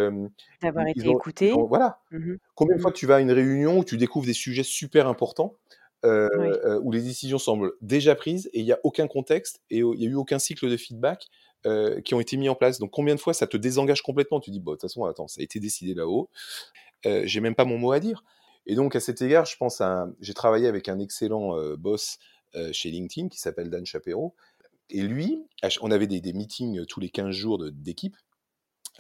d'avoir 0.62 0.88
été 0.88 1.10
écoutés. 1.10 1.52
voilà. 1.68 2.02
Mmh 2.12 2.36
Combien 2.54 2.76
de 2.76 2.82
fois 2.82 2.92
tu 2.92 3.08
vas 3.08 3.16
à 3.16 3.20
une 3.20 3.32
réunion 3.32 3.80
où 3.80 3.84
tu 3.84 3.98
découvres 3.98 4.28
des 4.28 4.34
sujets 4.34 4.64
super 4.64 5.08
importants 5.08 5.56
euh, 6.04 6.30
euh, 6.66 6.80
où 6.82 6.92
les 6.92 7.02
décisions 7.02 7.38
semblent 7.38 7.74
déjà 7.82 8.16
prises 8.16 8.50
et 8.54 8.60
il 8.60 8.66
n'y 8.66 8.72
a 8.72 8.80
aucun 8.84 9.08
contexte 9.08 9.62
et 9.70 9.78
il 9.80 9.86
n'y 9.86 10.08
a 10.08 10.10
eu 10.10 10.16
aucun 10.16 10.40
cycle 10.40 10.68
de 10.68 10.76
feedback 10.76 11.28
euh, 11.68 12.02
qui 12.02 12.16
ont 12.16 12.20
été 12.20 12.38
mis 12.38 12.50
en 12.50 12.56
place. 12.56 12.80
Donc 12.80 12.90
combien 12.90 13.14
de 13.14 13.20
fois 13.20 13.36
ça 13.36 13.46
te 13.46 13.56
désengage 13.56 14.02
complètement? 14.02 14.40
Tu 14.40 14.50
dis, 14.50 14.60
bon, 14.60 14.72
de 14.72 14.76
toute 14.78 14.82
façon, 14.82 15.06
attends, 15.06 15.28
ça 15.28 15.42
a 15.42 15.44
été 15.44 15.60
décidé 15.60 15.94
là-haut, 15.94 16.30
j'ai 17.04 17.40
même 17.40 17.56
pas 17.56 17.66
mon 17.66 17.78
mot 17.78 17.92
à 17.92 18.00
dire. 18.00 18.24
Et 18.66 18.74
donc 18.74 18.96
à 18.96 19.00
cet 19.00 19.22
égard, 19.22 19.46
je 19.46 19.58
pense 19.58 19.80
à, 19.80 20.08
j'ai 20.22 20.34
travaillé 20.34 20.68
avec 20.68 20.90
un 20.90 20.98
excellent 20.98 21.56
boss 21.76 22.18
chez 22.72 22.90
LinkedIn 22.90 23.30
qui 23.30 23.40
s'appelle 23.40 23.70
Dan 23.70 23.86
Shapiro. 23.86 24.34
Et 24.90 25.04
lui, 25.04 25.46
on 25.82 25.92
avait 25.92 26.08
des, 26.08 26.20
des 26.20 26.34
meetings 26.34 26.86
tous 26.86 27.00
les 27.00 27.10
15 27.10 27.30
jours 27.32 27.64
d'équipe. 27.72 28.18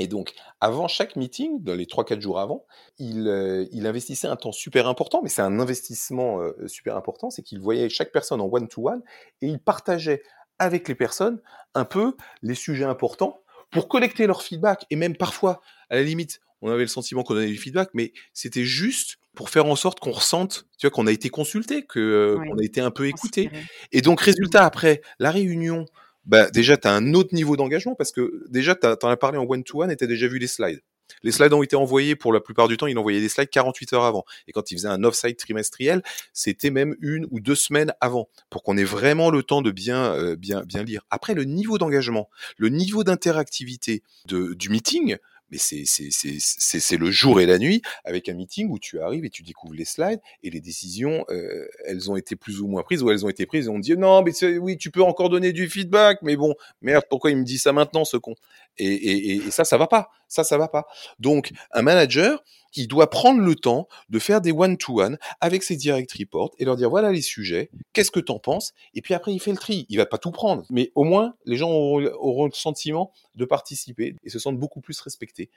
Et 0.02 0.08
donc, 0.08 0.34
avant 0.62 0.88
chaque 0.88 1.16
meeting, 1.16 1.64
dans 1.64 1.76
les 1.76 1.86
3-4 1.86 2.20
jours 2.20 2.40
avant, 2.40 2.66
euh, 3.02 3.68
il, 3.72 3.86
investissait 3.86 4.28
un 4.28 4.36
temps 4.36 4.52
super 4.52 4.88
important, 4.88 5.22
mais 5.22 5.30
c'est 5.30 5.44
un 5.44 5.60
investissement 5.60 6.40
euh, 6.42 6.68
super 6.68 6.98
important, 6.98 7.30
c'est 7.30 7.44
qu'il 7.44 7.60
voyait 7.60 7.88
chaque 7.88 8.12
personne 8.12 8.42
en 8.42 8.50
one-to-one 8.52 9.04
et 9.44 9.48
il 9.48 9.60
partageait 9.60 10.24
avec 10.58 10.88
les 10.88 10.96
personnes 10.96 11.40
un 11.76 11.86
peu 11.86 12.16
les 12.42 12.56
sujets 12.56 12.86
importants 12.86 13.44
pour 13.70 13.88
collecter 13.88 14.26
leur 14.26 14.42
feedback. 14.42 14.88
Et 14.90 14.96
même 14.96 15.16
parfois, 15.16 15.62
à 15.92 15.98
la 15.98 16.02
limite, 16.02 16.42
on 16.64 16.72
avait 16.72 16.82
le 16.82 16.88
sentiment 16.88 17.22
qu'on 17.22 17.36
donnait 17.36 17.46
du 17.46 17.58
feedback, 17.58 17.90
mais 17.94 18.12
c'était 18.34 18.66
juste 18.66 19.20
pour 19.36 19.52
faire 19.52 19.68
en 19.68 19.76
sorte 19.76 20.00
qu'on 20.00 20.12
ressente, 20.12 20.66
tu 20.80 20.88
vois, 20.88 20.92
qu'on 20.92 21.06
a 21.06 21.12
été 21.12 21.30
consulté, 21.30 21.86
que, 21.86 22.38
qu'on 22.38 22.58
a 22.58 22.64
été 22.64 22.82
un 22.82 22.92
peu 22.92 23.08
écouté. 23.08 23.52
Et 23.92 24.02
donc, 24.02 24.20
résultat, 24.20 24.66
après 24.66 25.04
la 25.20 25.30
réunion, 25.30 25.86
bah, 26.26 26.50
déjà, 26.52 26.78
tu 26.78 26.88
as 26.88 26.94
un 26.94 27.14
autre 27.14 27.34
niveau 27.34 27.58
d'engagement 27.58 27.96
parce 27.96 28.12
que 28.12 28.44
déjà, 28.50 28.76
tu 28.76 28.88
en 28.88 29.10
as 29.10 29.18
parlé 29.18 29.38
en 29.38 29.46
one-to-one 29.46 29.92
et 29.92 29.98
tu 29.98 30.08
déjà 30.08 30.28
vu 30.28 30.40
les 30.40 30.48
slides. 30.48 30.82
Les 31.24 31.32
slides 31.32 31.54
ont 31.54 31.64
été 31.64 31.76
envoyés 31.76 32.16
pour 32.16 32.34
la 32.34 32.40
plupart 32.40 32.68
du 32.68 32.78
temps, 32.78 32.88
il 32.88 32.98
envoyait 32.98 33.20
des 33.20 33.30
slides 33.30 33.50
48 33.50 33.94
heures 33.94 34.06
avant. 34.06 34.24
Et 34.48 34.52
quand 34.52 34.72
il 34.72 34.76
faisait 34.76 34.88
un 34.88 35.04
off-site 35.04 35.38
trimestriel, 35.38 36.02
c'était 36.34 36.70
même 36.70 36.96
une 37.02 37.28
ou 37.32 37.40
deux 37.40 37.56
semaines 37.56 37.94
avant 38.00 38.30
pour 38.50 38.64
qu'on 38.64 38.78
ait 38.78 38.84
vraiment 38.84 39.30
le 39.30 39.44
temps 39.44 39.62
de 39.62 39.72
bien, 39.72 40.14
euh, 40.14 40.36
bien, 40.36 40.64
bien 40.64 40.84
lire. 40.84 41.04
Après, 41.10 41.34
le 41.34 41.44
niveau 41.44 41.78
d'engagement, 41.78 42.30
le 42.58 42.70
niveau 42.70 43.04
d'interactivité 43.04 44.04
du 44.26 44.70
meeting, 44.70 45.18
mais 45.52 45.58
c'est 45.58 46.98
le 46.98 47.12
jour 47.12 47.42
et 47.42 47.46
la 47.46 47.60
nuit 47.60 47.82
avec 48.06 48.30
un 48.30 48.34
meeting 48.34 48.70
où 48.70 48.80
tu 48.80 49.00
arrives 49.02 49.26
et 49.26 49.30
tu 49.30 49.44
découvres 49.44 49.74
les 49.74 49.86
slides 49.86 50.20
et 50.44 50.50
les 50.50 50.62
décisions, 50.62 51.26
euh, 51.30 51.68
elles 51.86 52.10
ont 52.10 52.16
été 52.16 52.36
plus 52.36 52.62
ou 52.62 52.68
moins 52.68 52.84
prises 52.84 53.04
ou 53.04 53.12
elles 53.12 53.26
ont 53.26 53.30
été 53.30 53.46
prises 53.46 53.68
et 53.68 53.70
on 53.70 53.80
dit 53.80 53.96
non, 53.98 54.24
mais 54.24 54.32
oui, 54.58 54.78
tu 54.78 54.92
peux 54.92 55.04
encore 55.04 55.30
donner 55.30 55.52
du 55.54 55.70
feedback, 55.70 56.20
mais 56.22 56.36
bon, 56.36 56.56
merde, 56.82 57.04
pourquoi 57.10 57.32
il 57.32 57.38
me 57.38 57.44
dit 57.44 57.58
ça 57.58 57.74
maintenant, 57.74 58.06
ce 58.06 58.18
con? 58.18 58.36
Et, 58.78 58.88
et, 58.88 59.36
et, 59.36 59.52
ça, 59.52 59.64
ça 59.66 59.78
va 59.78 59.88
pas. 59.88 60.10
Ça, 60.32 60.46
ça 60.46 60.58
va 60.58 60.70
pas. 60.70 60.88
Donc, 61.20 61.52
un 61.74 61.82
manager, 61.82 62.41
il 62.74 62.88
doit 62.88 63.10
prendre 63.10 63.41
le 63.41 63.54
temps 63.54 63.89
de 64.10 64.17
faire 64.17 64.39
des 64.39 64.54
one-to-one 64.54 65.17
avec 65.41 65.62
ses 65.62 65.76
direct 65.76 66.10
reports 66.17 66.52
et 66.58 66.63
leur 66.63 66.78
dire 66.78 66.89
voilà 66.89 67.12
les 67.12 67.22
sujets, 67.22 67.70
qu'est-ce 67.91 68.12
que 68.12 68.22
tu 68.22 68.32
en 68.32 68.39
penses? 68.39 68.74
Et 68.94 69.02
puis 69.02 69.13
après, 69.13 69.34
il 69.34 69.39
fait 69.39 69.52
le 69.52 69.58
tri. 69.58 69.86
Il 69.89 69.98
va 69.98 70.06
pas 70.06 70.17
tout 70.17 70.32
prendre, 70.32 70.63
mais 70.70 70.94
au 70.96 71.04
moins, 71.04 71.36
les 71.46 71.58
gens 71.58 71.70
auront, 71.70 72.46
le 72.46 72.52
sentiment 72.54 73.12
de 73.36 73.44
participer 73.44 74.15
et 74.24 74.30
se 74.30 74.39
sentent 74.39 74.58
beaucoup 74.58 74.80
plus 74.80 75.02
respectés. 75.02 75.50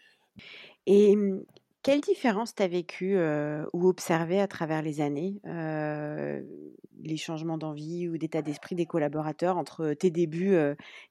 Mmh, 0.89 1.39
quelle 1.85 2.01
différence 2.01 2.55
tu 2.55 2.63
as 2.63 2.69
vécu 2.69 3.17
ou 3.73 3.87
observé 3.87 4.41
à 4.41 4.49
travers 4.49 4.83
les 4.83 5.01
années, 5.01 5.41
les 5.45 7.17
changements 7.17 7.59
d'envie 7.59 8.09
ou 8.09 8.17
d'état 8.17 8.43
d'esprit 8.43 8.75
des 8.75 8.87
collaborateurs 8.87 9.59
entre 9.59 9.93
tes 9.93 10.11
débuts 10.11 10.57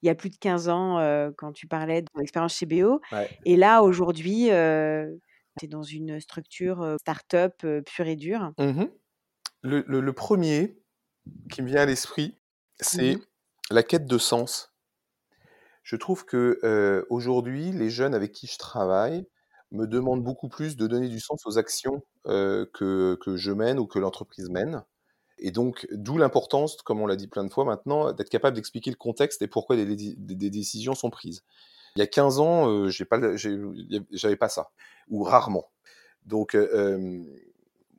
il 0.01 0.05
y 0.05 0.09
a 0.09 0.15
plus 0.15 0.31
de 0.31 0.37
15 0.37 0.69
ans 0.69 1.31
quand 1.37 1.53
tu 1.53 1.67
parlais 1.67 2.01
de 2.01 2.07
ton 2.13 2.19
expérience 2.19 2.55
chez 2.55 2.65
BO 2.65 2.99
et 3.45 3.55
là 3.55 3.83
aujourd'hui 3.83 4.47
tu 4.47 5.65
es 5.65 5.67
dans 5.69 5.83
une 5.83 6.19
structure 6.19 6.97
start-up 6.99 7.63
pure 7.85 8.07
et 8.07 8.15
dure? 8.15 8.51
Mmh 8.57 8.85
le, 9.65 10.11
premier 10.11 10.77
qui 11.49 11.61
me 11.61 11.67
vient 11.67 11.83
à 11.83 11.85
l'esprit, 11.85 12.37
c'est 12.81 13.15
mmh 13.15 13.21
la 13.69 13.81
quête 13.81 14.05
de 14.05 14.17
sens. 14.17 14.75
Je 15.83 15.95
trouve 15.95 16.25
que 16.25 17.05
aujourd'hui, 17.09 17.71
les 17.71 17.89
jeunes 17.89 18.13
avec 18.13 18.33
qui 18.33 18.47
je 18.47 18.57
travaille 18.57 19.25
me 19.73 19.87
demandent 19.87 20.23
beaucoup 20.23 20.47
plus 20.47 20.77
de 20.77 20.87
donner 20.87 21.09
du 21.09 21.19
sens 21.19 21.45
aux 21.45 21.57
actions 21.57 22.03
que, 22.25 23.17
que 23.19 23.35
je 23.35 23.51
mène 23.51 23.79
ou 23.79 23.87
que 23.87 23.99
l'entreprise 23.99 24.49
mène. 24.49 24.83
Et 25.39 25.51
donc, 25.51 25.87
d'où 25.91 26.17
l'importance, 26.17 26.77
comme 26.83 27.01
on 27.01 27.07
l'a 27.07 27.15
dit 27.15 27.27
plein 27.27 27.43
de 27.43 27.51
fois 27.51 27.65
maintenant, 27.65 28.13
d'être 28.13 28.29
capable 28.29 28.55
d'expliquer 28.55 28.91
le 28.91 28.95
contexte 28.95 29.41
et 29.41 29.47
pourquoi 29.47 29.75
des, 29.75 30.15
décisions 30.49 30.95
sont 30.95 31.09
prises. 31.09 31.43
Il 31.95 31.99
y 31.99 32.01
a 32.01 32.07
15 32.07 32.39
ans, 32.39 32.69
euh, 32.69 32.89
j'ai 32.89 33.05
pas, 33.05 33.19
pas 33.19 34.49
ça, 34.49 34.71
ou 35.09 35.23
rarement. 35.23 35.69
Donc, 36.25 36.55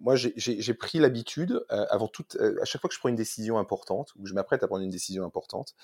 moi, 0.01 0.17
j'ai 0.17 0.75
pris 0.75 0.99
l'habitude, 0.99 1.65
avant 1.69 2.09
toute, 2.09 2.37
à 2.37 2.65
chaque 2.65 2.81
fois 2.81 2.89
que 2.89 2.95
je 2.95 3.01
prends 3.01 3.09
une 3.09 3.15
décision 3.15 3.59
importante, 3.59 4.13
ou 4.17 4.27
je 4.27 4.35
m'apprête 4.35 4.63
à 4.63 4.69
prendre 4.69 4.83
une 4.83 4.91
décision 4.91 5.25
importante, 5.25 5.75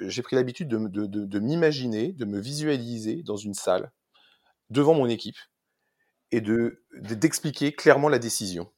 j'ai 0.00 0.22
pris 0.22 0.36
l'habitude 0.36 0.68
de, 0.68 0.78
de, 0.88 1.06
de, 1.06 1.24
de 1.24 1.38
m'imaginer, 1.38 2.12
de 2.12 2.24
me 2.24 2.40
visualiser 2.40 3.22
dans 3.22 3.36
une 3.36 3.54
salle, 3.54 3.90
devant 4.70 4.94
mon 4.94 5.08
équipe, 5.08 5.36
et 6.32 6.40
de 6.40 6.82
d'expliquer 6.94 7.72
clairement 7.72 8.08
la 8.08 8.18
décision. 8.18 8.70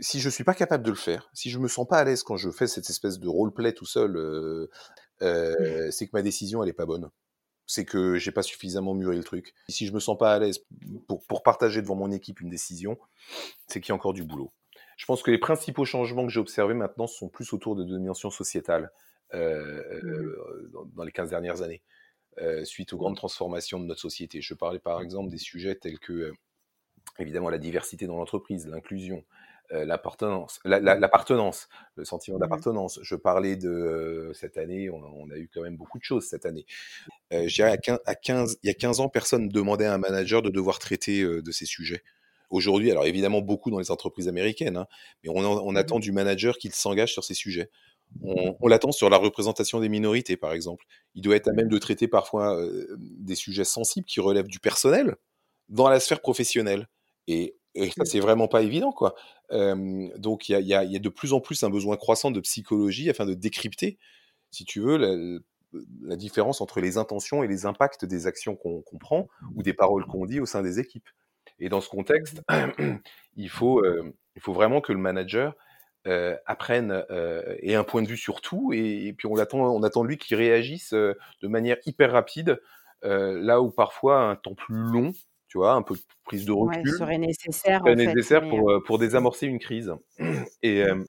Si 0.00 0.20
je 0.20 0.28
suis 0.28 0.44
pas 0.44 0.54
capable 0.54 0.84
de 0.84 0.90
le 0.90 0.96
faire, 0.96 1.30
si 1.32 1.50
je 1.50 1.58
me 1.58 1.68
sens 1.68 1.86
pas 1.86 1.98
à 1.98 2.04
l'aise 2.04 2.22
quand 2.22 2.36
je 2.36 2.50
fais 2.50 2.66
cette 2.66 2.90
espèce 2.90 3.18
de 3.18 3.28
roleplay 3.28 3.72
tout 3.72 3.86
seul, 3.86 4.16
euh, 4.16 4.68
euh, 5.22 5.90
c'est 5.90 6.06
que 6.06 6.10
ma 6.14 6.22
décision 6.22 6.62
elle 6.62 6.68
est 6.68 6.74
pas 6.74 6.86
bonne 6.86 7.10
c'est 7.66 7.84
que 7.84 8.16
j'ai 8.16 8.30
pas 8.30 8.42
suffisamment 8.42 8.94
mûri 8.94 9.16
le 9.16 9.24
truc. 9.24 9.54
Si 9.68 9.86
je 9.86 9.92
me 9.92 10.00
sens 10.00 10.18
pas 10.18 10.34
à 10.34 10.38
l'aise 10.38 10.64
pour, 11.08 11.24
pour, 11.26 11.42
partager 11.42 11.80
devant 11.80 11.94
mon 11.94 12.10
équipe 12.10 12.40
une 12.40 12.50
décision, 12.50 12.98
c'est 13.68 13.80
qu'il 13.80 13.90
y 13.90 13.92
a 13.92 13.94
encore 13.94 14.12
du 14.12 14.22
boulot. 14.22 14.52
Je 14.96 15.06
pense 15.06 15.22
que 15.22 15.30
les 15.30 15.38
principaux 15.38 15.84
changements 15.84 16.26
que 16.26 16.32
j'ai 16.32 16.40
observés 16.40 16.74
maintenant 16.74 17.06
sont 17.06 17.28
plus 17.28 17.52
autour 17.52 17.74
de 17.74 17.84
dimensions 17.84 18.30
sociétales 18.30 18.92
euh, 19.32 19.82
mmh. 20.02 20.70
dans, 20.72 20.84
dans, 20.84 21.04
les 21.04 21.12
15 21.12 21.30
dernières 21.30 21.62
années, 21.62 21.82
suite 22.64 22.92
aux 22.92 22.98
grandes 22.98 23.16
transformations 23.16 23.80
de 23.80 23.86
notre 23.86 24.00
société. 24.00 24.40
Je 24.40 24.54
parlais 24.54 24.78
par 24.78 25.00
exemple 25.00 25.30
des 25.30 25.38
sujets 25.38 25.74
tels 25.74 25.98
que, 25.98 26.32
évidemment, 27.18 27.50
la 27.50 27.58
diversité 27.58 28.06
dans 28.06 28.16
l'entreprise, 28.16 28.66
l'inclusion, 28.66 29.24
euh, 29.72 29.86
l'appartenance, 29.86 30.60
le 30.64 32.04
sentiment 32.04 32.36
mmh 32.36 32.40
d'appartenance. 32.40 32.98
Je 33.02 33.14
parlais 33.16 33.56
de 33.56 33.70
euh, 33.70 34.32
cette 34.34 34.58
année, 34.58 34.90
on, 34.90 35.30
a 35.30 35.36
eu 35.36 35.48
quand 35.52 35.62
même 35.62 35.76
beaucoup 35.76 35.98
de 35.98 36.04
choses 36.04 36.26
cette 36.26 36.44
année. 36.44 36.66
Euh, 37.32 37.48
je 37.48 37.54
dirais 37.54 37.78
à 38.04 38.14
15, 38.14 38.58
il 38.62 38.66
y 38.66 38.70
a 38.70 38.74
15 38.74 39.00
ans, 39.00 39.08
personne 39.08 39.46
ne 39.46 39.50
demandait 39.50 39.86
à 39.86 39.94
un 39.94 39.98
manager 39.98 40.42
de 40.42 40.50
devoir 40.50 40.78
traiter 40.78 41.24
de 41.24 41.50
ces 41.50 41.64
sujets. 41.64 42.02
Aujourd'hui, 42.50 42.90
alors 42.90 43.06
évidemment 43.06 43.40
beaucoup 43.40 43.70
dans 43.70 43.78
les 43.78 43.90
entreprises 43.90 44.28
américaines, 44.28 44.76
hein, 44.76 44.86
mais 45.22 45.30
on, 45.30 45.38
on, 45.38 45.72
mmh 45.72 45.76
attend 45.76 45.98
du 45.98 46.12
manager 46.12 46.58
qu'il 46.58 46.72
s'engage 46.72 47.14
sur 47.14 47.24
ces 47.24 47.34
sujets. 47.34 47.70
On, 48.22 48.56
on 48.60 48.68
l'attend 48.68 48.92
sur 48.92 49.10
la 49.10 49.16
représentation 49.16 49.80
des 49.80 49.88
minorités, 49.88 50.36
par 50.36 50.52
exemple. 50.52 50.84
Il 51.14 51.22
doit 51.22 51.36
être 51.36 51.48
à 51.48 51.52
même 51.52 51.68
de 51.68 51.78
traiter 51.78 52.08
parfois 52.08 52.58
des 52.98 53.34
sujets 53.34 53.64
sensibles 53.64 54.06
qui 54.06 54.20
relèvent 54.20 54.46
du 54.46 54.60
personnel 54.60 55.16
dans 55.68 55.88
la 55.88 56.00
sphère 56.00 56.20
professionnelle. 56.20 56.88
Et 57.26 57.56
et 57.74 57.90
ça, 57.90 58.02
mmh. 58.02 58.06
c'est 58.06 58.20
vraiment 58.20 58.46
pas 58.46 58.62
évident, 58.62 58.92
quoi. 58.92 59.14
donc, 59.50 60.48
il 60.48 60.52
y 60.52 60.54
a, 60.54 60.60
y, 60.60 60.74
a, 60.74 60.84
y 60.84 60.96
a, 60.96 60.98
de 61.00 61.08
plus 61.08 61.32
en 61.32 61.40
plus 61.40 61.64
un 61.64 61.70
besoin 61.70 61.96
croissant 61.96 62.30
de 62.30 62.38
psychologie 62.40 63.10
afin 63.10 63.26
de 63.26 63.34
décrypter, 63.34 63.98
si 64.52 64.64
tu 64.64 64.80
veux, 64.80 64.96
la, 64.96 65.40
la 66.02 66.16
différence 66.16 66.60
entre 66.60 66.80
les 66.80 66.98
intentions 66.98 67.42
et 67.42 67.48
les 67.48 67.66
impacts 67.66 68.04
des 68.04 68.26
actions 68.26 68.56
qu'on 68.56 68.98
prend 68.98 69.28
ou 69.54 69.62
des 69.62 69.72
paroles 69.72 70.06
qu'on 70.06 70.26
dit 70.26 70.40
au 70.40 70.46
sein 70.46 70.62
des 70.62 70.78
équipes. 70.78 71.08
Et 71.58 71.68
dans 71.68 71.80
ce 71.80 71.88
contexte, 71.88 72.42
il 73.36 73.48
faut, 73.48 73.80
euh, 73.80 74.14
il 74.36 74.42
faut 74.42 74.52
vraiment 74.52 74.80
que 74.80 74.92
le 74.92 74.98
manager 74.98 75.54
euh, 76.06 76.36
apprenne 76.46 77.04
euh, 77.10 77.56
ait 77.60 77.74
un 77.74 77.84
point 77.84 78.02
de 78.02 78.08
vue 78.08 78.16
sur 78.16 78.40
tout 78.40 78.72
et, 78.72 79.06
et 79.06 79.12
puis 79.12 79.26
on 79.26 79.36
attend, 79.36 79.58
on 79.58 79.82
attend 79.82 80.02
de 80.02 80.08
lui 80.08 80.18
qu'il 80.18 80.36
réagisse 80.36 80.92
de 80.92 81.16
manière 81.42 81.76
hyper 81.86 82.12
rapide, 82.12 82.60
là 83.02 83.60
où 83.60 83.70
parfois 83.70 84.22
un 84.22 84.36
temps 84.36 84.54
plus 84.54 84.76
long 84.76 85.12
tu 85.54 85.58
vois, 85.58 85.74
un 85.74 85.82
peu 85.82 85.94
de 85.94 86.00
prise 86.24 86.46
de 86.46 86.50
recul. 86.50 86.90
serait 86.98 87.16
nécessaire. 87.16 87.78
Serait 87.78 87.94
nécessaire 87.94 88.48
pour, 88.48 88.72
euh, 88.72 88.82
pour 88.82 88.98
désamorcer 88.98 89.46
une 89.46 89.60
crise. 89.60 89.94
Et, 90.64 90.82
mmh. 90.82 91.06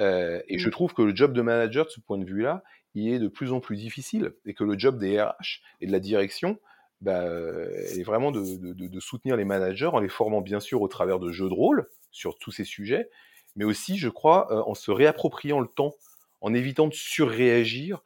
euh, 0.00 0.40
et 0.46 0.58
je 0.58 0.68
mmh. 0.68 0.70
trouve 0.70 0.94
que 0.94 1.02
le 1.02 1.16
job 1.16 1.32
de 1.32 1.42
manager, 1.42 1.86
de 1.86 1.90
ce 1.90 1.98
point 1.98 2.16
de 2.16 2.24
vue-là, 2.24 2.62
il 2.94 3.12
est 3.12 3.18
de 3.18 3.26
plus 3.26 3.52
en 3.52 3.58
plus 3.58 3.74
difficile 3.76 4.32
et 4.46 4.54
que 4.54 4.62
le 4.62 4.78
job 4.78 5.00
des 5.00 5.20
RH 5.20 5.60
et 5.80 5.88
de 5.88 5.92
la 5.92 5.98
direction 5.98 6.60
bah, 7.00 7.24
est 7.24 8.04
vraiment 8.04 8.30
de, 8.30 8.42
de, 8.58 8.86
de, 8.86 9.00
soutenir 9.00 9.36
les 9.36 9.44
managers 9.44 9.86
en 9.86 9.98
les 9.98 10.08
formant 10.08 10.40
bien 10.40 10.60
sûr 10.60 10.82
au 10.82 10.88
travers 10.88 11.18
de 11.18 11.32
jeux 11.32 11.48
de 11.48 11.54
rôle 11.54 11.88
sur 12.12 12.38
tous 12.38 12.52
ces 12.52 12.64
sujets, 12.64 13.10
mais 13.56 13.64
aussi, 13.64 13.98
je 13.98 14.08
crois, 14.08 14.52
euh, 14.52 14.62
en 14.66 14.74
se 14.74 14.90
réappropriant 14.90 15.60
le 15.60 15.68
temps, 15.68 15.94
en 16.40 16.54
évitant 16.54 16.88
de 16.88 16.94
surréagir 16.94 18.02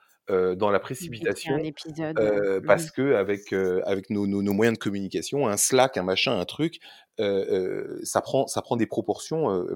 dans 0.57 0.70
la 0.70 0.80
précipitation, 0.80 1.59
euh, 1.59 2.59
mmh 2.59 2.66
parce 2.66 2.90
que 2.90 3.14
avec 3.14 3.53
avec 3.53 4.09
nos, 4.09 4.26
nos, 4.26 4.40
nos, 4.40 4.55
moyens 4.55 4.78
de 4.78 4.82
communication, 4.82 5.47
un 5.47 5.59
Slack, 5.59 5.99
un 5.99 6.03
machin, 6.03 6.40
un 6.40 6.47
truc, 6.47 6.80
ça 7.18 8.22
prend 8.22 8.47
ça 8.47 8.62
prend 8.62 8.76
des 8.76 8.86
proportions 8.86 9.66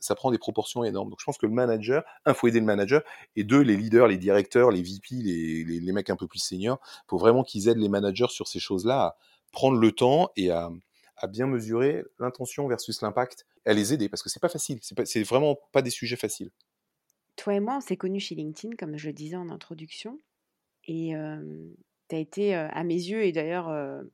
ça 0.00 0.14
prend 0.14 0.30
des 0.30 0.38
proportions 0.38 0.82
énormes. 0.82 1.10
Donc 1.10 1.20
je 1.20 1.26
pense 1.26 1.36
que 1.36 1.44
le 1.44 1.52
manager, 1.52 2.04
un 2.24 2.32
faut 2.32 2.48
aider 2.48 2.58
le 2.58 2.64
manager 2.64 3.02
et 3.36 3.44
deux 3.44 3.60
les 3.60 3.76
leaders, 3.76 4.08
les 4.08 4.16
directeurs, 4.16 4.70
les 4.70 4.80
VP, 4.80 5.16
les, 5.16 5.62
les, 5.64 5.78
les 5.78 5.92
mecs 5.92 6.08
un 6.08 6.16
peu 6.16 6.26
plus 6.26 6.38
seniors, 6.38 6.80
faut 7.06 7.18
vraiment 7.18 7.44
qu'ils 7.44 7.68
aident 7.68 7.76
les 7.76 7.90
managers 7.90 8.28
sur 8.30 8.48
ces 8.48 8.60
choses-là 8.60 8.98
à 8.98 9.16
prendre 9.52 9.76
le 9.76 9.92
temps 9.92 10.30
et 10.36 10.50
à 10.50 10.70
à 11.20 11.26
bien 11.26 11.46
mesurer 11.46 12.04
l'intention 12.18 12.68
versus 12.68 13.02
l'impact, 13.02 13.46
à 13.64 13.72
les 13.72 13.92
aider 13.92 14.08
parce 14.08 14.22
que 14.22 14.28
c'est 14.28 14.40
pas 14.40 14.48
facile, 14.48 14.78
c'est 14.82 15.22
vraiment 15.22 15.58
pas 15.72 15.82
des 15.82 15.90
sujets 15.90 16.16
faciles. 16.16 16.50
Toi 17.36 17.54
et 17.54 17.60
moi, 17.60 17.76
on 17.76 17.80
s'est 17.80 17.96
connus 17.96 18.20
chez 18.20 18.34
LinkedIn, 18.34 18.74
comme 18.76 18.96
je 18.96 19.06
le 19.06 19.12
disais 19.12 19.36
en 19.36 19.48
introduction. 19.48 20.18
Et 20.86 21.12
tu 22.08 22.16
as 22.16 22.18
été, 22.18 22.54
à 22.54 22.82
mes 22.82 22.94
yeux, 22.94 23.22
et 23.22 23.32
d'ailleurs 23.32 23.68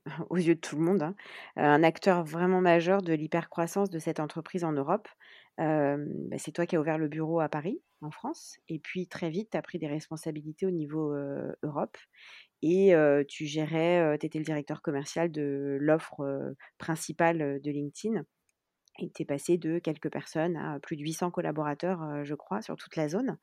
aux 0.30 0.36
yeux 0.36 0.56
de 0.56 0.60
tout 0.60 0.76
le 0.76 0.82
monde, 0.82 1.02
hein, 1.02 1.14
un 1.56 1.82
acteur 1.82 2.24
vraiment 2.24 2.60
majeur 2.60 3.00
de 3.00 3.14
l'hypercroissance 3.14 3.90
de 3.90 3.98
cette 3.98 4.20
entreprise 4.20 4.64
en 4.64 4.72
Europe. 4.72 5.08
Bah, 5.56 5.96
c'est 6.36 6.52
toi 6.52 6.66
qui 6.66 6.76
as 6.76 6.80
ouvert 6.80 6.98
le 6.98 7.08
bureau 7.08 7.40
à 7.40 7.48
Paris, 7.48 7.80
en 8.02 8.10
France. 8.10 8.58
Et 8.68 8.78
puis 8.78 9.06
très 9.06 9.30
vite, 9.30 9.50
tu 9.52 9.56
as 9.56 9.62
pris 9.62 9.78
des 9.78 9.86
responsabilités 9.86 10.66
au 10.66 10.70
niveau 10.70 11.14
Europe. 11.62 11.96
Et 12.60 12.94
tu 13.28 13.46
gérais, 13.46 14.18
tu 14.18 14.26
étais 14.26 14.38
le 14.38 14.44
directeur 14.44 14.82
commercial 14.82 15.30
de 15.30 15.78
l'offre 15.80 16.54
principale 16.78 17.60
de 17.62 17.70
LinkedIn. 17.70 18.24
Es 18.98 19.24
passé 19.24 19.58
de 19.58 19.78
quelques 19.78 20.10
personnes 20.10 20.56
à 20.56 20.78
plus 20.80 20.96
de 20.96 21.02
800 21.02 21.30
collaborateurs, 21.30 22.24
je 22.24 22.34
crois, 22.34 22.62
sur 22.62 22.76
toute 22.76 22.96
la 22.96 23.08
zone. 23.08 23.38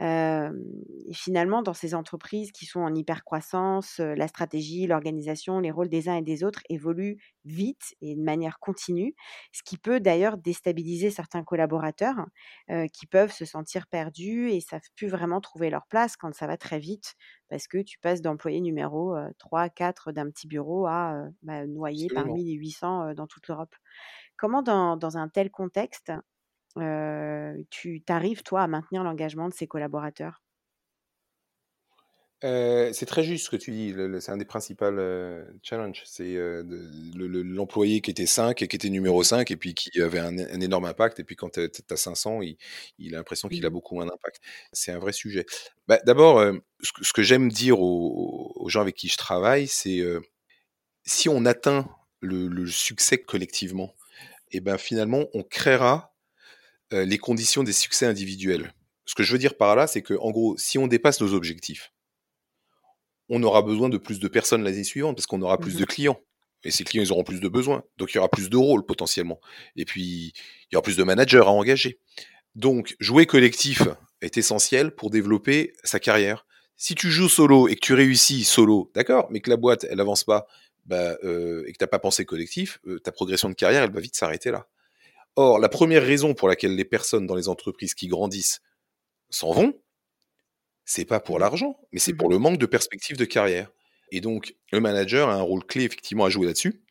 et 0.00 1.12
finalement, 1.14 1.62
dans 1.62 1.74
ces 1.74 1.94
entreprises 1.94 2.52
qui 2.52 2.66
sont 2.66 2.80
en 2.80 2.94
hyper 2.94 3.24
croissance, 3.24 3.98
la 3.98 4.28
stratégie, 4.28 4.86
l'organisation, 4.86 5.60
les 5.60 5.70
rôles 5.70 5.88
des 5.88 6.08
uns 6.08 6.16
et 6.16 6.22
des 6.22 6.44
autres 6.44 6.62
évoluent 6.68 7.18
vite 7.44 7.94
et 8.00 8.14
de 8.16 8.22
manière 8.22 8.58
continue, 8.58 9.14
ce 9.52 9.62
qui 9.62 9.78
peut 9.78 10.00
d'ailleurs 10.00 10.38
déstabiliser 10.38 11.10
certains 11.10 11.44
collaborateurs 11.44 12.26
qui 12.92 13.06
peuvent 13.06 13.32
se 13.32 13.44
sentir 13.44 13.86
perdus 13.86 14.50
et 14.50 14.60
savent 14.60 14.80
plus 14.96 15.08
vraiment 15.08 15.40
trouver 15.40 15.70
leur 15.70 15.86
place 15.86 16.16
quand 16.16 16.34
ça 16.34 16.46
va 16.46 16.56
très 16.56 16.78
vite, 16.78 17.14
parce 17.48 17.66
que 17.66 17.78
tu 17.78 17.98
passes 17.98 18.22
d'employé 18.22 18.60
numéro 18.60 19.16
3, 19.38 19.68
4 19.68 20.12
d'un 20.12 20.30
petit 20.30 20.46
bureau 20.46 20.86
à 20.86 21.24
bah, 21.42 21.66
noyer 21.66 22.10
parmi 22.10 22.44
les 22.44 22.54
800 22.54 23.14
dans 23.14 23.26
toute 23.26 23.48
l'Europe. 23.48 23.74
Comment 24.40 24.62
dans, 24.62 25.18
un 25.18 25.28
tel 25.28 25.50
contexte, 25.50 26.12
tu 27.68 28.02
t'arrives, 28.06 28.42
toi, 28.42 28.62
à 28.62 28.68
maintenir 28.68 29.04
l'engagement 29.04 29.50
de 29.50 29.52
ces 29.52 29.66
collaborateurs? 29.66 30.42
C'est 32.40 33.04
très 33.04 33.22
juste 33.22 33.44
ce 33.44 33.50
que 33.50 33.56
tu 33.56 33.70
dis. 33.70 33.94
C'est 34.22 34.32
un 34.32 34.38
des 34.38 34.46
principaux 34.46 34.86
challenges. 35.62 36.00
C'est 36.06 36.38
l'employé 37.14 38.00
qui 38.00 38.10
était 38.10 38.24
5 38.24 38.62
et 38.62 38.66
qui 38.66 38.76
était 38.76 38.88
numéro 38.88 39.22
5 39.22 39.50
et 39.50 39.58
puis 39.58 39.74
qui 39.74 40.00
avait 40.00 40.20
un, 40.20 40.38
énorme 40.38 40.86
impact. 40.86 41.20
Et 41.20 41.24
puis 41.24 41.36
quand 41.36 41.50
tu 41.50 41.60
as 41.90 41.96
500, 41.96 42.40
il, 42.40 43.14
a 43.14 43.18
l'impression 43.18 43.46
qu'il 43.46 43.66
a 43.66 43.70
beaucoup 43.70 43.94
moins 43.94 44.06
d'impact. 44.06 44.40
C'est 44.72 44.90
un 44.90 44.98
vrai 44.98 45.12
sujet. 45.12 45.44
Bah, 45.86 45.98
d'abord, 46.06 46.42
ce, 46.80 47.12
que 47.12 47.22
j'aime 47.22 47.50
dire 47.50 47.78
aux, 47.78 48.66
gens 48.70 48.80
avec 48.80 48.94
qui 48.94 49.08
je 49.08 49.18
travaille, 49.18 49.68
c'est 49.68 50.02
si 51.04 51.28
on 51.28 51.44
atteint 51.44 51.94
le 52.22 52.66
succès 52.66 53.18
collectivement, 53.18 53.94
et 54.50 54.60
ben 54.60 54.78
finalement, 54.78 55.26
on 55.34 55.42
créera 55.42 56.14
les 56.90 57.18
conditions 57.18 57.62
des 57.62 57.72
succès 57.72 58.06
individuels. 58.06 58.74
Ce 59.04 59.14
que 59.14 59.22
je 59.22 59.32
veux 59.32 59.38
dire 59.38 59.56
par 59.56 59.76
là, 59.76 59.86
c'est 59.86 60.02
que 60.02 60.14
en 60.14 60.30
gros, 60.30 60.56
si 60.56 60.78
on 60.78 60.86
dépasse 60.86 61.20
nos 61.20 61.34
objectifs, 61.34 61.92
on 63.28 63.42
aura 63.42 63.62
besoin 63.62 63.88
de 63.88 63.96
plus 63.96 64.18
de 64.18 64.28
personnes 64.28 64.64
l'année 64.64 64.84
suivante 64.84 65.16
parce 65.16 65.26
qu'on 65.26 65.40
aura 65.42 65.58
plus 65.58 65.76
de 65.76 65.82
mmh 65.82 65.86
clients. 65.86 66.20
Et 66.64 66.70
ces 66.70 66.84
clients, 66.84 67.02
ils 67.02 67.12
auront 67.12 67.24
plus 67.24 67.40
de 67.40 67.48
besoins. 67.48 67.84
Donc, 67.96 68.12
il 68.12 68.16
y 68.16 68.18
aura 68.18 68.28
plus 68.28 68.50
de 68.50 68.56
rôles 68.56 68.84
potentiellement. 68.84 69.40
Et 69.76 69.84
puis, 69.84 70.34
il 70.34 70.74
y 70.74 70.76
aura 70.76 70.82
plus 70.82 70.96
de 70.96 71.04
managers 71.04 71.38
à 71.38 71.50
engager. 71.50 72.00
Donc, 72.54 72.96
jouer 73.00 73.24
collectif 73.24 73.82
est 74.20 74.36
essentiel 74.36 74.94
pour 74.94 75.10
développer 75.10 75.72
sa 75.84 76.00
carrière. 76.00 76.44
Si 76.76 76.94
tu 76.94 77.10
joues 77.10 77.28
solo 77.28 77.68
et 77.68 77.76
que 77.76 77.80
tu 77.80 77.94
réussis 77.94 78.44
solo, 78.44 78.90
d'accord, 78.94 79.28
mais 79.30 79.40
que 79.40 79.48
la 79.48 79.56
boîte, 79.56 79.86
elle 79.88 80.00
avance 80.00 80.24
pas, 80.24 80.46
bah, 80.86 81.16
euh, 81.24 81.64
et 81.66 81.72
que 81.72 81.78
tu 81.78 81.82
n'as 81.84 81.88
pas 81.88 81.98
pensé 81.98 82.24
collectif, 82.24 82.80
euh, 82.86 82.98
ta 82.98 83.12
progression 83.12 83.48
de 83.48 83.54
carrière, 83.54 83.82
elle 83.82 83.92
va 83.92 84.00
vite 84.00 84.16
s'arrêter 84.16 84.50
là. 84.50 84.66
Or, 85.36 85.58
la 85.58 85.68
première 85.68 86.02
raison 86.02 86.34
pour 86.34 86.48
laquelle 86.48 86.74
les 86.74 86.84
personnes 86.84 87.26
dans 87.26 87.36
les 87.36 87.48
entreprises 87.48 87.94
qui 87.94 88.08
grandissent 88.08 88.60
s'en 89.30 89.52
vont, 89.52 89.80
c'est 90.84 91.04
pas 91.04 91.20
pour 91.20 91.38
l'argent, 91.38 91.78
mais 91.92 92.00
c'est 92.00 92.14
pour 92.14 92.28
mmh 92.28 92.32
le 92.32 92.38
manque 92.38 92.58
de 92.58 92.66
perspective 92.66 93.16
de 93.16 93.24
carrière. 93.24 93.70
Et 94.10 94.20
donc, 94.20 94.56
le 94.72 94.80
manager 94.80 95.28
a 95.28 95.34
un 95.34 95.42
rôle 95.42 95.64
clé 95.64 95.84
effectivement 95.84 96.24
à 96.24 96.30
jouer 96.30 96.46
là-dessus. 96.46 96.82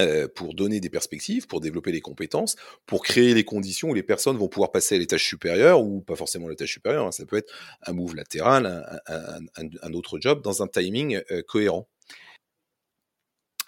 Euh, 0.00 0.26
pour 0.26 0.54
donner 0.54 0.80
des 0.80 0.90
perspectives, 0.90 1.46
pour 1.46 1.60
développer 1.60 1.92
les 1.92 2.00
compétences, 2.00 2.56
pour 2.84 3.04
créer 3.04 3.32
les 3.32 3.44
conditions 3.44 3.90
où 3.90 3.94
les 3.94 4.02
personnes 4.02 4.36
vont 4.36 4.48
pouvoir 4.48 4.72
passer 4.72 4.96
à 4.96 4.98
l'étage 4.98 5.24
supérieur 5.24 5.80
ou 5.80 6.00
pas 6.00 6.16
forcément 6.16 6.48
à 6.48 6.50
l'étage 6.50 6.72
supérieur. 6.72 7.06
Hein, 7.06 7.12
ça 7.12 7.24
peut 7.24 7.36
être 7.36 7.52
un 7.86 7.92
move 7.92 8.16
latéral, 8.16 8.66
un, 9.06 9.40
un, 9.56 9.92
autre 9.92 10.18
job 10.20 10.42
dans 10.42 10.64
un 10.64 10.66
timing 10.66 11.22
cohérent. 11.46 11.88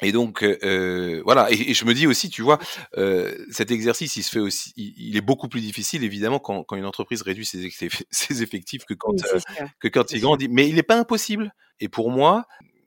Et 0.02 0.12
donc 0.12 0.42
euh, 0.42 1.22
voilà, 1.24 1.50
et, 1.50 1.72
je 1.74 1.84
me 1.84 1.94
dis 1.94 2.06
aussi, 2.06 2.28
tu 2.28 2.42
vois, 2.42 2.58
euh, 2.98 3.34
cet 3.50 3.70
exercice, 3.70 4.16
il 4.16 4.22
se 4.22 4.30
fait 4.30 4.40
aussi, 4.40 4.72
il, 4.76 5.16
est 5.16 5.22
beaucoup 5.22 5.48
plus 5.48 5.60
difficile 5.60 6.04
évidemment 6.04 6.38
quand, 6.38 6.64
quand 6.64 6.76
une 6.76 6.84
entreprise 6.84 7.22
réduit 7.22 7.46
ses, 7.46 7.70
ses 8.10 8.42
effectifs 8.42 8.84
que 8.84 8.94
quand 8.94 9.14
euh, 9.32 9.38
que 9.80 9.88
quand 9.88 10.12
il 10.12 10.20
grandit. 10.20 10.48
Mais 10.48 10.68
il 10.68 10.74
n'est 10.74 10.82
pas 10.82 10.98
impossible. 10.98 11.52
Et 11.80 11.88
pour 11.88 12.10
moi, 12.10 12.46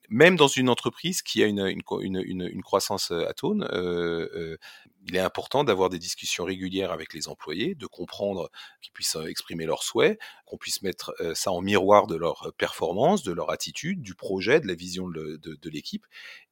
même 0.10 0.36
dans 0.36 0.48
une 0.48 0.70
entreprise 0.70 1.22
qui 1.22 1.44
a 1.44 1.46
une, 1.46 1.60
une, 1.60 2.24
une, 2.26 2.50
une 2.52 2.64
croissance 2.64 3.12
atone, 3.12 3.68
euh, 3.72 4.28
euh, 4.34 4.58
il 5.08 5.16
est 5.16 5.20
important 5.20 5.64
d'avoir 5.64 5.90
des 5.90 6.00
discussions 6.00 6.44
régulières 6.44 6.92
avec 6.92 7.14
les 7.14 7.28
employés, 7.28 7.76
de 7.76 7.86
comprendre 7.86 8.50
qu'ils 8.82 8.92
puissent 8.92 9.18
exprimer 9.28 9.66
leurs 9.66 9.84
souhaits, 9.84 10.20
qu'on 10.46 10.58
puisse 10.58 10.82
mettre 10.82 11.14
ça 11.34 11.52
en 11.52 11.62
miroir 11.62 12.08
de 12.08 12.16
leur 12.16 12.52
performance, 12.58 13.24
de 13.24 13.32
leur 13.32 13.50
attitude, 13.50 14.02
du 14.02 14.14
projet, 14.14 14.60
de 14.60 14.68
la 14.68 14.74
vision 14.74 15.08
de, 15.08 15.38
de, 15.38 15.56
de 15.56 15.70
l'équipe, 15.70 16.06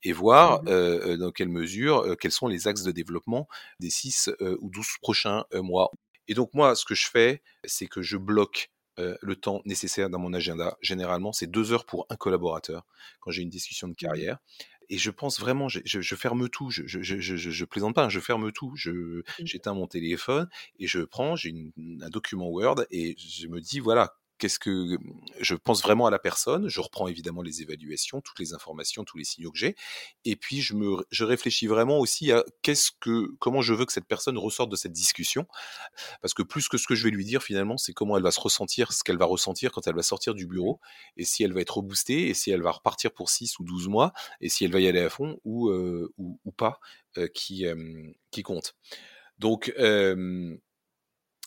et 0.04 0.14
voir 0.14 0.64
mmh 0.64 0.68
euh, 0.70 1.18
dans 1.18 1.32
quelle 1.32 1.50
mesure, 1.50 2.16
quels 2.20 2.32
sont 2.32 2.48
les 2.48 2.68
axes 2.68 2.84
de 2.84 2.92
développement 2.92 3.48
des 3.80 3.90
6 3.90 4.30
ou 4.60 4.70
12 4.70 4.86
prochains 5.02 5.44
mois. 5.54 5.92
Et 6.28 6.34
donc 6.34 6.54
moi, 6.54 6.76
ce 6.76 6.86
que 6.86 6.96
je 6.96 7.08
fais, 7.08 7.42
c'est 7.66 7.88
que 7.88 8.02
je 8.02 8.18
bloque 8.18 8.70
le 8.98 9.36
temps 9.36 9.62
nécessaire 9.66 10.10
dans 10.10 10.20
mon 10.20 10.34
agenda. 10.34 10.78
Généralement, 10.82 11.32
c'est 11.34 11.48
deux 11.48 11.72
heures 11.72 11.86
pour 11.86 12.08
un 12.10 12.16
collaborateur 12.16 12.86
quand 13.20 13.32
j'ai 13.32 13.42
une 13.42 13.50
discussion 13.50 13.88
de 13.88 13.94
mmh 13.94 13.98
carrière. 13.98 14.38
Et 14.90 14.98
je 14.98 15.12
pense 15.12 15.40
vraiment, 15.40 15.68
je, 15.68 15.80
je, 15.84 16.16
ferme 16.16 16.48
tout, 16.50 16.70
je, 16.72 16.84
je, 16.86 17.02
je, 17.02 17.66
plaisante 17.66 17.94
pas, 17.94 18.06
hein, 18.06 18.10
je 18.10 18.22
ferme 18.22 18.52
tout, 18.54 18.72
je, 18.76 18.92
mmh. 18.92 19.24
j'éteins 19.44 19.74
mon 19.74 19.86
téléphone 19.86 20.48
et 20.80 20.88
je 20.88 21.02
prends, 21.02 21.36
j'ai 21.36 21.54
un 22.02 22.10
document 22.10 22.48
Word 22.48 22.86
et 22.90 23.16
je 23.18 23.48
me 23.48 23.60
dis, 23.60 23.80
voilà, 23.80 24.16
qu'est-ce 24.38 24.60
que 24.60 24.98
je 25.40 25.56
pense 25.56 25.82
vraiment 25.82 26.08
à 26.08 26.12
la 26.12 26.20
personne, 26.20 26.68
je 26.70 26.82
reprends 26.82 27.08
évidemment 27.08 27.42
les 27.42 27.62
évaluations, 27.62 28.22
toutes 28.22 28.40
les 28.40 28.54
informations, 28.54 29.04
tous 29.04 29.18
les 29.18 29.24
signaux 29.24 29.52
que 29.52 29.58
j'ai, 29.58 29.76
et 30.26 30.36
puis 30.36 30.62
je 30.62 30.74
me 30.76 31.06
je 31.12 31.24
réfléchis 31.24 31.68
vraiment 31.68 32.00
aussi 32.00 32.32
à 32.32 32.44
qu'est-ce 32.62 32.92
que 33.00 33.36
comment 33.40 33.62
je 33.62 33.74
veux 33.74 33.86
que 33.86 33.94
cette 33.94 34.08
personne 34.08 34.38
ressorte 34.38 34.70
de 34.70 34.76
cette 34.76 34.94
discussion, 34.94 35.46
parce 36.22 36.34
que 36.34 36.44
plus 36.44 36.68
que 36.68 36.78
ce 36.78 36.88
que 36.88 36.96
je 36.96 37.04
vais 37.04 37.12
lui 37.12 37.26
dire 37.26 37.44
finalement, 37.44 37.78
c'est 37.78 37.94
comment 37.94 38.18
elle 38.18 38.24
va 38.24 38.32
se 38.32 38.40
ressentir, 38.40 38.94
ce 38.94 39.04
qu'elle 39.04 39.18
va 39.18 39.26
ressentir 39.26 39.72
quand 39.72 39.88
elle 39.88 39.96
va 39.96 40.04
sortir 40.04 40.34
du 40.36 40.48
bureau, 40.48 40.80
et 41.18 41.26
si 41.26 41.44
elle 41.44 41.54
va 41.54 41.62
être 41.62 41.78
reboostée, 41.78 42.28
et 42.30 42.34
si 42.34 42.52
elle 42.52 42.62
va 42.62 42.72
repartir 42.72 43.12
pour 43.12 43.30
6 43.30 43.60
ou 43.60 43.64
12 43.64 43.88
mois, 43.88 44.14
et 44.42 44.50
si 44.50 44.66
elle 44.66 44.72
va 44.72 44.80
y 44.80 44.88
aller 44.88 45.02
à 45.02 45.10
fond 45.10 45.40
ou 45.44 45.72
ou, 46.18 46.52
pas, 46.52 46.80
qui 47.34 47.66
qui 48.32 48.44
compte. 48.44 48.76
Donc 49.40 49.74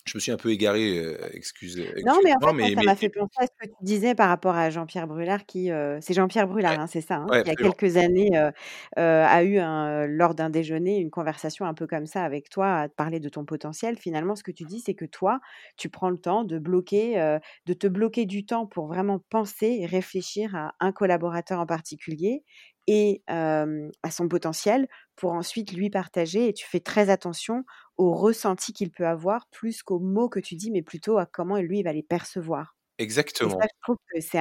je 0.05 0.17
me 0.17 0.21
suis 0.21 0.33
un 0.33 0.37
peu 0.37 0.51
égaré, 0.51 0.99
euh, 0.99 1.19
excusez. 1.33 1.93
Non, 2.05 2.19
mais 2.25 2.33
en 2.35 2.55
fait, 2.55 2.75
ça 2.75 2.83
m'a 2.83 2.97
fait 2.97 3.11
penser 3.11 3.37
à 3.39 3.47
ce 3.47 3.53
que 3.61 3.67
tu 3.67 3.85
disais 3.85 4.15
par 4.15 4.29
rapport 4.29 4.55
à 4.55 4.71
Jean-Pierre 4.71 5.07
Brulard, 5.07 5.45
qui, 5.47 5.71
euh, 5.71 5.99
c'est 6.01 6.15
Jean-Pierre 6.15 6.49
Brulard, 6.49 6.81
hein, 6.81 6.87
c'est 6.87 7.01
ça, 7.01 7.17
hein, 7.17 7.27
qui 7.31 7.39
il 7.41 7.47
y 7.49 7.51
a 7.51 7.55
quelques 7.55 7.97
années 7.97 8.31
euh, 8.37 9.25
a 9.27 9.43
eu 9.43 9.59
un, 9.59 10.07
lors 10.07 10.35
d'un 10.35 10.51
déjeuner 10.51 10.99
une 10.99 11.11
conversation 11.11 11.67
un 11.67 11.75
peu 11.75 11.87
comme 11.87 12.07
ça 12.07 12.25
avec 12.25 12.49
toi, 12.49 12.81
à 12.81 12.89
te 12.89 12.95
parler 12.95 13.21
de 13.21 13.29
ton 13.29 13.45
potentiel. 13.45 13.97
Finalement, 13.99 14.37
ce 14.37 14.43
que 14.43 14.53
tu 14.53 14.65
dis, 14.65 14.81
c'est 14.81 14.95
que 14.95 15.05
toi, 15.05 15.41
tu 15.77 15.89
prends 15.89 16.11
le 16.11 16.19
temps 16.19 16.45
de 16.45 16.59
bloquer, 16.59 17.39
de 17.67 17.73
te 17.73 17.87
bloquer 17.87 18.27
du 18.27 18.47
temps 18.47 18.67
pour 18.67 18.87
vraiment 18.87 19.21
penser 19.31 19.79
et 19.81 19.87
réfléchir 19.87 20.55
à 20.57 20.75
un 20.81 20.93
collaborateur 20.93 21.61
en 21.61 21.67
particulier 21.67 22.43
et 22.87 23.23
à 23.29 24.11
son 24.11 24.29
potentiel 24.29 24.89
pour 25.17 25.33
ensuite 25.33 25.73
lui 25.73 25.91
partager. 25.91 26.49
Et 26.49 26.53
tu 26.53 26.67
fais 26.67 26.81
très 26.81 27.11
attention 27.11 27.65
au 28.01 28.15
ressenti 28.15 28.73
qu'il 28.73 28.91
peut 28.91 29.07
avoir, 29.07 29.47
plus 29.51 29.83
qu'aux 29.83 29.99
mots 29.99 30.31
que 30.31 30.41
tu 30.41 30.55
dis, 30.55 30.71
mais 30.71 30.81
plutôt 30.81 31.19
à 31.19 31.27
comment 31.27 31.59
lui 31.59 31.83
va 31.83 31.93
les 31.93 32.03
percevoir. 32.03 32.75
Exactement. 32.97 33.59
Et 33.59 33.61
ça, 33.61 33.67
je 33.71 33.81
trouve 33.83 33.97
que 34.11 34.21
c'est 34.23 34.39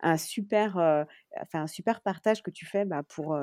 un, 0.00 0.16
super, 0.16 0.78
enfin, 1.38 1.62
un 1.62 1.66
super 1.66 2.00
partage 2.00 2.42
que 2.42 2.50
tu 2.50 2.64
fais 2.64 2.86
bah, 2.86 3.02
pour, 3.02 3.36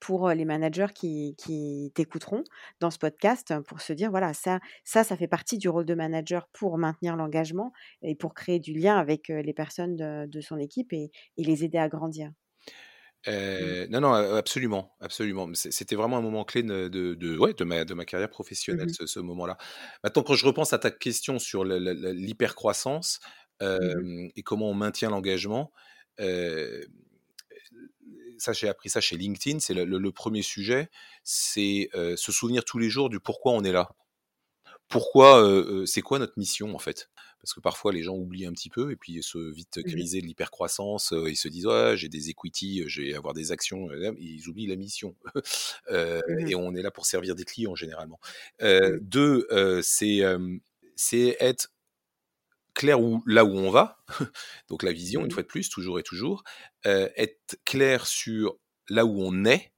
pour 0.00 0.30
les 0.30 0.46
managers 0.46 0.86
qui, 0.94 1.34
qui 1.36 1.92
t'écouteront 1.94 2.44
dans 2.80 2.90
ce 2.90 2.98
podcast, 2.98 3.60
pour 3.66 3.82
se 3.82 3.92
dire, 3.92 4.10
voilà, 4.10 4.32
ça, 4.32 4.58
ça, 4.84 5.04
ça 5.04 5.18
fait 5.18 5.28
partie 5.28 5.58
du 5.58 5.68
rôle 5.68 5.84
de 5.84 5.94
manager 5.94 6.48
pour 6.54 6.78
maintenir 6.78 7.14
l'engagement 7.14 7.74
et 8.00 8.14
pour 8.14 8.32
créer 8.32 8.58
du 8.58 8.72
lien 8.72 8.96
avec 8.96 9.28
les 9.28 9.52
personnes 9.52 9.96
de, 9.96 10.40
son 10.40 10.56
équipe 10.56 10.94
et 10.94 11.10
les 11.36 11.62
aider 11.62 11.76
à 11.76 11.90
grandir. 11.90 12.32
Mmh. 13.28 13.90
non, 13.90 14.00
non, 14.00 14.12
absolument, 14.14 14.96
absolument. 15.00 15.48
C'était 15.54 15.96
vraiment 15.96 16.16
un 16.16 16.22
moment 16.22 16.44
clé 16.44 16.62
de, 16.62 16.88
de, 16.88 17.38
ouais, 17.38 17.52
de, 17.52 17.64
ma, 17.64 17.84
de 17.84 17.92
ma 17.94 18.04
carrière 18.04 18.30
professionnelle, 18.30 18.88
mmh 18.88 19.06
ce, 19.06 19.20
moment-là. 19.20 19.58
Maintenant, 20.02 20.22
quand 20.22 20.34
je 20.34 20.46
repense 20.46 20.72
à 20.72 20.78
ta 20.78 20.90
question 20.90 21.38
sur 21.38 21.64
l'hypercroissance 21.64 23.20
mmh 23.60 24.28
et 24.36 24.42
comment 24.42 24.70
on 24.70 24.74
maintient 24.74 25.10
l'engagement, 25.10 25.72
ça, 28.38 28.52
j'ai 28.52 28.68
appris 28.68 28.88
ça 28.88 29.00
chez 29.00 29.16
LinkedIn. 29.16 29.58
C'est 29.60 29.74
le, 29.74 30.12
premier 30.12 30.42
sujet, 30.42 30.88
c'est 31.22 31.90
se 31.94 32.32
souvenir 32.32 32.64
tous 32.64 32.78
les 32.78 32.88
jours 32.88 33.10
du 33.10 33.20
pourquoi 33.20 33.52
on 33.52 33.62
est 33.62 33.72
là. 33.72 33.90
Pourquoi, 34.88 35.44
c'est 35.86 36.00
quoi 36.00 36.18
notre 36.18 36.38
mission 36.38 36.74
en 36.74 36.78
fait? 36.78 37.10
Parce 37.40 37.54
que 37.54 37.60
parfois 37.60 37.92
les 37.92 38.02
gens 38.02 38.14
oublient 38.14 38.46
un 38.46 38.52
petit 38.52 38.70
peu 38.70 38.90
et 38.90 38.96
puis 38.96 39.22
se 39.22 39.38
vite 39.38 39.78
mmh 39.78 39.82
griser 39.82 40.20
de 40.20 40.26
l'hypercroissance, 40.26 41.14
ils 41.26 41.36
se 41.36 41.48
disent 41.48 41.66
ouais, 41.66 41.96
j'ai 41.96 42.08
des 42.08 42.30
equity, 42.30 42.84
je 42.86 43.02
vais 43.02 43.14
avoir 43.14 43.34
des 43.34 43.52
actions, 43.52 43.88
ils 44.18 44.48
oublient 44.48 44.66
la 44.66 44.76
mission. 44.76 45.14
mmh. 45.90 46.48
Et 46.48 46.54
on 46.54 46.74
est 46.74 46.82
là 46.82 46.90
pour 46.90 47.06
servir 47.06 47.34
des 47.34 47.44
clients 47.44 47.74
généralement. 47.74 48.20
Euh, 48.62 48.98
deux, 49.00 49.46
c'est 49.82 50.22
c'est 50.96 51.36
être 51.40 51.72
clair 52.74 53.00
où, 53.00 53.22
là 53.26 53.44
où 53.44 53.56
on 53.56 53.70
va, 53.70 53.98
donc 54.68 54.82
la 54.82 54.92
vision, 54.92 55.20
une 55.22 55.28
mmh. 55.28 55.30
fois 55.30 55.42
de 55.42 55.48
plus, 55.48 55.68
toujours 55.68 55.98
et 55.98 56.02
toujours, 56.02 56.44
être 56.84 57.58
clair 57.64 58.06
sur 58.06 58.58
là 58.88 59.04
où 59.04 59.20
on 59.20 59.44
est, 59.44 59.72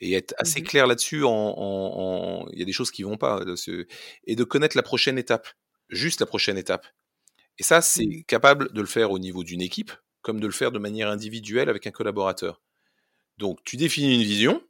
et 0.00 0.12
être 0.12 0.34
assez 0.38 0.62
clair 0.62 0.86
là-dessus. 0.86 1.22
En, 1.24 2.46
il 2.52 2.58
y 2.58 2.62
a 2.62 2.64
des 2.64 2.72
choses 2.72 2.90
qui 2.90 3.02
vont 3.02 3.16
pas, 3.16 3.40
et 4.26 4.36
de 4.36 4.44
connaître 4.44 4.76
la 4.76 4.82
prochaine 4.82 5.18
étape, 5.18 5.48
juste 5.88 6.20
la 6.20 6.26
prochaine 6.26 6.58
étape. 6.58 6.86
Et 7.58 7.62
ça, 7.62 7.80
c'est 7.80 8.06
mmh. 8.06 8.24
capable 8.26 8.72
de 8.72 8.80
le 8.80 8.86
faire 8.86 9.10
au 9.10 9.18
niveau 9.18 9.44
d'une 9.44 9.62
équipe, 9.62 9.92
comme 10.22 10.40
de 10.40 10.46
le 10.46 10.52
faire 10.52 10.72
de 10.72 10.78
manière 10.78 11.08
individuelle 11.08 11.68
avec 11.68 11.86
un 11.86 11.90
collaborateur. 11.90 12.62
Donc, 13.38 13.58
tu 13.64 13.76
définis 13.76 14.14
une 14.14 14.22
vision, 14.22 14.62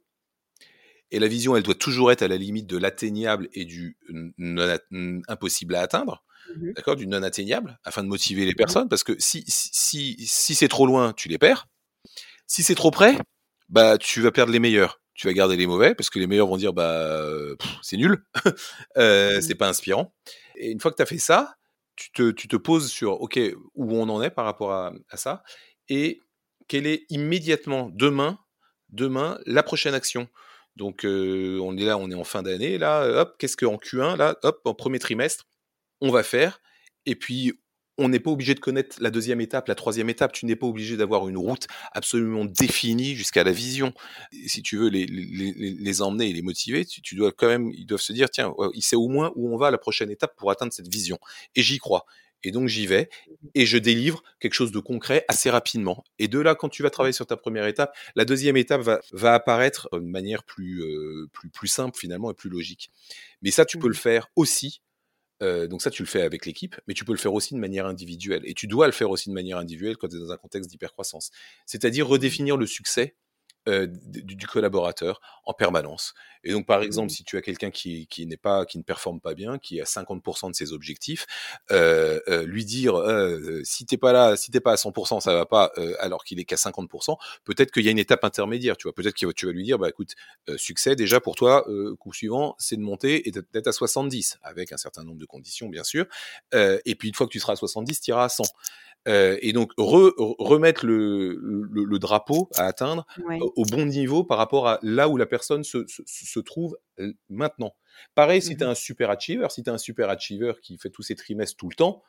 et 1.11 1.19
la 1.19 1.27
vision, 1.27 1.55
elle 1.55 1.63
doit 1.63 1.75
toujours 1.75 2.11
être 2.11 2.21
à 2.21 2.27
la 2.27 2.37
limite 2.37 2.67
de 2.67 2.77
l'atteignable 2.77 3.47
et 3.53 3.65
du 3.65 3.97
impossible 5.27 5.75
à 5.75 5.81
atteindre, 5.81 6.23
mmh 6.55 6.73
d'accord, 6.73 6.95
du 6.95 7.07
non 7.07 7.23
atteignable, 7.23 7.79
afin 7.83 8.03
de 8.03 8.07
motiver 8.07 8.45
les 8.45 8.51
mmh 8.51 8.55
personnes, 8.55 8.89
parce 8.89 9.03
que 9.03 9.15
si, 9.19 9.43
si, 9.47 10.15
si, 10.19 10.55
c'est 10.55 10.67
trop 10.67 10.85
loin, 10.85 11.13
tu 11.13 11.29
les 11.29 11.37
perds. 11.37 11.67
Si 12.45 12.63
c'est 12.63 12.75
trop 12.75 12.91
près, 12.91 13.17
bah, 13.69 13.97
tu 13.97 14.21
vas 14.21 14.31
perdre 14.31 14.51
les 14.51 14.59
meilleurs. 14.59 15.01
Tu 15.13 15.27
vas 15.27 15.33
garder 15.33 15.57
les 15.57 15.65
mauvais, 15.65 15.95
parce 15.95 16.09
que 16.09 16.19
les 16.19 16.27
meilleurs 16.27 16.47
vont 16.47 16.57
dire, 16.57 16.73
bah, 16.73 17.25
c'est 17.81 17.97
nul, 17.97 18.23
euh, 18.97 19.41
c'est 19.41 19.55
pas 19.55 19.67
inspirant. 19.67 20.13
Et 20.55 20.71
une 20.71 20.79
fois 20.79 20.91
que 20.91 20.97
tu 20.97 21.01
as 21.01 21.07
fait 21.07 21.17
ça, 21.17 21.56
tu 21.97 22.47
te, 22.47 22.55
poses 22.55 22.89
sur, 22.89 23.21
OK, 23.21 23.39
où 23.75 23.97
on 23.97 24.07
en 24.09 24.21
est 24.21 24.29
par 24.29 24.45
rapport 24.45 24.71
à, 24.71 24.93
ça, 25.15 25.43
et 25.89 26.21
quelle 26.67 26.87
est 26.87 27.05
immédiatement 27.09 27.89
demain, 27.93 28.39
demain, 28.89 29.39
la 29.45 29.63
prochaine 29.63 29.93
action? 29.93 30.27
Donc, 30.75 31.01
on 31.03 31.77
est 31.77 31.85
là, 31.85 31.97
on 31.97 32.09
est 32.11 32.15
en 32.15 32.23
fin 32.23 32.43
d'année, 32.43 32.77
là, 32.77 33.21
hop, 33.21 33.35
qu'est-ce 33.39 33.57
qu'en 33.57 33.77
Q1, 33.77 34.15
là, 34.15 34.37
hop, 34.43 34.61
en 34.65 34.73
premier 34.73 34.99
trimestre, 34.99 35.45
on 36.01 36.11
va 36.11 36.23
faire, 36.23 36.61
et 37.05 37.15
puis 37.15 37.59
on 37.97 38.09
n'est 38.09 38.19
pas 38.19 38.31
obligé 38.31 38.53
de 38.53 38.59
connaître 38.59 38.97
la 38.99 39.09
deuxième 39.09 39.41
étape, 39.41 39.67
la 39.67 39.75
troisième 39.75 40.09
étape. 40.09 40.31
Tu 40.31 40.45
n'es 40.45 40.55
pas 40.55 40.67
obligé 40.67 40.97
d'avoir 40.97 41.27
une 41.27 41.37
route 41.37 41.67
absolument 41.93 42.45
définie 42.45 43.15
jusqu'à 43.15 43.43
la 43.43 43.51
vision. 43.51 43.93
si 44.45 44.61
tu 44.61 44.77
veux 44.77 44.89
les, 44.89 45.05
les, 45.05 45.53
les, 45.53 46.01
emmener 46.01 46.29
et 46.29 46.33
les 46.33 46.41
motiver, 46.41 46.85
tu, 46.85 47.15
dois 47.15 47.31
quand 47.31 47.47
même, 47.47 47.71
ils 47.73 47.85
doivent 47.85 48.01
se 48.01 48.13
dire, 48.13 48.29
tiens, 48.29 48.53
il 48.73 48.81
sait 48.81 48.95
au 48.95 49.07
moins 49.07 49.31
où 49.35 49.53
on 49.53 49.57
va 49.57 49.67
à 49.67 49.71
la 49.71 49.77
prochaine 49.77 50.11
étape 50.11 50.35
pour 50.35 50.51
atteindre 50.51 50.73
cette 50.73 50.87
vision. 50.87 51.17
Et 51.55 51.61
j'y 51.61 51.79
crois. 51.79 52.05
Et 52.43 52.51
donc 52.51 52.67
j'y 52.67 52.85
vais 52.85 53.09
et 53.55 53.65
je 53.65 53.79
délivre 53.79 54.23
quelque 54.39 54.53
chose 54.53 54.71
de 54.71 54.79
concret 54.79 55.25
assez 55.27 55.49
rapidement. 55.49 56.03
Et 56.19 56.27
de 56.27 56.39
là, 56.39 56.53
quand 56.53 56.69
tu 56.69 56.83
vas 56.83 56.91
travailler 56.91 57.13
sur 57.13 57.25
ta 57.25 57.35
première 57.35 57.65
étape, 57.65 57.95
la 58.15 58.25
deuxième 58.25 58.57
étape 58.57 58.81
va, 58.81 58.99
va 59.11 59.33
apparaître 59.33 59.89
de 59.91 59.99
manière 59.99 60.43
plus, 60.43 60.83
euh, 60.83 61.27
plus, 61.33 61.49
plus 61.49 61.67
simple 61.67 61.97
finalement 61.97 62.29
et 62.29 62.35
plus 62.35 62.49
logique. 62.49 62.91
Mais 63.41 63.49
ça, 63.49 63.65
tu 63.65 63.79
peux 63.79 63.87
le 63.87 63.93
mmh. 63.93 63.95
faire 63.95 64.27
aussi 64.35 64.81
donc 65.41 65.81
ça, 65.81 65.91
tu 65.91 66.01
le 66.03 66.07
fais 66.07 66.21
avec 66.21 66.45
l'équipe, 66.45 66.75
mais 66.87 66.93
tu 66.93 67.05
peux 67.05 67.11
le 67.13 67.17
faire 67.17 67.33
aussi 67.33 67.53
de 67.53 67.59
manière 67.59 67.85
individuelle. 67.85 68.41
Et 68.45 68.53
tu 68.53 68.67
dois 68.67 68.87
le 68.87 68.91
faire 68.93 69.09
aussi 69.09 69.29
de 69.29 69.33
manière 69.33 69.57
individuelle 69.57 69.97
quand 69.97 70.07
tu 70.07 70.15
es 70.15 70.19
dans 70.19 70.31
un 70.31 70.37
contexte 70.37 70.69
d'hypercroissance. 70.69 71.31
C'est-à-dire 71.65 72.07
mmh 72.07 72.11
redéfinir 72.17 72.57
le 72.57 72.65
succès 72.65 73.15
du, 73.67 74.47
collaborateur 74.47 75.19
en 75.45 75.53
permanence. 75.53 76.13
Et 76.43 76.51
donc, 76.51 76.65
par 76.65 76.81
exemple, 76.81 77.07
mmh. 77.07 77.15
si 77.15 77.23
tu 77.23 77.37
as 77.37 77.41
quelqu'un 77.41 77.71
qui, 77.71 78.07
qui 78.07 78.25
n'est 78.25 78.37
pas, 78.37 78.65
qui 78.65 78.77
ne 78.77 78.83
performe 78.83 79.19
pas 79.19 79.33
bien, 79.33 79.57
qui 79.57 79.81
a 79.81 79.83
50% 79.83 80.51
de 80.51 80.55
ses 80.55 80.71
objectifs, 80.71 81.25
euh, 81.71 82.19
euh, 82.27 82.45
lui 82.45 82.63
dire 82.65 82.95
euh, 82.95 83.61
si 83.63 83.85
t'es 83.85 83.97
pas 83.97 84.13
là, 84.13 84.37
si 84.37 84.51
t'es 84.51 84.59
pas 84.59 84.71
à 84.71 84.75
100%, 84.75 85.19
ça 85.19 85.33
va 85.33 85.45
pas, 85.45 85.71
alors 85.99 86.23
qu'il 86.23 86.39
est 86.39 86.45
qu'à 86.45 86.55
50%. 86.55 87.17
Peut-être 87.43 87.71
qu'il 87.71 87.83
y 87.83 87.87
a 87.87 87.91
une 87.91 87.99
étape 87.99 88.23
intermédiaire. 88.23 88.77
Tu 88.77 88.83
vois, 88.83 88.93
peut-être 88.93 89.15
que 89.15 89.31
tu 89.31 89.45
vas 89.45 89.51
lui 89.51 89.63
dire, 89.63 89.77
bah 89.77 89.89
écoute, 89.89 90.15
succès 90.57 90.95
déjà 90.95 91.19
pour 91.19 91.35
toi, 91.35 91.65
coup 91.99 92.13
suivant, 92.13 92.55
c'est 92.57 92.77
de 92.77 92.81
monter 92.81 93.27
et 93.27 93.31
d'être 93.31 93.67
à 93.67 93.71
70 93.71 94.37
avec 94.41 94.71
un 94.71 94.77
certain 94.77 95.03
nombre 95.03 95.19
de 95.19 95.25
conditions, 95.25 95.69
bien 95.69 95.83
sûr. 95.83 96.05
et 96.53 96.95
puis 96.95 97.09
une 97.09 97.15
fois 97.15 97.27
que 97.27 97.31
tu 97.31 97.39
seras 97.39 97.53
à 97.53 97.57
70, 97.57 98.01
tu 98.01 98.11
iras 98.11 98.25
à 98.25 98.29
100. 98.29 98.43
Euh, 99.07 99.37
et 99.41 99.53
donc 99.53 99.71
remettre 99.77 100.85
le, 100.85 101.37
le, 101.39 101.99
drapeau 101.99 102.49
à 102.55 102.65
atteindre 102.65 103.05
au 103.55 103.63
bon 103.63 103.85
niveau 103.85 104.23
par 104.23 104.37
rapport 104.37 104.67
à 104.67 104.79
là 104.81 105.07
où 105.07 105.15
la 105.15 105.25
personne 105.25 105.63
se, 105.63 105.85
se, 105.87 106.39
trouve 106.39 106.77
maintenant. 107.29 107.73
Pareil, 108.15 108.41
si 108.41 108.53
mmh 108.53 108.57
tu 108.57 108.63
es 108.63 108.67
un 108.67 108.75
super 108.75 109.09
achiever, 109.09 109.47
si 109.49 109.63
tu 109.63 109.69
es 109.69 109.73
un 109.73 109.77
super 109.77 110.09
achiever 110.09 110.53
qui 110.61 110.77
fait 110.77 110.89
tous 110.89 111.03
ses 111.03 111.15
trimestres 111.15 111.55
tout 111.57 111.69
le 111.69 111.75
temps, 111.75 112.03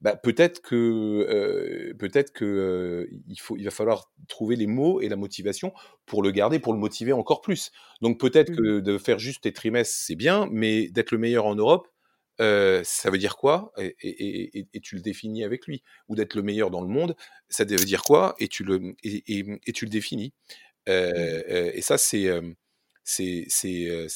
bah, 0.00 0.16
peut-être 0.16 0.60
que 0.60 0.74
euh, 0.74 1.94
peut-être 1.98 2.32
que 2.32 2.44
euh, 2.44 3.06
il 3.28 3.38
faut 3.40 3.56
il 3.56 3.64
va 3.64 3.70
falloir 3.70 4.10
trouver 4.28 4.56
les 4.56 4.66
mots 4.66 5.00
et 5.00 5.08
la 5.08 5.16
motivation 5.16 5.72
pour 6.06 6.22
le 6.22 6.30
garder 6.30 6.58
pour 6.58 6.72
le 6.72 6.78
motiver 6.78 7.12
encore 7.12 7.40
plus. 7.40 7.70
Donc 8.00 8.18
peut-être 8.18 8.50
mmh. 8.50 8.56
que 8.56 8.80
de 8.80 8.98
faire 8.98 9.18
juste 9.18 9.42
tes 9.42 9.52
trimestres 9.52 9.94
c'est 9.96 10.16
bien 10.16 10.48
mais 10.50 10.88
d'être 10.88 11.10
le 11.10 11.18
meilleur 11.18 11.46
en 11.46 11.54
Europe 11.54 11.88
ça 12.38 13.10
veut 13.10 13.18
dire 13.18 13.36
quoi? 13.36 13.72
Et, 13.78 14.66
tu 14.82 14.96
le 14.96 15.00
définis 15.00 15.44
avec 15.44 15.66
lui. 15.66 15.82
Ou 16.08 16.16
d'être 16.16 16.34
le 16.34 16.42
meilleur 16.42 16.70
dans 16.70 16.80
le 16.80 16.88
monde, 16.88 17.16
ça 17.48 17.64
veut 17.64 17.76
dire 17.76 18.02
quoi? 18.02 18.34
Et 18.38 18.48
tu 18.48 18.64
le, 18.64 18.94
et, 19.02 19.72
tu 19.72 19.84
le 19.84 19.90
définis. 19.90 20.32
Mmh. 20.86 20.92
et 20.92 21.80
ça, 21.82 21.98
c'est 21.98 22.28
c'est 23.04 23.46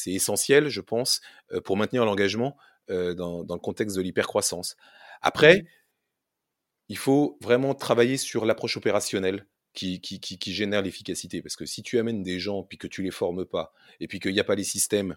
essentiel, 0.06 0.68
je 0.68 0.80
pense, 0.80 1.20
pour 1.64 1.76
maintenir 1.76 2.04
l'engagement 2.04 2.56
dans, 2.88 3.44
dans, 3.44 3.54
le 3.54 3.60
contexte 3.60 3.96
de 3.96 4.02
l'hypercroissance. 4.02 4.76
Après, 5.20 5.64
il 6.88 6.96
faut 6.96 7.38
vraiment 7.42 7.74
travailler 7.74 8.16
sur 8.16 8.44
l'approche 8.44 8.76
opérationnelle 8.76 9.46
qui, 9.74 10.00
qui, 10.00 10.18
qui, 10.20 10.52
génère 10.52 10.82
l'efficacité. 10.82 11.42
Parce 11.42 11.56
que 11.56 11.66
si 11.66 11.82
tu 11.82 11.98
amènes 11.98 12.22
des 12.22 12.40
gens, 12.40 12.62
puis 12.62 12.78
que 12.78 12.86
tu 12.86 13.02
les 13.02 13.10
formes 13.10 13.44
pas, 13.44 13.72
et 14.00 14.08
puis 14.08 14.20
qu'il 14.20 14.32
n'y 14.32 14.40
a 14.40 14.44
pas 14.44 14.54
les 14.54 14.64
systèmes 14.64 15.16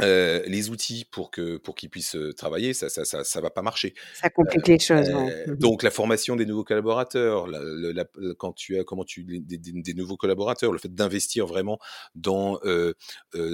euh, 0.00 0.42
les 0.46 0.70
outils 0.70 1.06
pour 1.10 1.30
que 1.30 1.56
pour 1.56 1.74
qu'ils 1.74 1.90
puissent 1.90 2.16
travailler, 2.36 2.74
ça 2.74 2.88
ça, 2.88 3.04
ça 3.04 3.24
ça 3.24 3.40
va 3.40 3.50
pas 3.50 3.62
marcher. 3.62 3.94
Ça 4.14 4.30
complique 4.30 4.66
les 4.66 4.78
choses. 4.78 5.08
Mmh 5.08 5.54
donc 5.54 5.82
la 5.82 5.90
formation 5.90 6.36
des 6.36 6.46
nouveaux 6.46 6.64
collaborateurs, 6.64 7.46
la, 7.46 8.04
quand 8.38 8.52
tu 8.52 8.78
as 8.78 8.84
comment 8.84 9.04
tu 9.04 9.22
des, 9.24 9.58
des, 9.58 9.94
nouveaux 9.94 10.16
collaborateurs, 10.16 10.72
le 10.72 10.78
fait 10.78 10.92
d'investir 10.92 11.46
vraiment 11.46 11.78
dans 12.14 12.58
euh, 12.64 12.94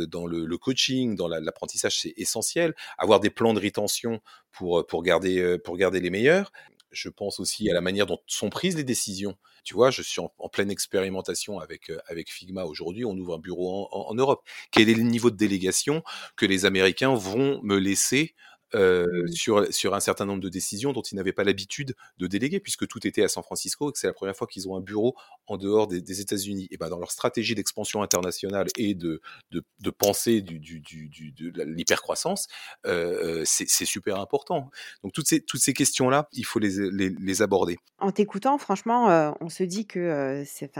dans 0.07 0.27
le, 0.27 0.47
le, 0.47 0.59
coaching, 0.59 1.15
dans 1.15 1.29
l'apprentissage, 1.29 2.01
c'est 2.01 2.15
essentiel. 2.17 2.75
Avoir 2.99 3.21
des 3.21 3.31
plans 3.31 3.55
de 3.55 3.61
rétention 3.61 4.21
pour 4.51 4.87
pour 4.87 5.03
garder 5.03 5.59
pour 5.59 5.77
garder 5.77 6.01
les 6.01 6.11
meilleurs. 6.11 6.53
Je 6.91 7.09
pense 7.09 7.41
aussi 7.41 7.71
à 7.71 7.75
la 7.75 7.81
manière 7.81 8.07
dont 8.07 8.19
sont 8.27 8.51
prises 8.51 8.77
les 8.77 8.85
décisions. 8.85 9.37
Tu 9.65 9.75
vois, 9.75 9.91
je 9.91 10.03
suis 10.03 10.21
en, 10.21 10.49
pleine 10.49 10.71
expérimentation 10.71 11.59
avec, 11.59 11.93
avec 12.09 12.31
Figma 12.31 12.65
aujourd'hui. 12.65 13.05
On 13.05 13.17
ouvre 13.17 13.35
un 13.35 13.39
bureau 13.39 13.89
en, 13.93 14.15
Europe. 14.15 14.43
Quel 14.71 14.89
est 14.89 14.95
le 14.95 15.03
niveau 15.03 15.31
de 15.31 15.37
délégation 15.37 16.03
que 16.37 16.47
les 16.47 16.65
Américains 16.65 17.15
vont 17.15 17.61
me 17.63 17.79
laisser 17.79 18.35
euh, 18.75 19.27
sur, 19.33 19.73
sur 19.73 19.95
un 19.95 20.01
certain 20.01 20.27
nombre 20.27 20.41
de 20.41 20.49
décisions 20.49 20.93
dont 20.93 21.03
ils 21.03 21.17
n'avaient 21.17 21.33
pas 21.33 21.43
l'habitude 21.43 21.95
de 22.19 22.27
déléguer, 22.27 22.61
puisque 22.61 22.87
tout 22.87 23.05
était 23.07 23.23
à 23.23 23.29
San 23.29 23.43
Francisco 23.43 23.91
et 23.91 23.93
que 23.93 23.99
c'est 23.99 24.07
la 24.07 24.13
première 24.13 24.37
fois 24.37 24.47
qu'ils 24.47 24.69
ont 24.69 24.77
un 24.77 24.81
bureau 24.81 25.17
en 25.49 25.57
dehors 25.57 25.89
des, 25.89 26.21
États-Unis. 26.21 26.69
Et 26.71 26.77
ben 26.77 26.89
dans 26.89 26.99
leur 26.99 27.11
stratégie 27.11 27.55
d'expansion 27.55 28.03
internationale 28.03 28.69
et 28.77 28.95
de, 28.95 29.21
de, 29.51 29.65
de 29.81 29.91
pensée 29.91 30.41
du, 30.41 30.59
du, 30.59 30.81
du, 30.81 31.33
de 31.33 31.63
l'hypercroissance, 31.63 32.47
euh, 32.87 33.43
c'est 33.45 33.85
super 33.85 34.21
important. 34.21 34.71
Donc 35.03 35.13
toutes 35.13 35.27
ces, 35.27 35.41
toutes 35.41 35.61
ces 35.61 35.73
questions-là, 35.73 36.29
il 36.33 36.45
faut 36.45 36.59
les, 36.59 36.91
les, 36.91 37.43
aborder. 37.43 37.79
En 37.99 38.13
t'écoutant, 38.13 38.59
franchement, 38.59 39.11
euh, 39.11 39.31
on 39.41 39.49
se 39.49 39.63
dit 39.63 39.87
que 39.87 40.43
c'est 40.47 40.71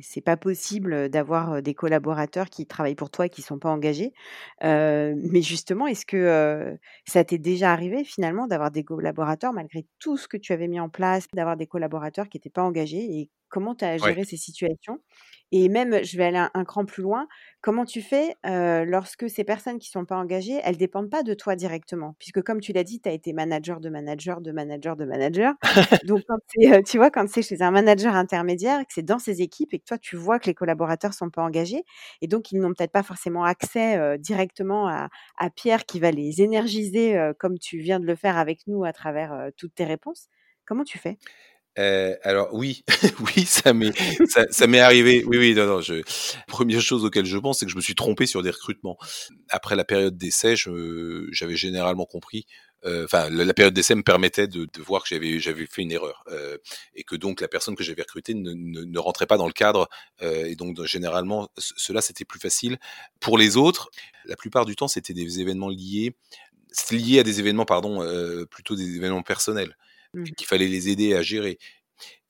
c'est 0.00 0.20
pas 0.20 0.36
possible 0.36 1.08
d'avoir 1.08 1.62
des 1.62 1.74
collaborateurs 1.74 2.50
qui 2.50 2.66
travaillent 2.66 2.94
pour 2.94 3.10
toi 3.10 3.26
et 3.26 3.30
qui 3.30 3.42
sont 3.42 3.58
pas 3.58 3.70
engagés. 3.70 4.12
mais 4.62 5.42
justement, 5.42 5.86
est-ce 5.86 6.06
que 6.06 6.76
ça 7.06 7.24
t'est 7.24 7.38
déjà 7.38 7.72
arrivé 7.72 8.04
finalement 8.04 8.46
d'avoir 8.46 8.70
des 8.70 8.84
collaborateurs, 8.84 9.52
malgré 9.52 9.86
tout 9.98 10.16
ce 10.16 10.28
que 10.28 10.36
tu 10.36 10.52
avais 10.52 10.68
mis 10.68 10.80
en 10.80 10.88
place, 10.88 11.26
d'avoir 11.34 11.56
des 11.56 11.66
collaborateurs 11.66 12.28
qui 12.28 12.36
n'étaient 12.38 12.50
pas 12.50 12.62
engagés 12.64 13.20
et 13.20 13.30
comment 13.50 13.74
tu 13.74 13.84
as 13.84 13.98
géré 13.98 14.24
ces 14.24 14.36
situations 14.36 15.00
Et 15.52 15.68
même, 15.68 16.02
je 16.04 16.16
vais 16.16 16.24
aller 16.24 16.46
un, 16.54 16.64
cran 16.64 16.86
plus 16.86 17.02
loin, 17.02 17.26
comment 17.60 17.84
tu 17.84 18.00
fais 18.00 18.34
lorsque 18.44 19.28
ces 19.28 19.44
personnes 19.44 19.78
qui 19.78 19.88
ne 19.88 20.00
sont 20.00 20.06
pas 20.06 20.16
engagées, 20.16 20.60
elles 20.64 20.74
ne 20.74 20.78
dépendent 20.78 21.10
pas 21.10 21.22
de 21.22 21.34
toi 21.34 21.56
directement? 21.56 22.14
Puisque 22.18 22.42
comme 22.42 22.60
tu 22.60 22.72
l'as 22.72 22.84
dit, 22.84 23.00
tu 23.00 23.08
as 23.08 23.12
été 23.12 23.32
manager 23.32 23.80
de 23.80 23.90
manager 23.90 24.40
de 24.40 24.52
manager 24.52 24.96
de 24.96 25.04
manager. 25.04 25.54
Donc, 26.06 26.22
quand 26.26 26.38
tu 26.86 26.96
vois, 26.96 27.10
quand 27.10 27.28
c'est 27.28 27.42
chez 27.42 27.60
un 27.60 27.70
manager 27.70 28.14
intermédiaire, 28.14 28.80
que 28.80 28.92
c'est 28.94 29.02
dans 29.02 29.18
ses 29.18 29.42
équipes 29.42 29.74
et 29.74 29.80
que 29.80 29.84
toi, 29.84 29.98
tu 29.98 30.16
vois 30.16 30.38
que 30.38 30.46
les 30.46 30.54
collaborateurs 30.54 31.10
ne 31.10 31.16
sont 31.16 31.30
pas 31.30 31.42
engagés, 31.42 31.84
et 32.22 32.28
donc 32.28 32.52
ils 32.52 32.60
n'ont 32.60 32.72
peut-être 32.72 32.92
pas 32.92 33.02
forcément 33.02 33.44
accès 33.44 34.18
directement 34.18 34.88
à, 34.88 35.08
Pierre 35.56 35.84
qui 35.84 35.98
va 35.98 36.10
les 36.12 36.42
énergiser 36.42 37.18
comme 37.38 37.58
tu 37.58 37.78
viens 37.78 37.98
de 37.98 38.06
le 38.06 38.14
faire 38.14 38.38
avec 38.38 38.66
nous 38.66 38.84
à 38.84 38.92
travers 38.92 39.50
toutes 39.56 39.74
tes 39.74 39.84
réponses. 39.84 40.28
Comment 40.64 40.84
tu 40.84 40.98
fais? 40.98 41.18
Euh, 41.78 42.14
alors 42.22 42.48
oui, 42.52 42.84
oui, 43.20 43.44
ça 43.44 43.72
m'est 43.72 43.92
ça, 44.50 44.66
m'est 44.66 44.80
arrivé. 44.80 45.24
Oui, 45.26 45.38
oui, 45.38 45.54
non, 45.54 45.66
non. 45.66 45.80
Je... 45.80 46.02
Première 46.46 46.80
chose 46.80 47.04
auquel 47.04 47.24
je 47.24 47.38
pense, 47.38 47.60
c'est 47.60 47.66
que 47.66 47.72
je 47.72 47.76
me 47.76 47.80
suis 47.80 47.94
trompé 47.94 48.26
sur 48.26 48.42
des 48.42 48.50
recrutements. 48.50 48.98
Après 49.48 49.76
la 49.76 49.84
période 49.84 50.16
d'essai, 50.16 50.54
j'avais 50.56 51.56
généralement 51.56 52.06
compris. 52.06 52.46
Euh, 52.86 53.04
enfin, 53.04 53.28
la, 53.28 53.52
période 53.52 53.74
d'essai 53.74 53.94
me 53.94 54.02
permettait 54.02 54.48
de, 54.48 54.64
de 54.64 54.82
voir 54.82 55.02
que 55.02 55.08
j'avais 55.10 55.38
j'avais 55.38 55.66
fait 55.66 55.82
une 55.82 55.92
erreur 55.92 56.24
euh, 56.28 56.56
et 56.94 57.04
que 57.04 57.14
donc 57.14 57.42
la 57.42 57.48
personne 57.48 57.76
que 57.76 57.84
j'avais 57.84 58.00
recrutée 58.00 58.32
ne, 58.32 58.52
ne, 58.52 58.84
ne, 58.84 58.98
rentrait 58.98 59.26
pas 59.26 59.36
dans 59.36 59.46
le 59.46 59.52
cadre. 59.52 59.86
Euh, 60.22 60.46
et 60.46 60.56
donc 60.56 60.82
généralement, 60.84 61.48
cela 61.58 62.00
c'était 62.00 62.24
plus 62.24 62.40
facile. 62.40 62.78
Pour 63.20 63.36
les 63.36 63.58
autres, 63.58 63.90
la 64.24 64.36
plupart 64.36 64.64
du 64.64 64.76
temps, 64.76 64.88
c'était 64.88 65.12
des 65.12 65.40
événements 65.40 65.68
liés, 65.68 66.14
liés 66.90 67.20
à 67.20 67.22
des 67.22 67.38
événements, 67.38 67.66
pardon, 67.66 68.02
euh, 68.02 68.46
plutôt 68.46 68.76
des 68.76 68.96
événements 68.96 69.22
personnels. 69.22 69.76
Mmh. 70.14 70.24
qu'il 70.36 70.46
fallait 70.46 70.68
les 70.68 70.88
aider 70.88 71.14
à 71.14 71.22
gérer. 71.22 71.58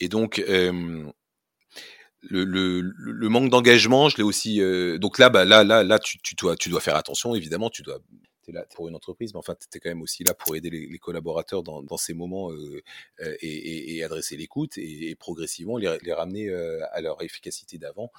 Et 0.00 0.08
donc, 0.08 0.42
le, 2.22 2.44
le, 2.44 2.80
le, 2.80 3.28
manque 3.28 3.50
d'engagement, 3.50 4.08
je 4.08 4.16
l'ai 4.18 4.22
aussi. 4.22 4.60
Euh, 4.60 4.98
donc 4.98 5.18
là, 5.18 5.30
bah, 5.30 5.44
là, 5.44 5.64
là, 5.64 5.82
là, 5.82 5.98
tu, 5.98 6.18
tu, 6.20 6.34
dois, 6.34 6.56
tu 6.56 6.68
dois 6.68 6.80
faire 6.80 6.96
attention, 6.96 7.34
évidemment. 7.34 7.70
Tu 7.70 7.82
dois, 7.82 7.98
es 8.48 8.52
là 8.52 8.66
pour 8.74 8.88
une 8.88 8.94
entreprise, 8.94 9.32
mais 9.32 9.38
enfin, 9.38 9.54
tu 9.54 9.76
es 9.76 9.80
quand 9.80 9.88
même 9.88 10.02
aussi 10.02 10.24
là 10.24 10.34
pour 10.34 10.54
aider 10.56 10.70
les, 10.70 10.86
les 10.86 10.98
collaborateurs 10.98 11.62
dans, 11.62 11.82
dans, 11.82 11.96
ces 11.96 12.14
moments 12.14 12.52
euh 12.52 12.82
et, 13.20 13.46
et, 13.46 13.96
et, 13.96 14.04
adresser 14.04 14.36
l'écoute 14.36 14.76
et, 14.76 15.10
et, 15.10 15.14
progressivement 15.14 15.76
les, 15.76 15.96
les 16.02 16.12
ramener 16.12 16.48
euh, 16.48 16.80
à 16.92 17.00
leur 17.00 17.22
efficacité 17.22 17.78
d'avant, 17.78 18.10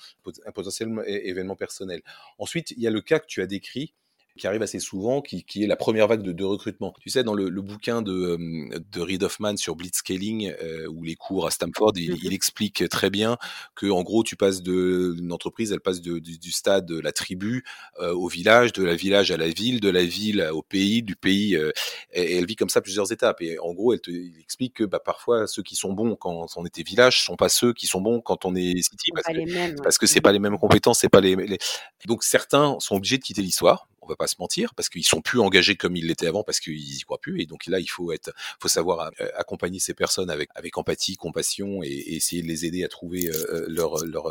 un 0.45 0.51
potentiel 0.51 0.89
événement 1.07 1.55
personnel. 1.55 2.01
Ensuite, 2.38 2.72
il 2.72 2.82
y 2.82 2.88
a 2.88 2.91
le 2.91 3.01
cas 3.01 3.20
que 3.20 3.28
tu 3.28 3.41
as 3.41 3.47
décrit 3.47 3.93
qui 4.38 4.48
arrive 4.48 4.62
assez 4.62 4.80
souvent, 4.80 5.22
qui, 5.22 5.44
qui 5.44 5.64
est 5.64 5.68
la 5.68 5.76
première 5.76 6.08
vague 6.08 6.22
de, 6.22 6.32
de 6.32 6.44
recrutement. 6.44 6.94
Tu 7.00 7.10
sais, 7.10 7.24
dans 7.24 7.34
le, 7.34 7.50
le 7.50 7.62
bouquin 7.62 8.02
de, 8.02 8.12
euh, 8.12 8.80
de 8.92 9.02
Reid 9.02 9.24
Hoffman 9.24 9.58
sur 9.58 9.76
blitzscaling, 9.76 10.54
euh, 10.62 10.88
ou 10.88 11.04
les 11.04 11.16
cours 11.16 11.48
à 11.48 11.52
Stanford, 11.52 11.94
il, 11.96 12.18
il, 12.24 12.34
explique 12.34 12.88
très 12.90 13.10
bien 13.10 13.38
que 13.76 13.88
en 13.88 14.04
gros, 14.04 14.24
tu 14.24 14.36
passes 14.36 14.62
de 14.62 15.16
une 15.20 15.32
entreprise, 15.32 15.72
elle 15.72 15.82
passe 15.82 16.02
de, 16.02 16.20
du, 16.20 16.38
du, 16.38 16.52
stade 16.52 16.86
de 16.86 17.00
la 17.00 17.12
tribu 17.12 17.64
euh, 18.00 18.14
au 18.14 18.28
village, 18.28 18.74
de 18.74 18.84
la 18.84 18.96
village 18.96 19.32
à 19.32 19.38
la 19.38 19.50
ville, 19.50 19.80
de 19.80 19.90
la 19.90 20.04
ville 20.04 20.50
au 20.54 20.62
pays, 20.62 21.04
du 21.04 21.16
pays, 21.16 21.56
euh, 21.56 21.72
et, 22.14 22.38
elle 22.38 22.46
vit 22.46 22.56
comme 22.56 22.70
ça 22.70 22.82
plusieurs 22.82 23.12
étapes. 23.12 23.42
Et 23.42 23.60
en 23.60 23.74
gros, 23.74 23.94
elle 23.94 24.02
te 24.02 24.12
il 24.12 24.40
explique 24.40 24.76
que 24.76 24.84
bah, 24.84 25.00
parfois 25.04 25.48
ceux 25.48 25.64
qui 25.64 25.76
sont 25.76 25.94
bons 25.94 26.16
quand 26.16 26.48
on 26.56 26.66
était 26.66 26.84
village 26.84 27.24
sont 27.24 27.36
pas 27.36 27.50
ceux 27.50 27.74
qui 27.74 27.88
sont 27.88 28.02
bons 28.02 28.22
quand 28.22 28.46
on 28.46 28.56
est 28.56 28.82
city, 28.82 29.12
parce 29.14 29.28
que, 29.28 29.84
parce 29.84 29.98
que 29.98 30.08
c'est 30.08 30.20
mmh. 30.20 30.24
pas 30.24 30.32
les 30.32 30.40
mêmes 30.40 30.58
compétences, 30.58 31.00
c'est 31.00 31.10
pas 31.10 31.22
les, 31.22 31.36
les, 31.36 31.58
donc 32.06 32.24
certains 32.24 32.78
sont 32.80 32.96
obligés 32.96 33.18
de 33.18 33.24
quitter 33.24 33.42
l'histoire 33.42 33.88
on 34.02 34.08
va 34.08 34.16
pas 34.16 34.28
se 34.28 34.36
mentir, 34.39 34.74
parce 34.76 34.89
qu'ils 34.89 35.06
sont 35.06 35.22
plus 35.22 35.39
engagés 35.39 35.76
comme 35.76 35.95
ils 35.95 36.08
l'étaient 36.08 36.28
avant, 36.28 36.43
parce 36.43 36.60
qu'ils 36.60 36.95
y 36.95 36.99
croient 37.02 37.22
plus. 37.22 37.41
Et 37.41 37.45
donc 37.45 37.68
là, 37.68 37.80
il 37.80 37.88
faut 37.88 38.12
être, 38.12 38.32
faut 38.60 38.68
savoir 38.68 39.12
euh, 39.20 39.28
accompagner 39.36 39.80
ces 39.80 39.93
personnes 39.93 40.30
avec 40.30 40.49
avec 40.56 40.78
empathie, 40.78 41.16
compassion, 41.18 41.84
et, 41.84 42.16
essayer 42.16 42.41
de 42.41 42.47
les 42.47 42.66
aider 42.66 42.84
à 42.84 42.88
trouver 42.88 43.30
euh, 43.30 43.34
euh, 43.54 43.66
leur 43.68 44.04
leur 44.06 44.28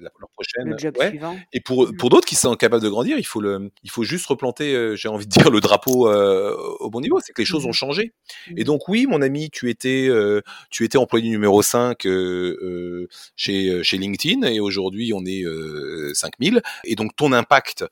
la, 0.00 0.10
prochaine. 0.32 0.70
Le 0.70 0.76
job 0.76 0.96
suivant. 1.00 1.36
Et 1.52 1.60
pour 1.60 1.86
mmh. 1.86 1.96
pour 1.96 2.10
d'autres 2.10 2.26
qui 2.26 2.34
sont 2.34 2.54
capables 2.56 2.82
de 2.82 2.88
grandir, 2.88 3.18
il 3.18 3.26
faut 3.26 3.40
le, 3.40 3.70
il 3.84 3.90
faut 3.90 4.02
juste 4.02 4.26
replanter, 4.26 4.96
j'ai 4.96 5.08
envie 5.08 5.26
de 5.26 5.30
dire, 5.30 5.50
le 5.50 5.60
drapeau 5.60 6.08
au 6.08 6.90
bon 6.90 7.00
niveau. 7.00 7.20
C'est 7.20 7.32
que 7.32 7.42
les 7.42 7.46
choses 7.46 7.66
ont 7.66 7.70
mmh. 7.70 7.74
changé. 7.74 8.12
Et 8.56 8.62
mmh. 8.62 8.64
donc 8.64 8.88
oui, 8.88 9.06
mon 9.06 9.22
ami, 9.22 9.50
tu 9.50 9.70
étais 9.70 10.08
tu 10.70 10.84
étais 10.84 10.98
employé 10.98 11.28
numéro 11.28 11.62
5 11.62 12.02
chez 13.36 13.82
chez 13.84 13.98
LinkedIn, 13.98 14.46
et 14.48 14.60
aujourd'hui 14.60 15.12
on 15.12 15.24
est 15.26 15.44
5000. 16.14 16.62
Et 16.84 16.96
donc 16.96 17.14
ton 17.16 17.32
impact 17.32 17.84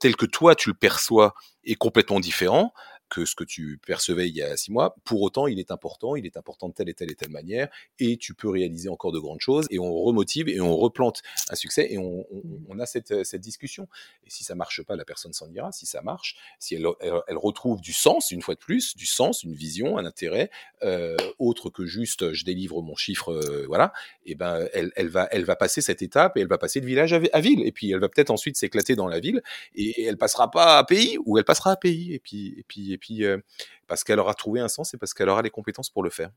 tel 0.00 0.16
que 0.16 0.26
toi 0.26 0.54
tu 0.54 0.70
le 0.70 0.74
perçois 0.74 1.34
est 1.64 1.74
complètement 1.74 2.20
différent 2.20 2.72
que 3.10 3.24
ce 3.24 3.34
que 3.34 3.44
tu 3.44 3.78
percevais 3.84 4.28
il 4.28 4.36
y 4.36 4.42
a 4.42 4.56
six 4.56 4.70
mois. 4.70 4.96
Pour 5.04 5.20
autant, 5.20 5.46
il 5.46 5.58
est 5.58 5.70
important, 5.70 6.16
il 6.16 6.24
est 6.24 6.36
important 6.36 6.68
de 6.68 6.74
telle 6.74 6.88
et 6.88 6.94
telle 6.94 7.10
et 7.10 7.14
telle 7.14 7.30
manière, 7.30 7.68
et 7.98 8.16
tu 8.16 8.34
peux 8.34 8.48
réaliser 8.48 8.88
encore 8.88 9.12
de 9.12 9.18
grandes 9.18 9.40
choses, 9.40 9.66
et 9.70 9.78
on 9.78 9.92
remotive, 9.92 10.48
et 10.48 10.60
on 10.60 10.76
replante 10.76 11.22
un 11.50 11.56
succès, 11.56 11.88
et 11.90 11.98
on, 11.98 12.26
on, 12.32 12.42
on 12.68 12.78
a 12.78 12.86
cette, 12.86 13.24
cette, 13.24 13.40
discussion. 13.40 13.88
Et 14.24 14.30
si 14.30 14.44
ça 14.44 14.54
marche 14.54 14.82
pas, 14.82 14.96
la 14.96 15.04
personne 15.04 15.32
s'en 15.32 15.50
ira. 15.50 15.72
Si 15.72 15.86
ça 15.86 16.02
marche, 16.02 16.36
si 16.58 16.74
elle, 16.74 16.86
elle, 17.00 17.36
retrouve 17.36 17.80
du 17.80 17.92
sens, 17.92 18.30
une 18.30 18.42
fois 18.42 18.54
de 18.54 18.60
plus, 18.60 18.96
du 18.96 19.06
sens, 19.06 19.42
une 19.42 19.54
vision, 19.54 19.98
un 19.98 20.04
intérêt, 20.04 20.50
euh, 20.82 21.16
autre 21.38 21.70
que 21.70 21.86
juste 21.86 22.32
je 22.32 22.44
délivre 22.44 22.80
mon 22.82 22.94
chiffre, 22.94 23.32
euh, 23.32 23.64
voilà, 23.66 23.92
et 24.24 24.34
ben 24.34 24.68
elle, 24.72 24.92
elle, 24.94 25.08
va, 25.08 25.28
elle 25.32 25.44
va 25.44 25.56
passer 25.56 25.80
cette 25.80 26.02
étape, 26.02 26.36
et 26.36 26.40
elle 26.40 26.48
va 26.48 26.58
passer 26.58 26.80
de 26.80 26.86
village 26.86 27.12
à, 27.12 27.20
à 27.32 27.40
ville, 27.40 27.66
et 27.66 27.72
puis 27.72 27.90
elle 27.90 28.00
va 28.00 28.08
peut-être 28.08 28.30
ensuite 28.30 28.56
s'éclater 28.56 28.94
dans 28.94 29.08
la 29.08 29.18
ville, 29.18 29.42
et, 29.74 30.02
et, 30.02 30.04
elle 30.04 30.18
passera 30.18 30.50
pas 30.50 30.78
à 30.78 30.84
pays, 30.84 31.18
ou 31.24 31.38
elle 31.38 31.44
passera 31.44 31.72
à 31.72 31.76
pays, 31.76 32.14
et 32.14 32.18
puis, 32.18 32.54
et 32.58 32.62
puis, 32.62 32.92
puis 33.00 33.24
euh, 33.24 33.38
parce 33.86 34.04
qu'elle 34.04 34.20
aura 34.20 34.34
trouvé 34.34 34.60
un 34.60 34.68
sens 34.68 34.94
et 34.94 34.98
parce 34.98 35.14
qu'elle 35.14 35.28
aura 35.28 35.42
les 35.42 35.50
compétences 35.50 35.90
pour 35.90 36.02
le 36.02 36.10
faire. 36.10 36.30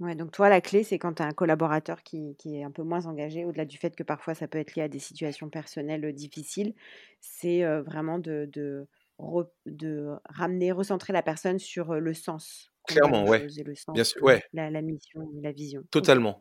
Ouais, 0.00 0.14
donc 0.14 0.32
toi, 0.32 0.48
la 0.48 0.62
clé, 0.62 0.82
c'est 0.82 0.98
quand 0.98 1.14
tu 1.14 1.22
as 1.22 1.26
un 1.26 1.32
collaborateur 1.32 2.02
qui, 2.02 2.34
qui, 2.38 2.56
est 2.56 2.64
un 2.64 2.70
peu 2.70 2.82
moins 2.82 3.04
engagé, 3.04 3.44
au-delà 3.44 3.66
du 3.66 3.76
fait 3.76 3.94
que 3.94 4.02
parfois 4.02 4.34
ça 4.34 4.48
peut 4.48 4.58
être 4.58 4.74
lié 4.74 4.82
à 4.82 4.88
des 4.88 4.98
situations 4.98 5.50
personnelles 5.50 6.06
euh, 6.06 6.12
difficiles, 6.12 6.74
c'est 7.20 7.64
euh, 7.64 7.82
vraiment 7.82 8.18
de, 8.18 8.48
de, 8.50 8.86
de, 9.66 10.08
ramener, 10.24 10.72
recentrer 10.72 11.12
la 11.12 11.22
personne 11.22 11.58
sur 11.58 11.92
le 11.94 12.14
sens. 12.14 12.72
Clairement, 12.88 13.26
ouais. 13.26 13.46
Bien 13.92 14.04
sûr, 14.04 14.22
ouais. 14.22 14.42
La, 14.54 14.70
la, 14.70 14.80
mission, 14.80 15.20
la 15.42 15.52
vision. 15.52 15.82
Totalement. 15.90 16.40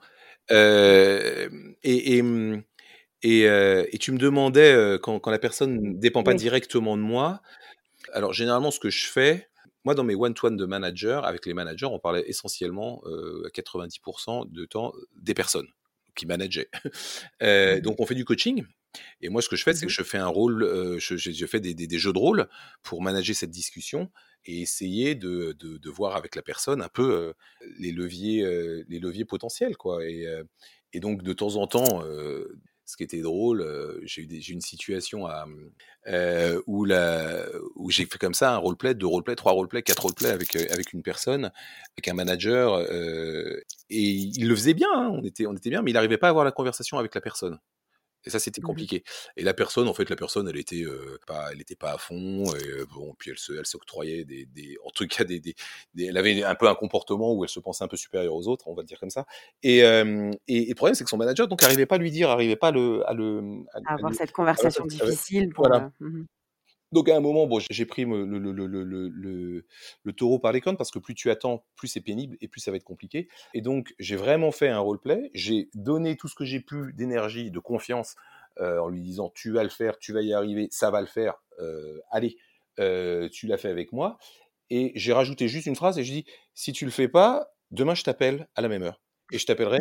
Euh, 0.51 1.49
et, 1.83 2.15
et, 2.15 2.21
mmh, 2.21 2.63
et, 3.23 3.41
et, 3.41 3.97
tu 3.99 4.13
me 4.13 4.17
demandais, 4.17 4.97
quand, 5.03 5.19
quand 5.19 5.31
la 5.31 5.37
personne 5.37 5.81
ne 5.81 5.99
dépend 5.99 6.23
pas 6.23 6.31
oui. 6.31 6.37
directement 6.37 6.95
de 6.95 7.01
moi, 7.01 7.41
alors 8.13 8.33
généralement, 8.33 8.71
ce 8.71 8.79
que 8.79 8.89
je 8.89 9.07
fais, 9.07 9.47
moi 9.85 9.95
dans 9.95 10.03
mes 10.03 10.15
one-to-one 10.15 10.57
de 10.57 10.65
manager, 10.65 11.25
avec 11.25 11.45
les 11.45 11.53
managers, 11.53 11.85
on 11.87 11.99
parlait 11.99 12.23
essentiellement 12.27 13.01
euh, 13.05 13.43
à 13.47 13.49
90% 13.49 14.45
de 14.45 14.65
temps 14.65 14.93
des 15.15 15.33
personnes 15.33 15.67
qui 16.15 16.25
manageaient. 16.25 16.69
euh, 17.43 17.79
mmh 17.79 17.81
donc 17.81 17.99
on 17.99 18.05
fait 18.05 18.15
du 18.15 18.25
coaching 18.25 18.65
Et 19.21 19.29
moi, 19.29 19.41
ce 19.41 19.49
que 19.49 19.55
je 19.57 19.63
fais, 19.63 19.73
c'est 19.73 19.85
que 19.87 19.91
Mmh 19.91 19.93
je 19.93 20.03
fais 20.03 20.17
un 20.19 20.27
rôle, 20.27 20.63
euh, 20.63 20.99
je, 20.99 21.45
fais 21.47 21.59
des, 21.61 21.73
des- 21.75 21.87
des 21.87 21.99
jeux 21.99 22.13
de 22.13 22.19
rôle 22.19 22.47
pour 22.83 23.01
manager 23.01 23.35
cette 23.35 23.51
discussion 23.51 24.11
et 24.45 24.61
essayer 24.61 25.15
de, 25.15 25.53
de- 25.59 25.77
de 25.77 25.89
voir 25.89 26.15
avec 26.17 26.35
la 26.35 26.41
personne 26.43 26.81
un 26.81 26.89
peu 26.89 27.11
euh, 27.13 27.33
les 27.79 27.91
leviers, 27.91 28.43
euh, 28.45 28.83
les 28.89 28.99
leviers 28.99 29.25
potentiels, 29.25 29.77
quoi. 29.77 30.05
Et, 30.07 30.27
euh, 30.27 30.43
et 30.93 30.99
donc, 30.99 31.23
de 31.23 31.33
temps 31.33 31.55
en 31.57 31.67
temps, 31.67 32.03
euh, 32.05 32.59
ce 32.89 32.97
qui 32.97 33.03
était 33.03 33.21
drôle, 33.21 33.65
j'ai 34.03 34.23
eu 34.23 34.51
une 34.51 34.61
situation 34.61 35.27
où, 36.65 36.85
la, 36.85 37.45
j'ai 37.89 38.05
fait 38.05 38.17
comme 38.17 38.33
ça 38.33 38.55
un 38.55 38.57
roleplay, 38.57 38.95
deux 38.95 39.05
roleplays, 39.05 39.35
trois 39.35 39.51
roleplays, 39.51 39.83
quatre 39.83 40.01
roleplays 40.01 40.31
avec, 40.31 40.55
avec 40.55 40.93
une 40.93 41.03
personne, 41.03 41.51
avec 41.95 42.07
un 42.07 42.13
manager, 42.13 42.81
et 42.81 44.01
il 44.01 44.47
le 44.47 44.55
faisait 44.55 44.73
bien, 44.73 44.89
hein, 44.93 45.11
on, 45.13 45.23
était, 45.23 45.45
on 45.45 45.55
était 45.55 45.69
bien, 45.69 45.83
mais 45.83 45.91
il 45.91 45.93
n'arrivait 45.93 46.17
pas 46.17 46.27
à 46.27 46.29
avoir 46.31 46.45
la 46.45 46.51
conversation 46.51 46.97
avec 46.97 47.13
la 47.13 47.21
personne. 47.21 47.59
Et 48.25 48.29
ça, 48.29 48.39
c'était 48.39 48.61
Mmh 48.61 48.65
compliqué. 48.65 49.03
Et 49.37 49.43
la 49.43 49.53
personne, 49.53 49.87
en 49.87 49.93
fait, 49.93 50.09
la 50.09 50.15
personne, 50.15 50.47
elle 50.49 50.57
était 50.57 50.83
euh, 50.83 51.17
pas, 51.25 51.51
elle 51.51 51.61
était 51.61 51.75
pas 51.75 51.93
à 51.93 51.97
fond. 51.97 52.53
Et 52.55 52.85
bon, 52.93 53.13
puis 53.17 53.31
elle 53.31 53.37
se, 53.37 53.53
elle 53.53 53.65
s'octroyait 53.65 54.25
des, 54.25 54.45
des, 54.45 54.77
en 54.85 54.89
tout 54.91 55.07
cas, 55.07 55.23
des, 55.23 55.39
des, 55.39 55.55
des- 55.93 56.05
elle 56.05 56.17
avait 56.17 56.43
un 56.43 56.55
peu 56.55 56.67
un 56.67 56.75
comportement 56.75 57.33
où 57.33 57.43
elle 57.43 57.49
se 57.49 57.59
pensait 57.59 57.83
un 57.83 57.87
peu 57.87 57.97
supérieure 57.97 58.35
aux 58.35 58.47
autres, 58.47 58.67
on 58.67 58.73
va 58.75 58.81
le 58.81 58.87
dire 58.87 58.99
comme 58.99 59.09
ça. 59.09 59.25
Et, 59.63 59.83
euh, 59.83 60.31
et, 60.47 60.63
et 60.65 60.69
le 60.69 60.75
problème, 60.75 60.95
c'est 60.95 61.03
que 61.03 61.09
son 61.09 61.17
manager, 61.17 61.47
donc, 61.47 61.63
arrivait 61.63 61.85
pas 61.85 61.95
à 61.95 61.97
lui 61.99 62.11
dire, 62.11 62.29
arrivait 62.29 62.55
pas 62.57 62.67
à 62.69 62.71
le, 62.71 63.07
à 63.09 63.13
le, 63.13 63.63
à, 63.73 63.79
À 63.85 63.91
à 63.91 63.93
avoir 63.95 64.13
cette 64.13 64.31
conversation 64.31 64.85
difficile 64.85 65.49
pour, 65.49 65.65
voilà. 65.67 65.91
mmh 65.99 66.23
Donc 66.91 67.07
à 67.09 67.15
un 67.15 67.19
moment, 67.19 67.45
bon, 67.45 67.59
j'ai 67.69 67.85
pris 67.85 68.05
le 68.05 69.63
taureau 70.15 70.39
par 70.39 70.51
les 70.51 70.61
cornes 70.61 70.77
parce 70.77 70.91
que 70.91 70.99
plus 70.99 71.13
tu 71.13 71.29
attends, 71.29 71.65
plus 71.75 71.87
c'est 71.87 72.01
pénible 72.01 72.37
et 72.41 72.47
plus 72.47 72.61
ça 72.61 72.71
va 72.71 72.77
être 72.77 72.83
compliqué. 72.83 73.27
Et 73.53 73.61
donc 73.61 73.93
j'ai 73.99 74.15
vraiment 74.15 74.51
fait 74.51 74.69
un 74.69 74.79
roleplay. 74.79 75.29
J'ai 75.33 75.69
donné 75.75 76.15
tout 76.17 76.27
ce 76.27 76.35
que 76.35 76.45
j'ai 76.45 76.59
pu 76.59 76.93
d'énergie, 76.93 77.51
de 77.51 77.59
confiance 77.59 78.15
euh, 78.59 78.79
en 78.79 78.89
lui 78.89 79.01
disant 79.01 79.31
tu 79.35 79.51
vas 79.51 79.63
le 79.63 79.69
faire, 79.69 79.99
tu 79.99 80.13
vas 80.13 80.21
y 80.21 80.33
arriver, 80.33 80.67
ça 80.71 80.89
va 80.89 81.01
le 81.01 81.07
faire. 81.07 81.35
euh, 81.59 81.99
allez, 82.09 82.37
euh, 82.79 83.29
tu 83.29 83.47
l'as 83.47 83.57
fait 83.57 83.69
avec 83.69 83.91
moi. 83.91 84.17
Et 84.69 84.91
j'ai 84.95 85.13
rajouté 85.13 85.47
juste 85.47 85.65
une 85.65 85.75
phrase 85.75 85.97
et 85.99 86.03
je 86.03 86.11
dis 86.11 86.25
si 86.53 86.73
tu 86.73 86.85
le 86.85 86.91
fais 86.91 87.07
pas, 87.07 87.51
demain 87.71 87.95
je 87.95 88.03
t'appelle 88.03 88.47
à 88.55 88.61
la 88.61 88.67
même 88.67 88.83
heure 88.83 89.01
et 89.31 89.37
je 89.37 89.45
t'appellerai 89.45 89.79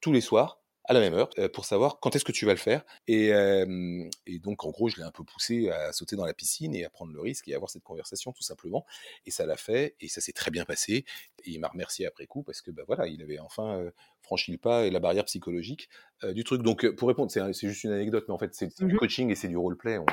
tous 0.00 0.12
les 0.12 0.20
soirs 0.20 0.62
à 0.88 0.92
la 0.92 1.00
même 1.00 1.14
heure 1.14 1.30
euh, 1.38 1.48
pour 1.48 1.64
savoir 1.64 1.98
quand 2.00 2.14
est-ce 2.16 2.24
que 2.24 2.32
tu 2.32 2.46
vas 2.46 2.52
le 2.52 2.58
faire. 2.58 2.84
Et, 3.08 3.32
euh, 3.32 4.08
donc, 4.40 4.64
en 4.64 4.70
gros, 4.70 4.88
je 4.88 4.96
l'ai 4.96 5.02
un 5.02 5.10
peu 5.10 5.24
poussé 5.24 5.68
à 5.70 5.92
sauter 5.92 6.16
dans 6.16 6.24
la 6.24 6.34
piscine 6.34 6.74
et 6.74 6.84
à 6.84 6.90
prendre 6.90 7.12
le 7.12 7.20
risque 7.20 7.48
et 7.48 7.52
à 7.52 7.56
avoir 7.56 7.70
cette 7.70 7.82
conversation 7.82 8.32
tout 8.32 8.42
simplement. 8.42 8.86
Et 9.26 9.30
ça 9.30 9.46
l'a 9.46 9.56
fait 9.56 9.96
et 10.00 10.08
ça 10.08 10.20
s'est 10.20 10.32
très 10.32 10.50
bien 10.50 10.64
passé. 10.64 11.04
Et 11.44 11.50
il 11.50 11.60
m'a 11.60 11.68
remercié 11.68 12.06
après 12.06 12.26
coup 12.26 12.42
parce 12.42 12.62
que 12.62 12.70
bah, 12.70 12.82
voilà, 12.86 13.06
il 13.06 13.22
avait 13.22 13.38
enfin 13.38 13.90
euh, 14.26 14.36
franchi 14.36 14.52
le 14.52 14.58
pas 14.58 14.84
et 14.84 14.90
la 14.90 15.00
barrière 15.00 15.24
psychologique 15.24 15.88
euh, 16.24 16.32
du 16.32 16.44
truc. 16.44 16.62
Donc, 16.62 16.84
euh, 16.84 16.94
pour 16.94 17.08
répondre, 17.08 17.30
c'est 17.30 17.68
juste 17.68 17.84
une 17.84 17.92
anecdote, 17.92 18.24
mais 18.26 18.34
en 18.34 18.38
fait, 18.38 18.54
c'est 18.54 18.70
c'est 18.74 18.86
du 18.86 18.94
Mmh 18.94 18.98
coaching 18.98 19.30
et 19.30 19.34
c'est 19.34 19.48
du 19.48 19.56
roleplay. 19.58 19.98
On, 19.98 20.06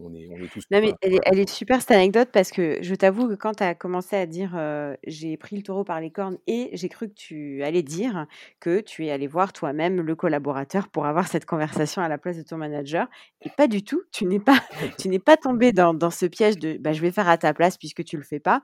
on, 0.00 0.14
est, 0.14 0.28
on 0.30 0.36
est 0.38 0.48
tous. 0.48 0.64
Non, 0.70 0.80
mais 0.80 0.94
elle 1.02 1.14
est, 1.14 1.20
elle 1.26 1.38
est 1.38 1.48
super 1.48 1.80
cette 1.82 1.90
anecdote 1.90 2.30
parce 2.32 2.50
que 2.50 2.78
je 2.80 2.94
t'avoue 2.94 3.28
que 3.28 3.34
quand 3.34 3.56
tu 3.56 3.62
as 3.62 3.74
commencé 3.74 4.16
à 4.16 4.24
dire 4.24 4.54
euh, 4.56 4.94
j'ai 5.06 5.36
pris 5.36 5.56
le 5.56 5.62
taureau 5.62 5.84
par 5.84 6.00
les 6.00 6.10
cornes 6.10 6.38
et 6.46 6.70
j'ai 6.72 6.88
cru 6.88 7.08
que 7.08 7.14
tu 7.14 7.62
allais 7.62 7.82
dire 7.82 8.26
que 8.60 8.80
tu 8.80 9.06
es 9.06 9.10
allé 9.10 9.26
voir 9.26 9.52
toi-même 9.52 10.00
le 10.00 10.16
collaborateur 10.16 10.88
pour 10.88 11.04
avoir 11.04 11.28
cette 11.28 11.44
conversation 11.44 12.00
à 12.00 12.08
la 12.08 12.16
place 12.16 12.38
de 12.38 12.42
ton 12.42 12.56
manager. 12.56 13.06
Et 13.42 13.50
pas 13.50 13.68
du 13.68 13.84
tout, 13.84 14.02
tu 14.12 14.24
n'es 14.24 14.40
pas, 14.40 14.58
tu 14.98 15.08
n'es 15.10 15.18
pas 15.18 15.36
tombé 15.36 15.72
dans, 15.72 15.92
dans 15.92 16.10
ce 16.10 16.24
piège 16.24 16.58
de 16.58 16.78
bah, 16.78 16.94
je 16.94 17.02
vais 17.02 17.12
faire 17.12 17.28
à 17.28 17.36
ta 17.36 17.52
place 17.52 17.76
puisque 17.76 18.04
tu 18.04 18.16
le 18.16 18.22
fais 18.22 18.40
pas. 18.40 18.62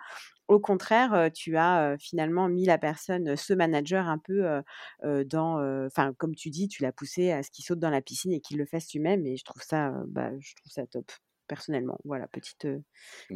Au 0.53 0.61
contraire, 0.61 1.31
tu 1.35 1.57
as 1.57 1.97
finalement 1.99 2.49
mis 2.49 2.65
la 2.67 2.79
personne, 2.79 3.37
ce 3.37 3.55
manager, 3.55 4.07
un 4.09 4.19
peu 4.19 4.63
dans, 5.03 5.87
enfin, 5.87 6.13
comme 6.19 6.35
tu 6.35 6.51
dis, 6.51 6.69
tu 6.69 6.83
l'as 6.83 6.93
poussé 6.93 7.33
à 7.33 7.43
ce 7.43 7.51
qu'il 7.51 7.65
saute 7.65 7.79
dans 7.79 7.91
la 7.91 8.03
piscine 8.03 8.33
et 8.33 8.41
qu'il 8.41 8.59
le 8.59 8.67
fasse 8.67 8.93
lui-même. 8.93 9.27
Et 9.27 9.37
je 9.37 9.45
trouve 9.45 9.63
ça, 9.63 9.93
bah, 10.09 10.31
je 10.41 10.55
trouve 10.57 10.71
ça 10.73 10.87
top 10.87 11.11
personnellement. 11.49 11.99
Voilà, 12.05 12.29
petite, 12.29 12.65
euh, 12.67 12.81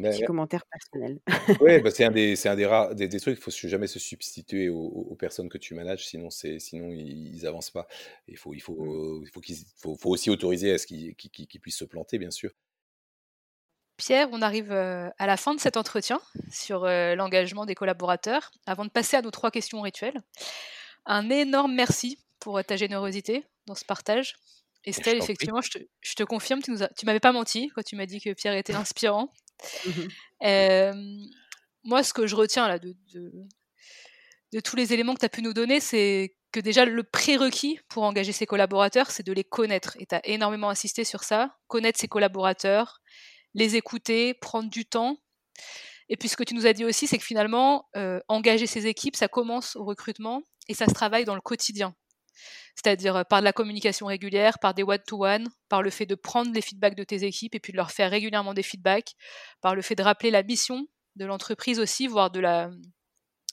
petit 0.03 0.23
commentaire 0.23 0.63
personnel. 0.71 1.19
Ouais, 1.59 1.79
bah, 1.81 1.89
c'est 1.91 2.03
un 2.03 2.11
des, 2.11 2.35
c'est 2.35 2.49
un 2.49 2.55
des 2.55 2.65
rares, 2.67 2.93
des, 2.93 3.07
des 3.07 3.19
trucs. 3.19 3.37
Il 3.37 3.41
faut 3.41 3.51
jamais 3.51 3.87
se 3.87 3.97
substituer 3.99 4.69
aux, 4.69 4.77
aux 4.77 5.15
personnes 5.15 5.49
que 5.49 5.57
tu 5.57 5.73
manages, 5.73 6.05
sinon 6.07 6.29
c'est, 6.29 6.59
sinon 6.59 6.89
ils, 6.91 7.45
avancent 7.47 7.71
pas. 7.71 7.87
Il 8.27 8.37
faut, 8.37 8.53
il 8.53 8.61
Mmh. 8.77 8.85
faut, 8.85 9.23
il 9.23 9.29
faut 9.29 9.41
qu'ils, 9.41 9.57
faut, 9.77 9.95
faut 9.95 10.09
aussi 10.11 10.29
autoriser 10.29 10.71
à 10.73 10.77
ce 10.77 10.85
qu'ils, 10.87 11.15
qu'ils- 11.15 11.31
qu'ils- 11.31 11.47
qu'ils 11.47 11.61
puissent 11.61 11.77
se 11.77 11.85
planter, 11.85 12.19
bien 12.19 12.31
sûr. 12.31 12.51
Pierre, 13.97 14.29
on 14.31 14.41
arrive 14.41 14.71
euh, 14.71 15.09
à 15.17 15.25
la 15.25 15.37
fin 15.37 15.55
de 15.55 15.59
cet 15.59 15.75
entretien 15.75 16.19
sur 16.51 16.85
euh, 16.85 17.15
l'engagement 17.15 17.65
des 17.65 17.75
collaborateurs. 17.75 18.51
Avant 18.65 18.85
de 18.85 18.89
passer 18.89 19.17
à 19.17 19.21
nos 19.21 19.31
trois 19.31 19.51
questions 19.51 19.81
rituelles, 19.81 20.21
un 21.05 21.29
énorme 21.29 21.73
merci 21.73 22.19
pour 22.39 22.57
euh, 22.57 22.63
ta 22.63 22.75
générosité 22.75 23.45
dans 23.65 23.75
ce 23.75 23.85
partage. 23.85 24.35
Estelle, 24.85 25.17
effectivement, 25.17 25.61
je 25.61 25.71
te, 25.71 25.79
je 25.99 26.13
te 26.13 26.23
confirme, 26.23 26.61
tu, 26.61 26.73
tu 26.97 27.05
m'avais 27.05 27.19
pas 27.19 27.33
menti 27.33 27.69
quand 27.75 27.83
tu 27.83 27.95
m'as 27.97 28.05
dit 28.05 28.21
que 28.21 28.31
Pierre 28.33 28.53
était 28.53 28.75
inspirant. 28.75 29.33
Euh, 30.43 30.93
moi, 31.83 32.03
ce 32.03 32.13
que 32.13 32.25
je 32.27 32.35
retiens 32.35 32.67
là 32.67 32.79
de, 32.79 32.95
de, 33.13 33.31
de 34.53 34.59
tous 34.61 34.77
les 34.77 34.93
éléments 34.93 35.13
que 35.13 35.19
tu 35.19 35.25
as 35.25 35.29
pu 35.29 35.41
nous 35.41 35.53
donner, 35.53 35.81
c'est 35.81 36.37
que 36.53 36.61
déjà 36.61 36.85
le 36.85 37.03
prérequis 37.03 37.79
pour 37.89 38.03
engager 38.03 38.31
ses 38.31 38.45
collaborateurs, 38.45 39.11
c'est 39.11 39.25
de 39.25 39.33
les 39.33 39.43
connaître. 39.43 39.97
Et 39.99 40.05
tu 40.05 40.15
as 40.15 40.25
énormément 40.25 40.69
insisté 40.69 41.03
sur 41.03 41.23
ça. 41.23 41.57
Connaître 41.67 41.99
ses 41.99 42.07
collaborateurs, 42.07 43.01
les 43.57 43.75
écouter, 43.75 44.35
prendre 44.35 44.69
du 44.69 44.85
temps. 44.85 45.17
Et 46.09 46.15
puis 46.15 46.29
ce 46.29 46.37
que 46.37 46.43
tu 46.43 46.53
nous 46.53 46.67
as 46.67 46.73
dit 46.73 46.85
aussi, 46.85 47.07
c'est 47.07 47.17
que 47.17 47.23
finalement, 47.23 47.89
euh, 47.97 48.19
engager 48.29 48.67
ses 48.67 48.85
équipes, 48.85 49.15
ça 49.15 49.27
commence 49.27 49.75
au 49.75 49.83
recrutement 49.83 50.43
et 50.69 50.75
ça 50.75 50.85
se 50.85 50.93
travaille 50.93 51.25
dans 51.25 51.35
le 51.35 51.41
quotidien. 51.41 51.95
C'est-à-dire 52.75 53.15
euh, 53.15 53.23
par 53.23 53.39
de 53.39 53.45
la 53.45 53.53
communication 53.53 54.05
régulière, 54.05 54.59
par 54.59 54.75
des 54.75 54.83
one-to-one, 54.83 55.49
par 55.69 55.81
le 55.81 55.89
fait 55.89 56.05
de 56.05 56.13
prendre 56.13 56.53
les 56.53 56.61
feedbacks 56.61 56.95
de 56.95 57.03
tes 57.03 57.23
équipes 57.23 57.55
et 57.55 57.59
puis 57.59 57.73
de 57.73 57.77
leur 57.77 57.89
faire 57.89 58.11
régulièrement 58.11 58.53
des 58.53 58.61
feedbacks, 58.61 59.15
par 59.59 59.73
le 59.73 59.81
fait 59.81 59.95
de 59.95 60.03
rappeler 60.03 60.29
la 60.29 60.43
mission 60.43 60.87
de 61.15 61.25
l'entreprise 61.25 61.79
aussi, 61.79 62.05
voire 62.05 62.29
de 62.29 62.39
la 62.39 62.69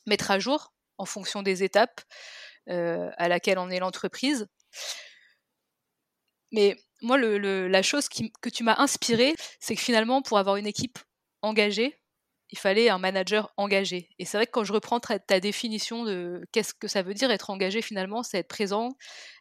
mettre 0.07 0.31
à 0.31 0.39
jour 0.39 0.75
en 0.99 1.07
fonction 1.07 1.43
des 1.43 1.65
étapes 1.65 2.03
euh, 2.69 3.11
à 3.17 3.29
laquelle 3.29 3.59
en 3.59 3.71
est 3.71 3.79
l'entreprise. 3.79 4.47
Mais 6.53 6.77
moi, 7.03 7.19
la 7.19 7.83
chose 7.83 8.09
que 8.09 8.49
tu 8.49 8.65
m'as 8.65 8.77
inspiré, 8.79 9.35
c'est 9.61 9.75
que 9.75 9.81
finalement, 9.81 10.23
pour 10.23 10.39
avoir 10.39 10.57
une 10.57 10.67
équipe 10.67 10.99
engagée, 11.43 11.99
il 12.51 12.59
fallait 12.59 12.89
un 12.89 12.99
manager 12.99 13.53
engagé. 13.57 14.11
Et 14.19 14.25
c'est 14.25 14.37
vrai 14.37 14.47
que 14.47 14.53
quand 14.53 14.65
je 14.65 14.73
reprends 14.73 15.01
ta, 15.01 15.41
définition 15.41 16.05
de 16.05 16.41
qu'est-ce 16.53 16.73
que 16.73 16.89
ça 16.89 17.03
veut 17.03 17.15
dire 17.15 17.31
être 17.31 17.51
engagé, 17.51 17.83
finalement, 17.83 18.23
c'est 18.23 18.39
être 18.39 18.49
présent, 18.49 18.97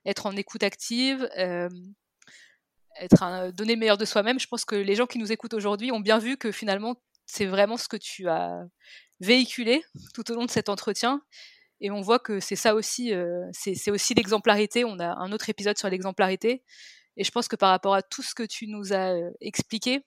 être 0.05 0.25
en 0.25 0.35
écoute 0.35 0.63
active, 0.63 1.29
euh, 1.37 1.69
être 2.99 3.23
un, 3.23 3.51
donner 3.51 3.73
le 3.73 3.79
meilleur 3.79 3.97
de 3.97 4.05
soi-même. 4.05 4.39
Je 4.39 4.47
pense 4.47 4.65
que 4.65 4.75
les 4.75 4.95
gens 4.95 5.05
qui 5.05 5.19
nous 5.19 5.31
écoutent 5.31 5.53
aujourd'hui 5.53 5.91
ont 5.91 5.99
bien 5.99 6.17
vu 6.17 6.37
que 6.37 6.51
finalement, 6.51 6.95
c'est 7.25 7.45
vraiment 7.45 7.77
ce 7.77 7.87
que 7.87 7.97
tu 7.97 8.27
as 8.29 8.63
véhiculé 9.19 9.83
tout 10.13 10.31
au 10.31 10.35
long 10.35 10.45
de 10.45 10.51
cet 10.51 10.69
entretien. 10.69 11.21
Et 11.81 11.91
on 11.91 12.01
voit 12.01 12.19
que 12.19 12.39
c'est 12.39 12.55
ça 12.55 12.75
aussi, 12.75 13.13
euh, 13.13 13.45
c'est 13.51 13.91
aussi 13.91 14.13
l'exemplarité. 14.13 14.85
On 14.85 14.99
a 14.99 15.07
un 15.07 15.31
autre 15.31 15.49
épisode 15.49 15.77
sur 15.77 15.89
l'exemplarité. 15.89 16.63
Et 17.18 17.24
je 17.24 17.32
pense 17.32 17.47
que 17.47 17.55
par 17.55 17.70
rapport 17.70 17.93
à 17.93 18.01
tout 18.01 18.24
ce 18.24 18.34
que 18.34 18.43
tu 18.43 18.68
nous 18.68 18.93
as 18.93 19.14
euh, 19.14 19.32
expliqué, 19.41 20.05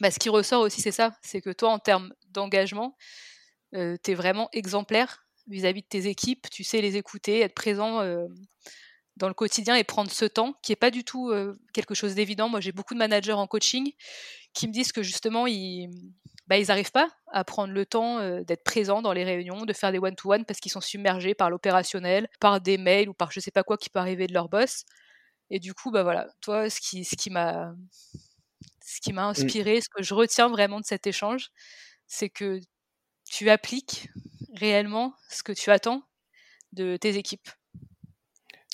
bah, 0.00 0.10
ce 0.10 0.18
qui 0.18 0.28
ressort 0.28 0.62
aussi, 0.62 0.80
c'est 0.80 0.92
ça. 0.92 1.16
C'est 1.22 1.40
que 1.40 1.50
toi, 1.50 1.70
en 1.70 1.78
termes 1.78 2.12
d'engagement, 2.30 2.96
euh, 3.74 3.96
tu 4.02 4.12
es 4.12 4.14
vraiment 4.14 4.48
exemplaire 4.52 5.26
vis-à-vis 5.48 5.82
de 5.82 5.86
tes 5.86 6.06
équipes. 6.06 6.48
Tu 6.50 6.64
sais 6.64 6.80
les 6.80 6.96
écouter, 6.96 7.40
être 7.40 7.54
présent 7.54 8.00
euh, 8.00 8.26
dans 9.16 9.28
le 9.28 9.34
quotidien 9.34 9.74
et 9.74 9.84
prendre 9.84 10.10
ce 10.10 10.24
temps, 10.24 10.54
qui 10.62 10.72
n'est 10.72 10.76
pas 10.76 10.90
du 10.90 11.04
tout 11.04 11.32
quelque 11.72 11.94
chose 11.94 12.14
d'évident. 12.14 12.50
Moi, 12.50 12.60
j'ai 12.60 12.72
beaucoup 12.72 12.92
de 12.92 12.98
managers 12.98 13.32
en 13.32 13.46
coaching 13.46 13.92
qui 14.52 14.68
me 14.68 14.72
disent 14.72 14.92
que 14.92 15.02
justement, 15.02 15.46
ils 15.46 15.88
bah, 16.48 16.60
n'arrivent 16.60 16.92
pas 16.92 17.08
à 17.32 17.42
prendre 17.42 17.72
le 17.72 17.86
temps 17.86 18.20
d'être 18.40 18.62
présents 18.62 19.00
dans 19.00 19.14
les 19.14 19.24
réunions, 19.24 19.64
de 19.64 19.72
faire 19.72 19.90
des 19.90 19.98
one-to-one 19.98 20.44
parce 20.44 20.60
qu'ils 20.60 20.72
sont 20.72 20.82
submergés 20.82 21.34
par 21.34 21.48
l'opérationnel, 21.48 22.28
par 22.40 22.60
des 22.60 22.76
mails 22.76 23.08
ou 23.08 23.14
par 23.14 23.32
je 23.32 23.40
sais 23.40 23.50
pas 23.50 23.62
quoi 23.62 23.78
qui 23.78 23.88
peut 23.88 24.00
arriver 24.00 24.26
de 24.26 24.34
leur 24.34 24.50
boss. 24.50 24.84
Et 25.50 25.60
du 25.60 25.74
coup, 25.74 25.90
bah 25.90 26.02
voilà, 26.02 26.28
toi, 26.40 26.68
ce 26.70 26.80
qui, 26.80 27.04
ce 27.04 27.16
qui 27.16 27.30
m'a, 27.30 27.74
ce 28.84 29.00
qui 29.00 29.12
m'a 29.12 29.26
inspiré, 29.26 29.80
ce 29.80 29.88
que 29.88 30.02
je 30.02 30.14
retiens 30.14 30.48
vraiment 30.48 30.80
de 30.80 30.84
cet 30.86 31.06
échange, 31.06 31.50
c'est 32.06 32.28
que 32.30 32.60
tu 33.30 33.50
appliques 33.50 34.08
réellement 34.54 35.14
ce 35.30 35.42
que 35.42 35.52
tu 35.52 35.70
attends 35.70 36.02
de 36.72 36.96
tes 36.96 37.16
équipes. 37.16 37.48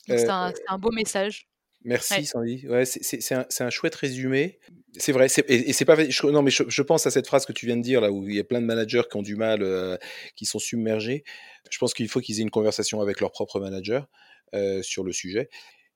C'est 0.07 0.29
Euh, 0.29 0.51
un, 0.69 0.79
beau 0.79 0.91
message. 0.91 1.49
Merci 1.85 2.15
Ouais. 2.15 2.25
Sandy. 2.25 2.69
Ouais, 2.69 2.85
c'est- 2.85 3.33
un, 3.33 3.47
un 3.61 3.71
chouette 3.71 3.95
résumé. 3.95 4.59
C'est 4.99 5.13
vrai. 5.13 5.27
Et, 5.49 5.71
et 5.71 5.73
c'est 5.73 5.85
pas. 5.85 5.97
je- 6.09 6.27
non, 6.27 6.43
mais 6.43 6.51
je, 6.51 6.65
je 6.69 6.83
pense 6.83 7.07
à 7.07 7.11
cette 7.11 7.27
phrase 7.27 7.47
que 7.47 7.53
tu 7.53 7.67
viens 7.67 7.77
de 7.77 7.83
dire 7.83 8.01
là 8.01 8.13
où 8.13 8.29
il 8.29 8.35
y 8.35 8.39
a 8.41 8.45
plein 8.45 8.61
de 8.61 8.67
managers 8.67 9.03
qui 9.11 9.17
ont 9.17 9.23
du 9.23 9.37
mal, 9.37 9.63
euh, 9.63 9.97
qui 10.37 10.45
sont 10.45 10.59
submergés. 10.59 11.25
Je 11.71 11.79
pense 11.79 11.95
qu'il 11.95 12.09
faut 12.09 12.21
qu'ils 12.21 12.39
aient 12.41 12.43
une 12.43 12.51
conversation 12.51 13.01
avec 13.01 13.21
leur 13.21 13.31
propre 13.33 13.59
manager 13.61 14.07
euh, 14.55 14.83
sur 14.83 15.03
le 15.03 15.13
sujet. 15.13 15.49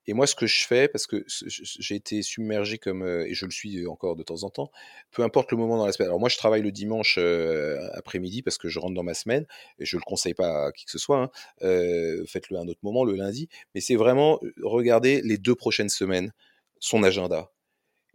Et 0.07 0.13
moi, 0.13 0.25
ce 0.25 0.35
que 0.35 0.47
je 0.47 0.65
fais, 0.65 0.87
parce 0.87 1.05
que 1.05 1.25
j'ai 1.27 1.95
été 1.95 2.21
submergé 2.21 2.77
comme, 2.77 3.03
euh, 3.03 3.27
et 3.27 3.33
je 3.33 3.45
le 3.45 3.51
suis 3.51 3.85
encore 3.87 4.15
de 4.15 4.23
temps 4.23 4.43
en 4.43 4.49
temps, 4.49 4.71
peu 5.11 5.23
importe 5.23 5.51
le 5.51 5.57
moment 5.57 5.77
dans 5.77 5.85
la 5.85 5.91
semaine. 5.91 6.07
Alors 6.09 6.19
moi, 6.19 6.29
je 6.29 6.37
travaille 6.37 6.61
le 6.61 6.71
dimanche 6.71 7.17
euh, 7.19 7.77
après-midi 7.93 8.41
parce 8.41 8.57
que 8.57 8.69
je 8.69 8.79
rentre 8.79 8.93
dans 8.95 9.03
ma 9.03 9.13
semaine, 9.13 9.45
et 9.79 9.85
je 9.85 9.97
le 9.97 10.01
conseille 10.03 10.33
pas 10.33 10.67
à 10.67 10.71
qui 10.71 10.85
que 10.85 10.91
ce 10.91 10.97
soit. 10.97 11.21
hein. 11.23 11.29
Euh, 11.63 12.25
Faites-le 12.25 12.57
à 12.57 12.61
un 12.61 12.67
autre 12.67 12.79
moment, 12.83 13.03
le 13.03 13.15
lundi. 13.15 13.49
Mais 13.75 13.81
c'est 13.81 13.95
vraiment 13.95 14.39
euh, 14.43 14.53
regarder 14.63 15.21
les 15.21 15.37
deux 15.37 15.55
prochaines 15.55 15.89
semaines 15.89 16.31
son 16.79 17.03
agenda 17.03 17.51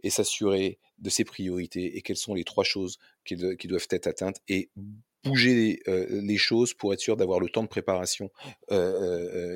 et 0.03 0.09
s'assurer 0.09 0.79
de 0.99 1.09
ses 1.09 1.25
priorités 1.25 1.97
et 1.97 2.01
quelles 2.01 2.17
sont 2.17 2.33
les 2.33 2.43
trois 2.43 2.63
choses 2.63 2.97
qui 3.25 3.35
doivent 3.35 3.87
être 3.89 4.07
atteintes 4.07 4.37
et 4.47 4.69
bouger 5.23 5.81
les 5.87 6.37
choses 6.37 6.73
pour 6.73 6.93
être 6.93 6.99
sûr 6.99 7.15
d'avoir 7.17 7.39
le 7.39 7.49
temps 7.49 7.63
de 7.63 7.67
préparation 7.67 8.29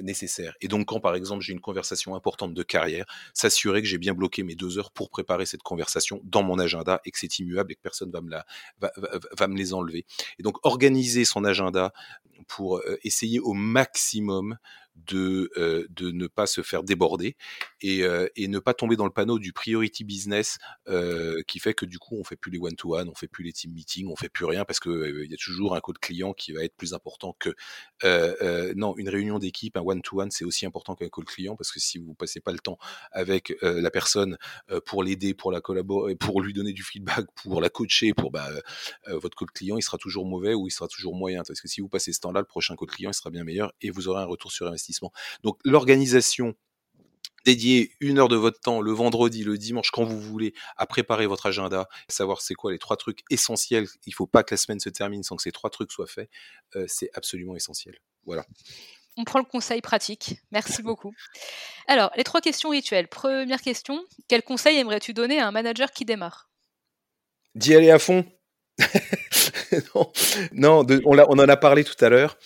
nécessaire. 0.04 0.56
Et 0.62 0.68
donc, 0.68 0.88
quand 0.88 1.00
par 1.00 1.16
exemple 1.16 1.44
j'ai 1.44 1.54
une 1.54 1.62
conversation 1.62 2.16
importante 2.16 2.54
de 2.54 2.64
carrière, 2.64 3.06
s'assurer 3.34 3.82
que 3.82 3.88
j'ai 3.88 3.98
bien 3.98 4.14
bloqué 4.14 4.44
mes 4.44 4.56
deux 4.56 4.78
heures 4.78 4.92
pour 4.92 5.10
préparer 5.10 5.46
cette 5.46 5.64
conversation 5.64 6.22
dans 6.24 6.44
mon 6.44 6.60
agenda 6.60 7.02
et 7.06 7.12
que 7.12 7.20
c'est 7.20 7.40
immuable 7.40 7.72
et 7.72 7.76
que 7.76 7.82
personne 7.82 8.12
va 8.12 8.22
me, 8.22 8.30
la, 8.30 8.46
va, 8.80 8.92
va 9.38 9.48
me 9.48 9.58
les 9.58 9.74
enlever. 9.74 10.06
Et 10.40 10.44
donc, 10.44 10.58
organiser 10.66 11.26
son 11.26 11.44
agenda 11.44 11.94
pour 12.48 12.82
essayer 13.04 13.40
au 13.40 13.54
maximum 13.54 14.58
de, 15.06 15.52
euh, 15.58 15.86
de 15.90 16.12
ne 16.12 16.28
pas 16.28 16.48
se 16.48 16.62
faire 16.62 16.84
déborder 16.84 17.36
et, 17.82 18.04
euh, 18.04 18.28
et, 18.36 18.48
ne 18.48 18.60
pas 18.60 18.74
tomber 18.74 18.96
dans 18.96 19.06
le 19.06 19.12
panneau 19.12 19.40
du 19.40 19.54
priority 19.54 20.04
business 20.04 20.58
euh, 20.88 21.42
qui 21.48 21.60
fait 21.60 21.74
que 21.74 21.86
du 21.86 22.00
coup 22.00 22.18
on 22.20 22.24
fait 22.24 22.36
plus 22.36 22.52
les 22.52 22.58
one-to-one, 22.58 23.10
on 23.10 23.16
fait 23.16 23.28
plus 23.28 23.44
les 23.44 23.54
team 23.54 23.74
meetings, 23.74 24.08
on 24.08 24.16
fait 24.16 24.30
plus 24.30 24.46
rien 24.46 24.66
parce 24.66 24.80
que 24.80 25.24
il 25.24 25.30
y 25.30 25.34
a 25.34 25.38
toujours 25.38 25.76
un 25.76 25.82
code 25.82 26.00
client 26.00 26.34
qui 26.34 26.52
va 26.52 26.64
être 26.64 26.76
plus 26.76 26.94
important 26.94 27.36
que 27.40 27.54
non 28.76 28.96
une 28.98 29.10
réunion 29.10 29.40
d'équipe, 29.40 29.78
un 29.78 29.82
one-to-one 29.82 30.32
c'est 30.32 30.46
aussi 30.46 30.66
important 30.66 30.96
qu'un 30.96 31.10
call 31.10 31.26
client 31.26 31.56
parce 31.56 31.72
que 31.72 31.80
si 31.80 31.98
vous 31.98 32.14
passez 32.14 32.40
pas 32.40 32.52
le 32.52 32.60
temps 32.60 32.78
avec 33.12 33.56
la 33.62 33.92
personne 33.92 34.38
pour 34.86 35.04
l'aider, 35.04 35.34
pour 35.34 35.52
la 35.52 35.62
collaborer, 35.62 36.16
pour 36.16 36.42
lui 36.42 36.54
donner 36.54 36.74
du 36.74 36.84
feedback, 36.84 37.26
pour 37.36 37.62
la 37.62 37.70
coacher, 37.70 38.14
pour 38.14 38.32
bah, 38.32 38.50
votre 39.08 39.36
code 39.36 39.52
client 39.52 39.78
il 39.78 39.84
sera 39.84 39.98
toujours 39.98 40.26
mauvais 40.26 40.54
ou 40.54 40.68
il 40.68 40.72
sera 40.72 40.88
toujours 40.88 41.16
moyen. 41.16 41.44
Parce 41.46 41.62
que 41.62 41.68
si 41.68 41.82
vous 41.82 41.90
passez 41.90 42.14
ce 42.14 42.20
temps-là, 42.22 42.40
le 42.40 42.46
prochain 42.46 42.76
code 42.76 42.90
client 42.90 43.12
il 43.12 43.16
sera 43.16 43.30
bien 43.30 43.44
meilleur 43.44 43.74
et 43.82 43.92
vous 43.92 44.08
aurez 44.08 44.22
un 44.22 44.26
retour 44.26 44.52
sur 44.52 44.68
investissement 44.68 44.87
donc 45.44 45.60
l'organisation 45.64 46.56
dédier 47.48 47.94
une 48.02 48.20
heure 48.20 48.28
de 48.28 48.36
votre 48.36 48.60
temps 48.60 48.82
le 48.82 48.92
vendredi, 48.92 49.46
le 49.46 49.58
dimanche, 49.58 49.90
quand 49.92 50.04
vous 50.04 50.20
voulez, 50.20 50.54
à 50.76 50.86
préparer 50.86 51.28
votre 51.28 51.46
agenda, 51.46 51.88
savoir 52.10 52.42
c'est 52.42 52.56
quoi 52.56 52.74
les 52.74 52.78
trois 52.78 52.98
trucs 52.98 53.22
essentiels. 53.30 53.88
Il 54.06 54.10
ne 54.10 54.16
faut 54.16 54.28
pas 54.28 54.44
que 54.44 54.54
la 54.54 54.58
semaine 54.58 54.82
se 54.82 54.90
termine 54.90 55.24
sans 55.24 55.38
que 55.38 55.44
ces 55.44 55.54
trois 55.54 55.70
trucs 55.70 55.94
soient 55.94 56.08
faits. 56.08 56.30
Euh, 56.76 56.86
c'est 56.90 57.10
absolument 57.14 57.56
essentiel. 57.56 57.98
Voilà. 58.26 58.46
On 59.16 59.24
prend 59.24 59.40
le 59.40 59.46
conseil 59.46 59.82
pratique. 59.82 60.42
Merci 60.52 60.84
beaucoup. 60.84 61.14
Alors, 61.88 62.12
les 62.18 62.26
trois 62.26 62.42
questions 62.42 62.70
rituelles. 62.70 63.08
Première 63.08 63.62
question, 63.62 64.04
quel 64.28 64.44
conseil 64.44 64.78
aimerais-tu 64.78 65.14
donner 65.14 65.40
à 65.40 65.48
un 65.48 65.52
manager 65.52 65.92
qui 65.92 66.04
démarre? 66.04 66.50
D'y 67.56 67.74
aller 67.76 67.92
à 67.92 67.98
fond? 67.98 68.26
non, 70.54 70.86
on, 71.06 71.40
en 71.40 71.50
a 71.50 71.58
parlé 71.58 71.84
tout 71.86 71.96
à 72.04 72.10
l'heure, 72.10 72.38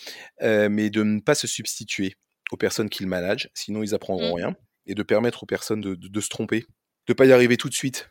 euh, 0.42 0.68
mais 0.70 0.90
de 0.90 1.02
ne 1.02 1.20
pas 1.20 1.34
se 1.34 1.46
substituer 1.46 2.16
aux 2.52 2.56
personnes 2.56 2.90
qu'ils 2.90 3.08
managent, 3.08 3.50
sinon 3.54 3.82
ils 3.82 3.94
apprendront 3.94 4.32
mmh. 4.32 4.36
rien, 4.36 4.56
et 4.86 4.94
de 4.94 5.02
permettre 5.02 5.42
aux 5.42 5.46
personnes 5.46 5.80
de, 5.80 6.20
se 6.20 6.28
tromper, 6.28 6.66
de 7.08 7.14
pas 7.14 7.24
y 7.24 7.32
arriver 7.32 7.56
tout 7.56 7.68
de 7.68 7.74
suite. 7.74 8.10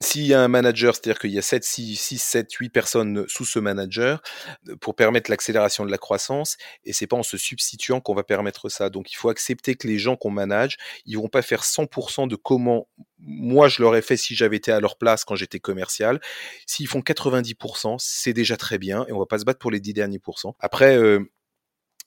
S'il 0.00 0.26
y 0.26 0.34
a 0.34 0.40
un 0.40 0.48
manager, 0.48 0.96
c'est-à-dire 0.96 1.20
qu'il 1.20 1.30
y 1.30 1.38
a 1.38 1.42
7, 1.42 1.62
6, 1.62 1.94
6, 1.94 2.18
7, 2.18 2.52
8 2.52 2.70
personnes 2.70 3.24
sous 3.28 3.44
ce 3.44 3.60
manager, 3.60 4.20
euh, 4.68 4.74
pour 4.76 4.96
permettre 4.96 5.30
l'accélération 5.30 5.84
de 5.84 5.92
la 5.92 5.98
croissance, 5.98 6.56
et 6.84 6.92
c'est 6.92 7.06
pas 7.06 7.16
en 7.16 7.22
se 7.22 7.36
substituant 7.36 8.00
qu'on 8.00 8.14
va 8.14 8.24
permettre 8.24 8.68
ça. 8.68 8.90
Donc 8.90 9.12
il 9.12 9.14
faut 9.14 9.28
accepter 9.28 9.76
que 9.76 9.86
les 9.86 9.98
gens 9.98 10.16
qu'on 10.16 10.30
manage, 10.30 10.76
ils 11.06 11.18
vont 11.18 11.28
pas 11.28 11.42
faire 11.42 11.62
100% 11.62 12.26
de 12.26 12.34
comment 12.34 12.88
moi 13.18 13.68
je 13.68 13.80
l'aurais 13.80 14.02
fait 14.02 14.16
si 14.16 14.34
j'avais 14.34 14.56
été 14.56 14.72
à 14.72 14.80
leur 14.80 14.96
place 14.96 15.24
quand 15.24 15.36
j'étais 15.36 15.60
commercial. 15.60 16.20
S'ils 16.66 16.88
font 16.88 17.00
90%, 17.00 17.96
c'est 18.00 18.32
déjà 18.32 18.56
très 18.56 18.78
bien, 18.78 19.04
et 19.06 19.12
on 19.12 19.20
va 19.20 19.26
pas 19.26 19.38
se 19.38 19.44
battre 19.44 19.60
pour 19.60 19.70
les 19.70 19.78
10 19.78 19.92
derniers 19.92 20.18
pourcents. 20.18 20.56
Après, 20.58 20.96
euh, 20.96 21.30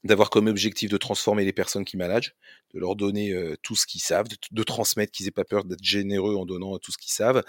d'avoir 0.06 0.30
comme 0.30 0.48
objectif 0.48 0.90
de 0.90 0.98
transformer 0.98 1.44
les 1.44 1.52
personnes 1.52 1.84
qui 1.84 1.98
managent, 1.98 2.36
de 2.74 2.80
leur 2.80 2.96
donner 2.96 3.32
euh, 3.32 3.56
tout 3.64 3.76
ce 3.76 3.88
qu'ils 3.88 4.02
savent, 4.02 4.28
de, 4.52 4.64
transmettre 4.64 5.12
qu'ils 5.12 5.28
aient 5.28 5.32
pas 5.32 5.44
peur 5.44 5.66
d'être 5.66 5.84
généreux 5.84 6.36
en 6.36 6.46
donnant 6.46 6.78
tout 6.78 6.92
ce 6.92 6.98
qu'ils 6.98 7.12
savent, 7.12 7.44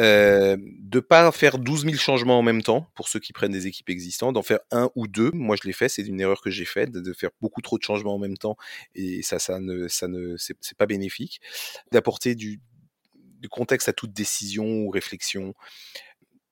euh, 0.00 0.56
de 0.58 1.00
pas 1.00 1.30
faire 1.30 1.58
12 1.58 1.84
000 1.84 1.94
changements 1.96 2.38
en 2.38 2.42
même 2.42 2.62
temps 2.62 2.90
pour 2.96 3.08
ceux 3.08 3.20
qui 3.20 3.32
prennent 3.32 3.52
des 3.52 3.68
équipes 3.68 3.88
existantes, 3.88 4.34
d'en 4.34 4.42
faire 4.42 4.58
un 4.72 4.90
ou 4.96 5.06
deux. 5.06 5.30
Moi, 5.32 5.56
je 5.62 5.66
l'ai 5.66 5.72
fait, 5.72 5.88
c'est 5.88 6.02
une 6.02 6.20
erreur 6.20 6.40
que 6.42 6.50
j'ai 6.50 6.64
faite 6.64 6.90
de, 6.90 7.12
faire 7.12 7.30
beaucoup 7.40 7.62
trop 7.62 7.78
de 7.78 7.84
changements 7.84 8.14
en 8.14 8.18
même 8.18 8.36
temps 8.36 8.56
et 8.96 9.22
ça, 9.22 9.38
ça 9.38 9.60
ne, 9.60 9.86
ça 9.86 10.08
ne, 10.08 10.36
c'est 10.36 10.76
pas 10.76 10.86
bénéfique. 10.86 11.40
D'apporter 11.92 12.34
du, 12.34 12.60
du 13.38 13.48
contexte 13.48 13.88
à 13.88 13.92
toute 13.92 14.12
décision 14.12 14.64
ou 14.64 14.90
réflexion, 14.90 15.54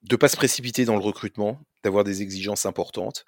de 0.03 0.16
pas 0.16 0.28
se 0.28 0.36
précipiter 0.36 0.84
dans 0.84 0.94
le 0.94 1.03
recrutement, 1.03 1.61
d'avoir 1.82 2.05
des 2.05 2.22
exigences 2.22 2.66
importantes, 2.66 3.24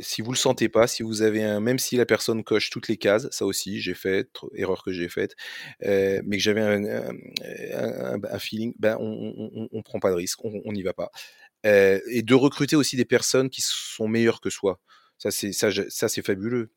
si 0.00 0.22
vous 0.22 0.32
le 0.32 0.36
sentez 0.36 0.68
pas, 0.68 0.86
si 0.86 1.02
vous 1.02 1.22
avez 1.22 1.42
un, 1.42 1.60
même 1.60 1.78
si 1.78 1.96
la 1.96 2.06
personne 2.06 2.44
coche 2.44 2.70
toutes 2.70 2.88
les 2.88 2.96
cases, 2.96 3.28
ça 3.30 3.44
aussi 3.44 3.80
j'ai 3.80 3.94
fait, 3.94 4.28
erreur 4.54 4.82
que 4.82 4.92
j'ai 4.92 5.08
faite, 5.08 5.34
mais 5.80 6.22
que 6.22 6.38
j'avais 6.38 6.62
un, 6.62 8.38
feeling, 8.38 8.74
ben 8.78 8.96
on, 9.00 9.68
on, 9.72 9.82
prend 9.82 10.00
pas 10.00 10.10
de 10.10 10.16
risque, 10.16 10.44
on 10.44 10.72
n'y 10.72 10.82
va 10.82 10.92
pas. 10.94 11.10
et 11.64 12.22
de 12.22 12.34
recruter 12.34 12.76
aussi 12.76 12.96
des 12.96 13.04
personnes 13.04 13.50
qui 13.50 13.62
sont 13.62 14.08
meilleures 14.08 14.40
que 14.40 14.50
soi. 14.50 14.80
Ça, 15.22 15.30
c'est 15.30 15.52
ça, 15.52 15.68
ça 15.88 16.08
c'est 16.08 16.26
fabuleux 16.26 16.72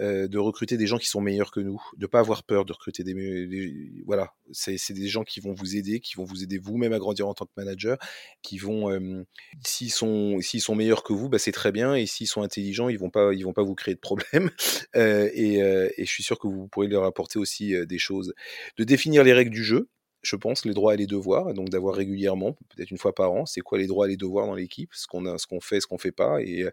euh, 0.00 0.26
de 0.26 0.38
recruter 0.38 0.76
des 0.76 0.88
gens 0.88 0.98
qui 0.98 1.06
sont 1.06 1.20
meilleurs 1.20 1.52
que 1.52 1.60
nous, 1.60 1.80
de 1.96 2.08
pas 2.08 2.18
avoir 2.18 2.42
peur 2.42 2.64
de 2.64 2.72
recruter 2.72 3.04
des, 3.04 4.02
voilà, 4.04 4.34
c'est 4.50 4.92
des 4.92 5.06
gens 5.06 5.22
qui 5.22 5.38
vont 5.38 5.52
vous 5.52 5.76
aider, 5.76 6.00
qui 6.00 6.16
vont 6.16 6.24
vous 6.24 6.42
aider 6.42 6.58
vous-même 6.58 6.92
à 6.92 6.98
grandir 6.98 7.28
en 7.28 7.34
tant 7.34 7.44
que 7.46 7.52
manager, 7.56 7.96
qui 8.42 8.58
vont 8.58 9.24
s'ils 9.64 9.92
sont 9.92 10.40
s'ils 10.40 10.60
sont 10.60 10.74
meilleurs 10.74 11.04
que 11.04 11.12
vous, 11.12 11.28
bah, 11.28 11.38
c'est 11.38 11.52
très 11.52 11.70
bien 11.70 11.94
et 11.94 12.06
s'ils 12.06 12.26
sont 12.26 12.42
intelligents, 12.42 12.88
ils 12.88 12.98
vont 12.98 13.10
pas 13.10 13.32
ils 13.32 13.44
vont 13.44 13.52
pas 13.52 13.62
vous 13.62 13.76
créer 13.76 13.94
de 13.94 14.00
problèmes 14.00 14.50
euh, 14.96 15.30
et, 15.32 15.62
euh, 15.62 15.88
et, 15.96 16.04
je 16.04 16.10
suis 16.10 16.24
sûr 16.24 16.40
que 16.40 16.48
vous 16.48 16.66
pourrez 16.66 16.88
leur 16.88 17.04
apporter 17.04 17.38
aussi 17.38 17.74
des 17.86 17.98
choses, 17.98 18.34
de 18.76 18.82
définir 18.82 19.22
les 19.22 19.32
règles 19.32 19.52
du 19.52 19.62
jeu 19.62 19.88
je 20.24 20.36
pense, 20.36 20.64
les 20.64 20.74
droits 20.74 20.94
et 20.94 20.96
les 20.96 21.06
devoirs, 21.06 21.50
et 21.50 21.54
donc 21.54 21.68
d'avoir 21.68 21.94
régulièrement, 21.94 22.56
peut-être 22.74 22.90
une 22.90 22.98
fois 22.98 23.14
par 23.14 23.32
an, 23.32 23.46
c'est 23.46 23.60
quoi 23.60 23.78
les 23.78 23.86
droits 23.86 24.06
et 24.06 24.10
les 24.10 24.16
devoirs 24.16 24.46
dans 24.46 24.54
l'équipe, 24.54 24.90
ce 24.94 25.06
qu'on 25.06 25.24
qu'on 25.48 25.60
fait, 25.60 25.80
ce 25.80 25.86
qu'on 25.86 25.98
fait 25.98 26.12
pas, 26.12 26.40
et, 26.40 26.66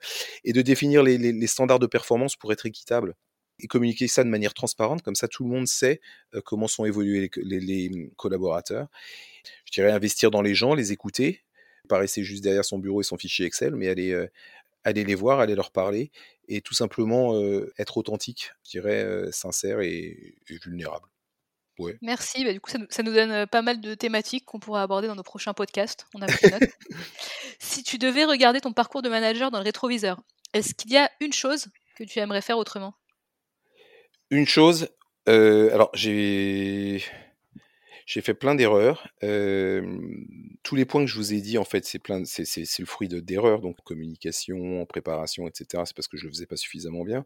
et 0.44 0.54
de 0.54 0.62
définir 0.62 1.04
les, 1.04 1.48
standards 1.48 1.80
de 1.80 1.88
performance 1.88 2.36
pour 2.36 2.52
être 2.54 2.66
équitable 2.66 3.16
et 3.60 3.68
communiquer 3.68 4.08
ça 4.08 4.24
de 4.24 4.30
manière 4.30 4.54
transparente, 4.54 5.02
comme 5.04 5.16
ça 5.16 5.28
tout 5.28 5.44
le 5.44 5.50
monde 5.50 5.68
sait 5.68 6.00
comment 6.46 6.68
sont 6.68 6.86
évolués 6.86 7.30
les, 7.36 7.90
mmh, 7.90 8.12
collaborateurs. 8.16 8.88
Je 9.66 9.72
dirais 9.72 9.92
investir 9.92 10.32
dans 10.32 10.42
les 10.42 10.56
gens, 10.56 10.74
les 10.74 10.92
écouter, 10.92 11.44
pas 11.90 11.98
rester 11.98 12.24
juste 12.24 12.44
derrière 12.44 12.66
son 12.66 12.80
bureau 12.80 13.02
et 13.02 13.04
son 13.04 13.18
fichier 13.18 13.46
Excel, 13.46 13.76
mais 13.76 13.88
aller, 13.90 14.28
aller 14.84 15.04
les 15.04 15.16
voir, 15.16 15.40
aller 15.40 15.56
leur 15.56 15.72
parler, 15.72 16.12
et 16.48 16.62
tout 16.62 16.74
simplement 16.74 17.40
être 17.78 17.98
authentique, 17.98 18.52
je 18.64 18.72
dirais 18.72 19.32
sincère 19.32 19.82
et 19.82 20.36
vulnérable. 20.48 21.11
Merci. 22.02 22.44
Bah, 22.44 22.54
du 22.54 22.60
coup, 22.60 22.70
ça 22.72 23.04
nous, 23.04 23.14
donne 23.14 23.48
pas 23.48 23.62
mal 23.62 23.82
de 23.82 23.94
thématiques 23.94 24.46
qu'on 24.46 24.60
pourra 24.60 24.84
aborder 24.84 25.08
dans 25.08 25.16
nos 25.16 25.24
prochains 25.24 25.54
podcasts. 25.54 26.08
On 26.14 26.22
a 26.22 26.28
pris 26.28 26.52
note. 26.52 26.70
si 27.60 27.84
tu 27.84 27.98
devais 27.98 28.26
regarder 28.26 28.62
ton 28.62 28.74
parcours 28.74 29.02
de 29.02 29.10
manager 29.10 29.52
dans 29.52 29.60
le 29.60 29.64
rétroviseur, 29.64 30.22
est-ce 30.54 30.74
qu'il 30.74 30.92
y 30.92 30.98
a 30.98 31.10
une 31.20 31.34
chose 31.34 31.68
que 31.96 32.04
tu 32.04 32.20
aimerais 32.20 32.42
faire 32.42 32.58
autrement? 32.58 32.94
Une 34.30 34.48
chose. 34.48 34.90
alors, 35.28 35.90
j'ai 35.94 37.04
j'ai 38.06 38.22
fait 38.22 38.34
plein 38.34 38.56
d'erreurs. 38.56 39.08
tous 39.22 40.76
les 40.76 40.86
points 40.86 41.02
que 41.02 41.10
je 41.10 41.16
vous 41.16 41.34
ai 41.34 41.40
dit, 41.40 41.58
en 41.58 41.64
fait, 41.64 41.86
c'est 41.86 42.00
plein, 42.00 42.26
c'est, 42.26 42.44
le 42.80 42.86
fruit 42.86 43.08
d'erreurs, 43.08 43.62
donc 43.62 43.78
communication, 43.86 44.86
préparation, 44.86 45.48
etc. 45.48 45.84
C'est 45.86 45.96
parce 45.96 46.08
que 46.10 46.18
je 46.18 46.26
le 46.26 46.32
faisais 46.32 46.46
pas 46.46 46.58
suffisamment 46.58 47.06
bien. 47.06 47.26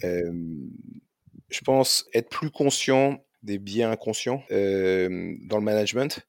je 0.00 1.60
pense 1.64 2.06
être 2.14 2.30
plus 2.30 2.50
conscient 2.50 3.22
des 3.44 3.58
biais 3.58 3.84
inconscients 3.84 4.42
dans 4.50 5.58
le 5.58 5.60
management 5.60 6.26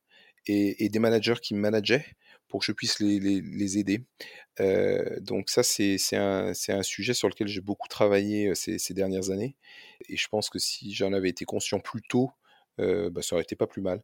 et, 0.48 0.90
des 0.90 1.00
managers 1.00 1.36
qui 1.42 1.56
me 1.56 1.60
manageaient 1.60 2.06
pour 2.48 2.60
que 2.60 2.66
je 2.68 2.72
puisse 2.72 3.00
les, 3.00 3.78
aider. 3.78 4.04
donc 5.22 5.50
ça, 5.50 5.64
c'est 5.64 5.98
un, 6.14 6.54
un, 6.70 6.84
sujet 6.84 7.14
sur 7.14 7.28
lequel 7.28 7.48
j'ai 7.48 7.62
beaucoup 7.62 7.88
travaillé 7.88 8.54
ces, 8.56 8.94
dernières 8.94 9.32
années. 9.32 9.56
Et 10.10 10.18
je 10.18 10.28
pense 10.28 10.50
que 10.50 10.60
si 10.60 10.94
j'en 10.94 11.14
avais 11.14 11.30
été 11.30 11.46
conscient 11.46 11.80
plus 11.80 12.02
tôt, 12.02 12.32
bah, 12.78 13.22
ça 13.22 13.36
aurait 13.36 13.44
été 13.44 13.56
pas 13.56 13.68
plus 13.68 13.82
mal. 13.82 14.04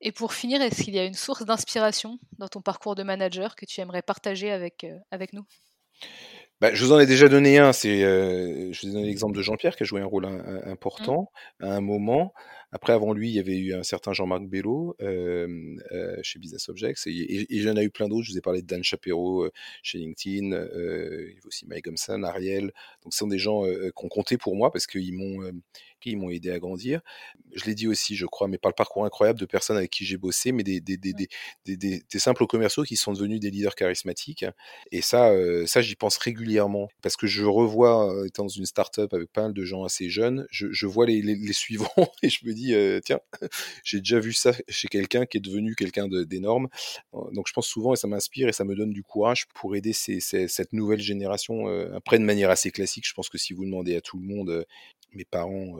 Et 0.00 0.12
pour 0.12 0.32
finir, 0.32 0.62
est-ce 0.62 0.82
qu'il 0.82 0.94
y 0.94 0.98
a 0.98 1.04
une 1.04 1.14
source 1.14 1.44
d'inspiration 1.44 2.18
dans 2.38 2.48
ton 2.48 2.62
parcours 2.62 2.94
de 2.94 3.02
manager 3.02 3.56
que 3.56 3.66
tu 3.66 3.80
aimerais 3.80 4.02
partager 4.02 4.50
avec, 4.50 4.86
avec 5.10 5.32
nous? 5.32 5.44
Bah, 6.60 6.74
je 6.74 6.84
vous 6.84 6.92
en 6.92 6.98
ai 6.98 7.06
déjà 7.06 7.28
donné 7.28 7.58
un, 7.58 7.72
c'est, 7.72 8.02
euh, 8.02 8.72
je 8.72 8.80
vous 8.82 8.88
ai 8.88 8.92
donné 8.92 9.06
l'exemple 9.06 9.36
de 9.36 9.42
Jean-Pierre 9.42 9.76
qui 9.76 9.84
a 9.84 9.86
joué 9.86 10.00
un 10.00 10.06
rôle 10.06 10.26
mmh. 10.26 10.62
important 10.66 11.30
à 11.60 11.74
un 11.74 11.80
moment. 11.80 12.32
Après, 12.72 12.92
avant 12.92 13.12
lui, 13.12 13.30
il 13.30 13.34
y 13.34 13.38
avait 13.38 13.56
eu 13.56 13.74
un 13.74 13.82
certain 13.82 14.12
Jean-Marc 14.12 14.44
Bello 14.46 14.96
euh, 15.00 15.76
chez 16.22 16.38
Business 16.38 16.68
Objects 16.68 17.06
et, 17.06 17.10
et, 17.10 17.56
et 17.56 17.60
j'en 17.60 17.76
ai 17.76 17.84
eu 17.84 17.90
plein 17.90 18.08
d'autres. 18.08 18.24
Je 18.24 18.32
vous 18.32 18.38
ai 18.38 18.42
parlé 18.42 18.62
de 18.62 18.66
Dan 18.66 18.82
Shapiro 18.82 19.48
chez 19.82 19.98
LinkedIn, 19.98 20.50
il 20.74 21.34
y 21.34 21.38
a 21.42 21.46
aussi 21.46 21.66
Mike 21.66 21.84
Gumson, 21.84 22.22
Ariel. 22.24 22.72
Donc, 23.02 23.12
ce 23.12 23.18
sont 23.18 23.26
des 23.26 23.38
gens 23.38 23.64
qui 23.64 24.04
ont 24.04 24.08
compté 24.08 24.38
pour 24.38 24.56
moi 24.56 24.70
parce 24.70 24.86
qu'ils 24.86 25.14
m'ont 25.14 25.50
qui 26.00 26.16
m'ont 26.16 26.30
aidé 26.30 26.50
à 26.50 26.58
grandir. 26.58 27.00
Je 27.54 27.64
l'ai 27.64 27.74
dit 27.74 27.86
aussi, 27.86 28.14
je 28.14 28.26
crois, 28.26 28.48
mais 28.48 28.58
par 28.58 28.70
le 28.70 28.74
parcours 28.74 29.04
incroyable 29.04 29.38
de 29.38 29.46
personnes 29.46 29.76
avec 29.76 29.90
qui 29.90 30.04
j'ai 30.04 30.16
bossé, 30.16 30.52
mais 30.52 30.62
des, 30.62 30.80
des, 30.80 30.96
des, 30.96 31.12
des, 31.64 31.76
des, 31.76 32.18
simples 32.18 32.46
commerciaux 32.46 32.82
qui 32.84 32.96
sont 32.96 33.12
devenus 33.12 33.40
des 33.40 33.50
leaders 33.50 33.74
charismatiques. 33.74 34.44
Et 34.92 35.02
ça, 35.02 35.32
ça 35.66 35.80
j'y 35.80 35.96
pense 35.96 36.18
régulièrement 36.18 36.88
parce 37.02 37.16
que 37.16 37.26
je 37.26 37.44
revois, 37.44 38.14
étant 38.26 38.44
dans 38.44 38.48
une 38.48 38.66
start-up 38.66 39.12
avec 39.14 39.32
pas 39.32 39.42
mal 39.42 39.54
de 39.54 39.64
gens 39.64 39.84
assez 39.84 40.08
jeunes, 40.08 40.46
je, 40.50 40.68
je 40.70 40.86
vois 40.86 41.06
les, 41.06 41.22
les, 41.22 41.52
suivants 41.52 41.88
et 42.22 42.28
je 42.28 42.44
me 42.44 42.52
dis, 42.52 42.57
dit, 42.58 42.74
tiens, 43.04 43.20
j'ai 43.84 43.98
déjà 43.98 44.18
vu 44.18 44.32
ça 44.32 44.52
chez 44.68 44.88
quelqu'un 44.88 45.26
qui 45.26 45.38
est 45.38 45.40
devenu 45.40 45.74
quelqu'un 45.74 46.08
d'énorme. 46.08 46.68
Donc 47.32 47.46
je 47.48 47.52
pense 47.52 47.66
souvent 47.66 47.94
et 47.94 47.96
ça 47.96 48.08
m'inspire 48.08 48.48
et 48.48 48.52
ça 48.52 48.64
me 48.64 48.74
donne 48.74 48.92
du 48.92 49.02
courage 49.02 49.46
pour 49.54 49.76
aider 49.76 49.92
cette 49.92 50.72
nouvelle 50.72 51.00
génération. 51.00 51.66
après, 51.94 52.18
de 52.18 52.24
manière 52.24 52.50
assez 52.50 52.70
classique, 52.70 53.06
je 53.06 53.14
pense 53.14 53.28
que 53.28 53.38
si 53.38 53.52
vous 53.52 53.64
demandez 53.64 53.96
à 53.96 54.00
tout 54.00 54.18
le 54.18 54.26
monde, 54.26 54.66
mes 55.12 55.24
parents, 55.24 55.78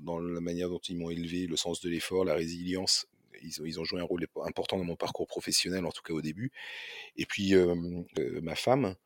dans 0.00 0.18
la 0.18 0.40
manière 0.40 0.68
dont 0.68 0.80
ils 0.88 0.96
m'ont 0.96 1.10
élevé, 1.10 1.46
le 1.46 1.56
sens 1.56 1.80
de 1.80 1.88
l'effort, 1.88 2.24
la 2.24 2.34
résilience, 2.34 3.06
ils 3.42 3.80
ont, 3.80 3.84
joué 3.84 4.00
un 4.00 4.04
rôle 4.04 4.26
important 4.44 4.78
dans 4.78 4.84
mon 4.84 4.96
parcours 4.96 5.26
professionnel, 5.26 5.84
en 5.84 5.92
tout 5.92 6.02
cas 6.02 6.14
au 6.14 6.22
début. 6.22 6.52
Et 7.16 7.26
puis, 7.26 7.54
ma 8.42 8.54
femme, 8.54 8.96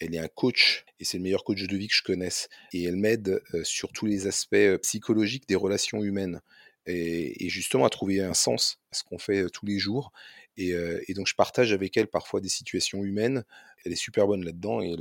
elle 0.00 0.14
est 0.14 0.18
un 0.18 0.28
coach 0.28 0.84
et 1.00 1.04
c'est 1.04 1.18
le 1.18 1.22
meilleur 1.22 1.44
coach 1.44 1.62
de 1.62 1.76
vie 1.76 1.88
que 1.88 1.94
je 1.94 2.02
connaisse. 2.02 2.48
Et 2.72 2.84
elle 2.84 2.96
m'aide 2.96 3.40
sur 3.64 3.92
tous 3.92 4.06
les 4.06 4.26
aspects 4.26 4.76
psychologiques 4.82 5.48
des 5.48 5.56
relations 5.56 6.02
humaines 6.02 6.40
et, 6.86 7.48
justement 7.48 7.84
à 7.84 7.90
trouver 7.90 8.22
un 8.22 8.34
sens 8.34 8.80
à 8.90 8.96
ce 8.96 9.04
qu'on 9.04 9.18
fait 9.18 9.48
tous 9.50 9.66
les 9.66 9.78
jours. 9.78 10.12
Et, 10.56 10.74
donc 11.14 11.26
je 11.26 11.34
partage 11.34 11.72
avec 11.72 11.96
elle 11.96 12.08
parfois 12.08 12.40
des 12.40 12.48
situations 12.48 13.04
humaines. 13.04 13.44
Elle 13.84 13.92
est 13.92 13.96
super 13.96 14.26
bonne 14.26 14.44
là-dedans 14.44 14.82
et 14.82 14.96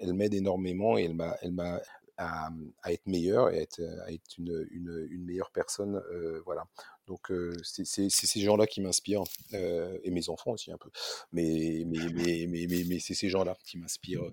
elle, 0.00 0.12
m'aide 0.12 0.34
énormément 0.34 0.98
et 0.98 1.04
elle 1.04 1.14
m'a, 1.14 1.80
à, 2.18 2.50
être 2.88 3.06
meilleure 3.06 3.50
et 3.50 3.58
à 3.58 4.12
être, 4.12 4.38
une, 4.38 5.24
meilleure 5.24 5.50
personne. 5.50 6.02
voilà. 6.44 6.66
Donc 7.08 7.32
c'est 7.64 7.84
ces 7.84 8.40
gens-là 8.40 8.66
qui 8.66 8.80
m'inspirent, 8.80 9.24
et 9.52 10.10
mes 10.10 10.28
enfants 10.28 10.52
aussi 10.52 10.70
un 10.70 10.78
peu. 10.78 10.90
Mais, 11.32 11.82
mais, 11.86 11.98
mais, 12.12 12.46
mais, 12.46 12.66
mais, 12.68 12.84
mais 12.86 12.98
c'est 13.00 13.14
ces 13.14 13.28
gens-là 13.28 13.56
qui 13.64 13.78
m'inspirent, 13.78 14.30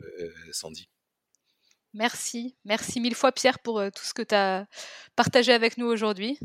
Sandy. 0.51 0.87
Merci, 1.93 2.57
merci 2.65 2.99
mille 2.99 3.15
fois 3.15 3.31
Pierre 3.31 3.59
pour 3.59 3.81
tout 3.95 4.03
ce 4.03 4.13
que 4.13 4.21
tu 4.21 4.35
as 4.35 4.67
partagé 5.15 5.53
avec 5.53 5.77
nous 5.77 5.87
aujourd'hui. 5.87 6.37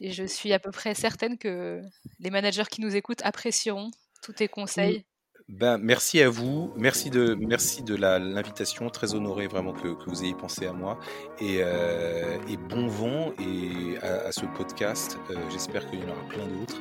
Et 0.00 0.10
je 0.12 0.24
suis 0.24 0.52
à 0.52 0.58
peu 0.58 0.70
près 0.70 0.94
certaine 0.94 1.38
que 1.38 1.80
les 2.18 2.30
managers 2.30 2.64
qui 2.70 2.80
nous 2.80 2.94
écoutent 2.94 3.22
apprécieront 3.22 3.90
tous 4.22 4.32
tes 4.34 4.48
conseils. 4.48 5.04
Ben, 5.52 5.76
merci 5.76 6.22
à 6.22 6.30
vous, 6.30 6.72
merci 6.78 7.10
de, 7.10 7.36
merci 7.38 7.82
de 7.82 7.94
l'invitation, 7.94 8.88
très 8.88 9.14
honoré 9.14 9.48
vraiment 9.48 9.74
que, 9.74 9.88
que, 9.88 10.08
vous 10.08 10.24
ayez 10.24 10.32
pensé 10.32 10.66
à 10.66 10.72
moi 10.72 10.98
et, 11.40 11.58
euh, 11.60 12.38
et 12.48 12.56
bon 12.56 12.86
vent 12.86 13.32
et 13.38 13.98
à, 13.98 14.28
à 14.28 14.32
ce 14.32 14.46
podcast. 14.46 15.18
Euh, 15.30 15.34
J'espère 15.50 15.86
qu'il 15.90 16.00
y 16.00 16.04
en 16.04 16.08
aura 16.08 16.26
plein 16.30 16.46
d'autres. 16.46 16.80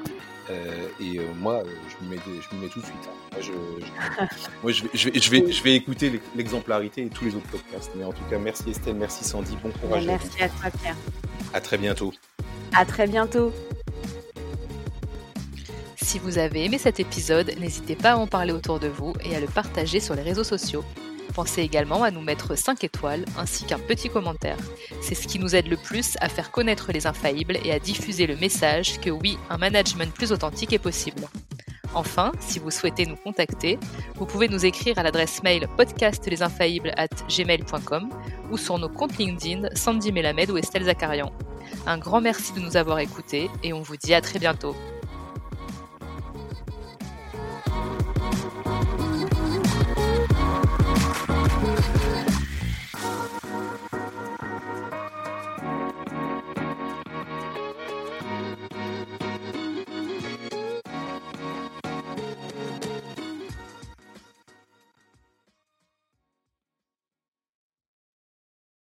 Euh, 0.49 0.87
et 1.01 1.19
moi, 1.37 1.63
je 1.89 2.05
me, 2.05 2.11
mets, 2.11 2.21
je 2.25 2.55
me 2.55 2.61
mets 2.61 2.69
tout 2.69 2.79
de 2.79 2.85
suite. 2.85 3.09
Hein. 3.09 3.29
Moi, 3.33 3.41
je, 3.41 3.51
je, 3.51 4.49
moi, 4.63 4.71
je, 4.71 4.83
vais, 4.83 4.89
je, 4.93 5.09
vais, 5.09 5.19
je, 5.19 5.31
vais, 5.31 5.51
je 5.51 5.63
vais 5.63 5.75
écouter 5.75 6.21
l'exemplarité 6.37 7.03
et 7.03 7.09
tous 7.09 7.25
les 7.25 7.35
autres 7.35 7.49
podcasts. 7.49 7.91
Mais 7.97 8.05
en 8.05 8.13
tout 8.13 8.23
cas, 8.29 8.39
merci 8.39 8.69
Estelle, 8.69 8.95
merci 8.95 9.25
Sandy, 9.25 9.57
bon 9.61 9.71
courage. 9.71 10.05
Merci 10.05 10.41
à, 10.41 10.45
à 10.45 10.49
toi 10.49 10.69
Pierre. 10.81 10.95
À 11.53 11.59
très 11.59 11.77
bientôt. 11.77 12.13
À 12.73 12.85
très 12.85 13.05
bientôt. 13.05 13.51
Si 16.01 16.19
vous 16.19 16.37
avez 16.37 16.65
aimé 16.65 16.77
cet 16.77 16.99
épisode, 16.99 17.53
n'hésitez 17.59 17.95
pas 17.95 18.11
à 18.11 18.17
en 18.17 18.27
parler 18.27 18.51
autour 18.51 18.79
de 18.79 18.87
vous 18.87 19.13
et 19.23 19.35
à 19.35 19.39
le 19.39 19.47
partager 19.47 19.99
sur 19.99 20.15
les 20.15 20.23
réseaux 20.23 20.43
sociaux. 20.43 20.83
Pensez 21.33 21.61
également 21.61 22.03
à 22.03 22.11
nous 22.11 22.21
mettre 22.21 22.57
5 22.57 22.83
étoiles 22.83 23.23
ainsi 23.37 23.63
qu'un 23.63 23.79
petit 23.79 24.09
commentaire. 24.09 24.57
C'est 25.01 25.15
ce 25.15 25.27
qui 25.27 25.39
nous 25.39 25.55
aide 25.55 25.67
le 25.67 25.77
plus 25.77 26.17
à 26.19 26.27
faire 26.27 26.51
connaître 26.51 26.91
les 26.91 27.07
infaillibles 27.07 27.57
et 27.63 27.71
à 27.71 27.79
diffuser 27.79 28.27
le 28.27 28.35
message 28.35 28.99
que 28.99 29.09
oui, 29.09 29.37
un 29.49 29.57
management 29.57 30.13
plus 30.13 30.31
authentique 30.33 30.73
est 30.73 30.79
possible. 30.79 31.23
Enfin, 31.93 32.31
si 32.39 32.59
vous 32.59 32.71
souhaitez 32.71 33.05
nous 33.05 33.15
contacter, 33.15 33.77
vous 34.15 34.25
pouvez 34.25 34.47
nous 34.47 34.65
écrire 34.65 34.97
à 34.97 35.03
l'adresse 35.03 35.43
mail 35.43 35.67
podcastlesinfaillibles 35.77 36.93
at 36.97 37.07
gmail.com 37.29 38.09
ou 38.51 38.57
sur 38.57 38.77
nos 38.77 38.89
comptes 38.89 39.17
LinkedIn 39.17 39.69
Sandy 39.75 40.11
Melamed 40.11 40.51
ou 40.51 40.57
Estelle 40.57 40.85
Zakarian. 40.85 41.31
Un 41.85 41.97
grand 41.97 42.21
merci 42.21 42.53
de 42.53 42.59
nous 42.59 42.75
avoir 42.75 42.99
écoutés 42.99 43.49
et 43.63 43.71
on 43.71 43.81
vous 43.81 43.97
dit 43.97 44.13
à 44.13 44.21
très 44.21 44.39
bientôt. 44.39 44.75